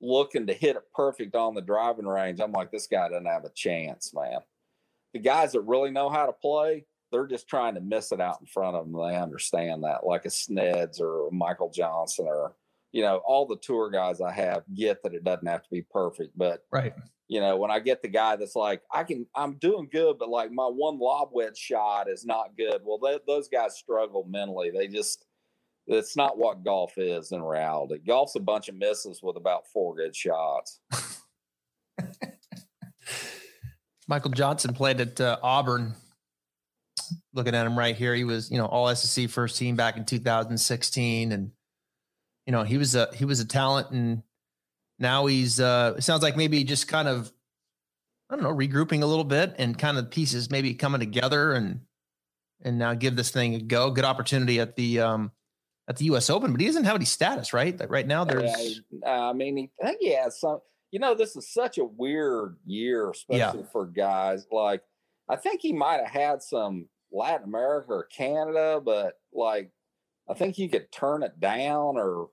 looking 0.02 0.46
to 0.48 0.54
hit 0.54 0.76
it 0.76 0.84
perfect 0.94 1.34
on 1.34 1.54
the 1.54 1.62
driving 1.62 2.06
range. 2.06 2.40
I'm 2.40 2.52
like, 2.52 2.70
this 2.70 2.86
guy 2.86 3.08
doesn't 3.08 3.26
have 3.26 3.44
a 3.44 3.50
chance, 3.54 4.12
man. 4.14 4.40
The 5.14 5.18
guys 5.18 5.52
that 5.52 5.62
really 5.62 5.90
know 5.90 6.10
how 6.10 6.26
to 6.26 6.32
play, 6.32 6.84
they're 7.10 7.26
just 7.26 7.48
trying 7.48 7.74
to 7.74 7.80
miss 7.80 8.12
it 8.12 8.20
out 8.20 8.40
in 8.40 8.46
front 8.46 8.76
of 8.76 8.84
them. 8.84 9.00
They 9.00 9.16
understand 9.16 9.84
that, 9.84 10.06
like 10.06 10.24
a 10.24 10.28
Sneds 10.28 11.00
or 11.00 11.28
a 11.28 11.32
Michael 11.32 11.70
Johnson 11.70 12.26
or 12.28 12.54
you 12.92 13.02
know, 13.02 13.20
all 13.26 13.46
the 13.46 13.56
tour 13.56 13.90
guys 13.90 14.20
I 14.20 14.32
have 14.32 14.62
get 14.74 15.02
that 15.02 15.14
it 15.14 15.24
doesn't 15.24 15.46
have 15.46 15.62
to 15.62 15.70
be 15.70 15.82
perfect. 15.82 16.36
But 16.36 16.64
right, 16.72 16.94
you 17.28 17.40
know, 17.40 17.56
when 17.56 17.70
I 17.70 17.78
get 17.78 18.02
the 18.02 18.08
guy 18.08 18.36
that's 18.36 18.56
like, 18.56 18.82
I 18.92 19.04
can, 19.04 19.26
I'm 19.34 19.54
doing 19.58 19.88
good, 19.92 20.16
but 20.18 20.30
like 20.30 20.50
my 20.50 20.64
one 20.64 20.98
lob 20.98 21.28
wedge 21.32 21.58
shot 21.58 22.08
is 22.08 22.24
not 22.24 22.56
good. 22.56 22.80
Well, 22.82 22.98
they, 22.98 23.18
those 23.26 23.48
guys 23.48 23.76
struggle 23.76 24.26
mentally. 24.28 24.70
They 24.70 24.88
just, 24.88 25.26
it's 25.86 26.16
not 26.16 26.38
what 26.38 26.64
golf 26.64 26.96
is 26.96 27.32
in 27.32 27.42
reality. 27.42 27.98
Golf's 28.06 28.36
a 28.36 28.40
bunch 28.40 28.68
of 28.70 28.76
misses 28.76 29.22
with 29.22 29.36
about 29.36 29.66
four 29.72 29.94
good 29.94 30.16
shots. 30.16 30.80
Michael 34.08 34.30
Johnson 34.30 34.72
played 34.72 35.00
at 35.00 35.20
uh, 35.20 35.38
Auburn. 35.42 35.94
Looking 37.38 37.54
at 37.54 37.64
him 37.64 37.78
right 37.78 37.96
here, 37.96 38.14
he 38.14 38.24
was, 38.24 38.50
you 38.50 38.58
know, 38.58 38.66
all 38.66 38.94
SEC 38.94 39.30
first 39.30 39.56
team 39.56 39.76
back 39.76 39.96
in 39.96 40.04
2016 40.04 41.32
and 41.32 41.52
you 42.48 42.52
know, 42.52 42.62
he 42.62 42.78
was 42.78 42.94
a 42.94 43.10
he 43.14 43.26
was 43.26 43.40
a 43.40 43.44
talent, 43.44 43.90
and 43.90 44.22
now 44.98 45.26
he's. 45.26 45.60
uh 45.60 45.92
It 45.98 46.00
sounds 46.00 46.22
like 46.22 46.34
maybe 46.34 46.64
just 46.64 46.88
kind 46.88 47.06
of, 47.06 47.30
I 48.30 48.36
don't 48.36 48.42
know, 48.42 48.54
regrouping 48.54 49.02
a 49.02 49.06
little 49.06 49.22
bit, 49.22 49.54
and 49.58 49.78
kind 49.78 49.98
of 49.98 50.10
pieces 50.10 50.50
maybe 50.50 50.72
coming 50.72 50.98
together, 50.98 51.52
and 51.52 51.80
and 52.62 52.78
now 52.78 52.94
give 52.94 53.16
this 53.16 53.30
thing 53.30 53.54
a 53.54 53.60
go. 53.60 53.90
Good 53.90 54.06
opportunity 54.06 54.60
at 54.60 54.76
the 54.76 55.00
um 55.00 55.30
at 55.90 55.98
the 55.98 56.06
U.S. 56.06 56.30
Open, 56.30 56.52
but 56.52 56.60
he 56.62 56.66
doesn't 56.66 56.84
have 56.84 56.96
any 56.96 57.04
status, 57.04 57.52
right? 57.52 57.78
Like 57.78 57.90
right 57.90 58.06
now, 58.06 58.24
there's. 58.24 58.80
I 59.06 59.34
mean, 59.34 59.68
I 59.82 59.88
think 59.88 59.98
he 60.00 60.14
has 60.14 60.40
some. 60.40 60.60
You 60.90 61.00
know, 61.00 61.14
this 61.14 61.36
is 61.36 61.52
such 61.52 61.76
a 61.76 61.84
weird 61.84 62.56
year, 62.64 63.10
especially 63.10 63.60
yeah. 63.60 63.70
for 63.72 63.84
guys. 63.84 64.46
Like, 64.50 64.80
I 65.28 65.36
think 65.36 65.60
he 65.60 65.74
might 65.74 66.00
have 66.00 66.08
had 66.08 66.42
some 66.42 66.88
Latin 67.12 67.46
America 67.46 67.92
or 67.92 68.04
Canada, 68.04 68.80
but 68.84 69.14
like, 69.32 69.70
I 70.28 70.34
think 70.34 70.56
he 70.56 70.68
could 70.68 70.92
turn 70.92 71.22
it 71.22 71.40
down 71.40 71.96
or 71.96 72.28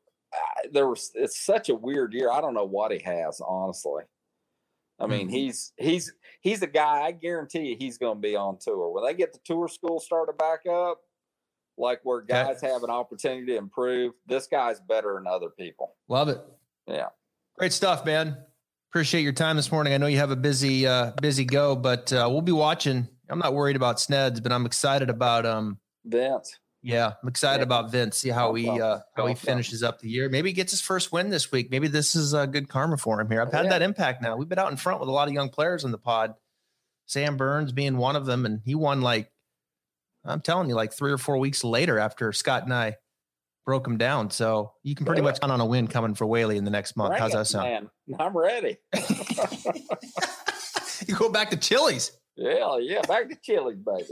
there 0.72 0.88
was 0.88 1.12
it's 1.16 1.46
such 1.46 1.70
a 1.70 1.76
weird 1.76 2.14
year. 2.14 2.32
I 2.32 2.42
don't 2.42 2.54
know 2.54 2.66
what 2.66 2.92
he 2.92 3.00
has, 3.04 3.42
honestly. 3.46 4.04
I 5.00 5.08
mean, 5.08 5.28
mm-hmm. 5.28 5.36
he's 5.36 5.74
he's 5.78 6.14
he's 6.42 6.62
a 6.62 6.68
guy. 6.68 7.02
I 7.02 7.12
guarantee 7.12 7.70
you, 7.70 7.76
he's 7.78 7.98
going 7.98 8.18
to 8.18 8.22
be 8.22 8.36
on 8.36 8.58
tour 8.60 8.90
when 8.92 9.04
they 9.04 9.14
get 9.14 9.34
the 9.34 9.40
tour 9.46 9.68
school 9.68 10.00
started 10.00 10.38
back 10.38 10.62
up. 10.70 11.00
Like 11.78 12.00
where 12.04 12.22
guys 12.22 12.62
have 12.62 12.84
an 12.84 12.90
opportunity 12.90 13.48
to 13.48 13.58
improve. 13.58 14.14
This 14.26 14.48
guy's 14.48 14.80
better 14.80 15.16
than 15.16 15.28
other 15.28 15.50
people. 15.50 15.96
Love 16.08 16.30
it. 16.30 16.40
Yeah, 16.88 17.08
great 17.58 17.74
stuff, 17.74 18.06
man. 18.06 18.38
Appreciate 18.90 19.24
your 19.24 19.34
time 19.34 19.58
this 19.58 19.74
morning. 19.74 19.92
I 19.92 19.98
know 19.98 20.08
you 20.08 20.20
have 20.20 20.32
a 20.32 20.38
busy 20.38 20.88
uh, 20.88 21.12
busy 21.22 21.44
go, 21.44 21.76
but 21.76 22.14
uh, 22.14 22.30
we'll 22.32 22.42
be 22.42 22.54
watching. 22.54 23.10
I'm 23.30 23.40
not 23.40 23.54
worried 23.54 23.76
about 23.76 23.98
Sneds, 23.98 24.42
but 24.42 24.52
I'm 24.52 24.66
excited 24.66 25.10
about 25.10 25.46
um 25.46 25.80
Vince. 26.04 26.60
Yeah, 26.82 27.14
I'm 27.22 27.30
excited 27.30 27.62
yeah. 27.62 27.64
about 27.64 27.92
Vince. 27.92 28.18
See 28.18 28.30
how 28.30 28.54
he 28.54 28.70
uh, 28.70 29.00
how 29.16 29.26
he 29.26 29.34
finishes 29.34 29.82
up 29.82 30.00
the 30.00 30.10
year. 30.10 30.30
Maybe 30.30 30.50
he 30.50 30.54
gets 30.54 30.72
his 30.72 30.82
first 30.82 31.12
win 31.12 31.30
this 31.30 31.52
week. 31.52 31.72
Maybe 31.72 31.88
this 31.88 32.16
is 32.16 32.34
a 32.34 32.46
good 32.46 32.70
karma 32.70 32.98
for 32.98 33.20
him 33.20 33.30
here. 33.30 33.42
I've 33.42 33.52
had 33.52 33.66
yeah. 33.66 33.72
that 33.72 33.82
impact 33.82 34.22
now. 34.22 34.38
We've 34.38 34.48
been 34.48 34.60
out 34.60 34.70
in 34.70 34.78
front 34.78 35.00
with 35.00 35.10
a 35.10 35.12
lot 35.12 35.28
of 35.28 35.34
young 35.34 35.50
players 35.50 35.84
in 35.84 35.92
the 35.92 35.98
pod. 35.98 36.36
Sam 37.08 37.38
Burns 37.38 37.72
being 37.72 37.98
one 37.98 38.16
of 38.16 38.28
them, 38.28 38.46
and 38.46 38.62
he 38.64 38.76
won 38.76 39.02
like 39.02 39.32
I'm 40.24 40.42
telling 40.42 40.70
you, 40.70 40.76
like 40.76 40.94
three 40.94 41.12
or 41.12 41.18
four 41.18 41.38
weeks 41.38 41.64
later 41.64 42.00
after 42.00 42.32
Scott 42.32 42.64
and 42.64 42.74
I 42.74 42.98
broke 43.66 43.88
him 43.88 43.98
down. 43.98 44.30
So 44.30 44.74
you 44.84 44.96
can 44.96 45.06
pretty 45.06 45.22
much 45.22 45.40
count 45.40 45.52
on 45.52 45.62
a 45.62 45.66
win 45.66 45.88
coming 45.88 46.14
for 46.14 46.26
Whaley 46.26 46.58
in 46.58 46.66
the 46.66 46.72
next 46.72 46.96
month. 46.96 47.18
How's 47.18 47.34
that 47.34 47.48
sound? 47.48 47.90
Man, 48.08 48.20
I'm 48.20 48.38
ready. 48.38 48.78
you 51.08 51.16
go 51.16 51.30
back 51.30 51.50
to 51.52 51.58
Chili's. 51.58 52.12
Yeah, 52.36 52.78
yeah, 52.80 53.02
back 53.02 53.30
to 53.30 53.36
Chili's, 53.42 53.78
baby. 53.78 54.10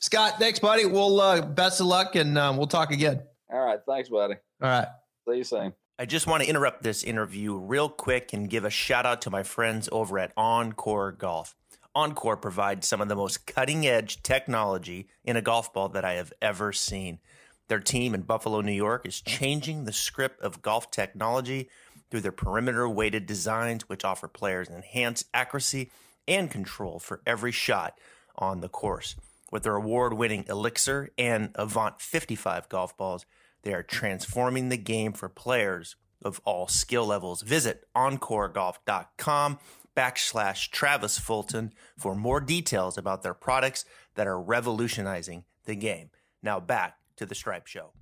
Scott, 0.00 0.34
thanks, 0.38 0.58
buddy. 0.58 0.86
We'll 0.86 1.20
uh, 1.20 1.42
best 1.42 1.80
of 1.80 1.86
luck, 1.86 2.14
and 2.14 2.38
um, 2.38 2.56
we'll 2.56 2.66
talk 2.66 2.92
again. 2.92 3.22
All 3.52 3.64
right, 3.64 3.80
thanks, 3.86 4.08
buddy. 4.08 4.34
All 4.62 4.68
right, 4.68 4.88
see 5.28 5.38
you 5.38 5.44
soon. 5.44 5.72
I 5.98 6.06
just 6.06 6.26
want 6.26 6.42
to 6.42 6.48
interrupt 6.48 6.82
this 6.82 7.04
interview 7.04 7.56
real 7.56 7.88
quick 7.88 8.32
and 8.32 8.50
give 8.50 8.64
a 8.64 8.70
shout 8.70 9.06
out 9.06 9.22
to 9.22 9.30
my 9.30 9.42
friends 9.42 9.88
over 9.92 10.18
at 10.18 10.34
OnCore 10.36 11.16
Golf. 11.16 11.54
Encore 11.94 12.36
provides 12.36 12.88
some 12.88 13.00
of 13.00 13.08
the 13.08 13.14
most 13.14 13.46
cutting 13.46 13.86
edge 13.86 14.22
technology 14.22 15.08
in 15.24 15.36
a 15.36 15.42
golf 15.42 15.72
ball 15.72 15.88
that 15.90 16.04
I 16.04 16.14
have 16.14 16.32
ever 16.42 16.72
seen. 16.72 17.20
Their 17.68 17.78
team 17.78 18.12
in 18.14 18.22
Buffalo, 18.22 18.60
New 18.60 18.72
York 18.72 19.06
is 19.06 19.20
changing 19.20 19.84
the 19.84 19.92
script 19.92 20.40
of 20.42 20.62
golf 20.62 20.90
technology 20.90 21.68
through 22.10 22.20
their 22.20 22.32
perimeter 22.32 22.88
weighted 22.88 23.26
designs, 23.26 23.88
which 23.88 24.04
offer 24.04 24.26
players 24.26 24.68
enhanced 24.68 25.26
accuracy 25.32 25.90
and 26.26 26.50
control 26.50 26.98
for 26.98 27.20
every 27.26 27.52
shot 27.52 27.98
on 28.36 28.60
the 28.60 28.68
course. 28.68 29.16
With 29.50 29.62
their 29.62 29.76
award 29.76 30.14
winning 30.14 30.44
Elixir 30.48 31.10
and 31.16 31.50
Avant 31.54 32.00
55 32.00 32.68
golf 32.68 32.96
balls, 32.96 33.24
they 33.62 33.72
are 33.72 33.82
transforming 33.82 34.68
the 34.68 34.76
game 34.76 35.12
for 35.12 35.28
players 35.28 35.96
of 36.22 36.40
all 36.44 36.66
skill 36.66 37.06
levels. 37.06 37.42
Visit 37.42 37.86
oncoregolf.com 37.96 39.58
backslash 39.96 40.70
Travis 40.70 41.18
Fulton 41.18 41.72
for 41.96 42.14
more 42.14 42.40
details 42.40 42.98
about 42.98 43.22
their 43.22 43.34
products 43.34 43.84
that 44.14 44.26
are 44.26 44.40
revolutionizing 44.40 45.44
the 45.66 45.76
game. 45.76 46.10
Now 46.42 46.60
back 46.60 46.98
to 47.16 47.26
the 47.26 47.34
Stripe 47.34 47.66
Show. 47.66 47.92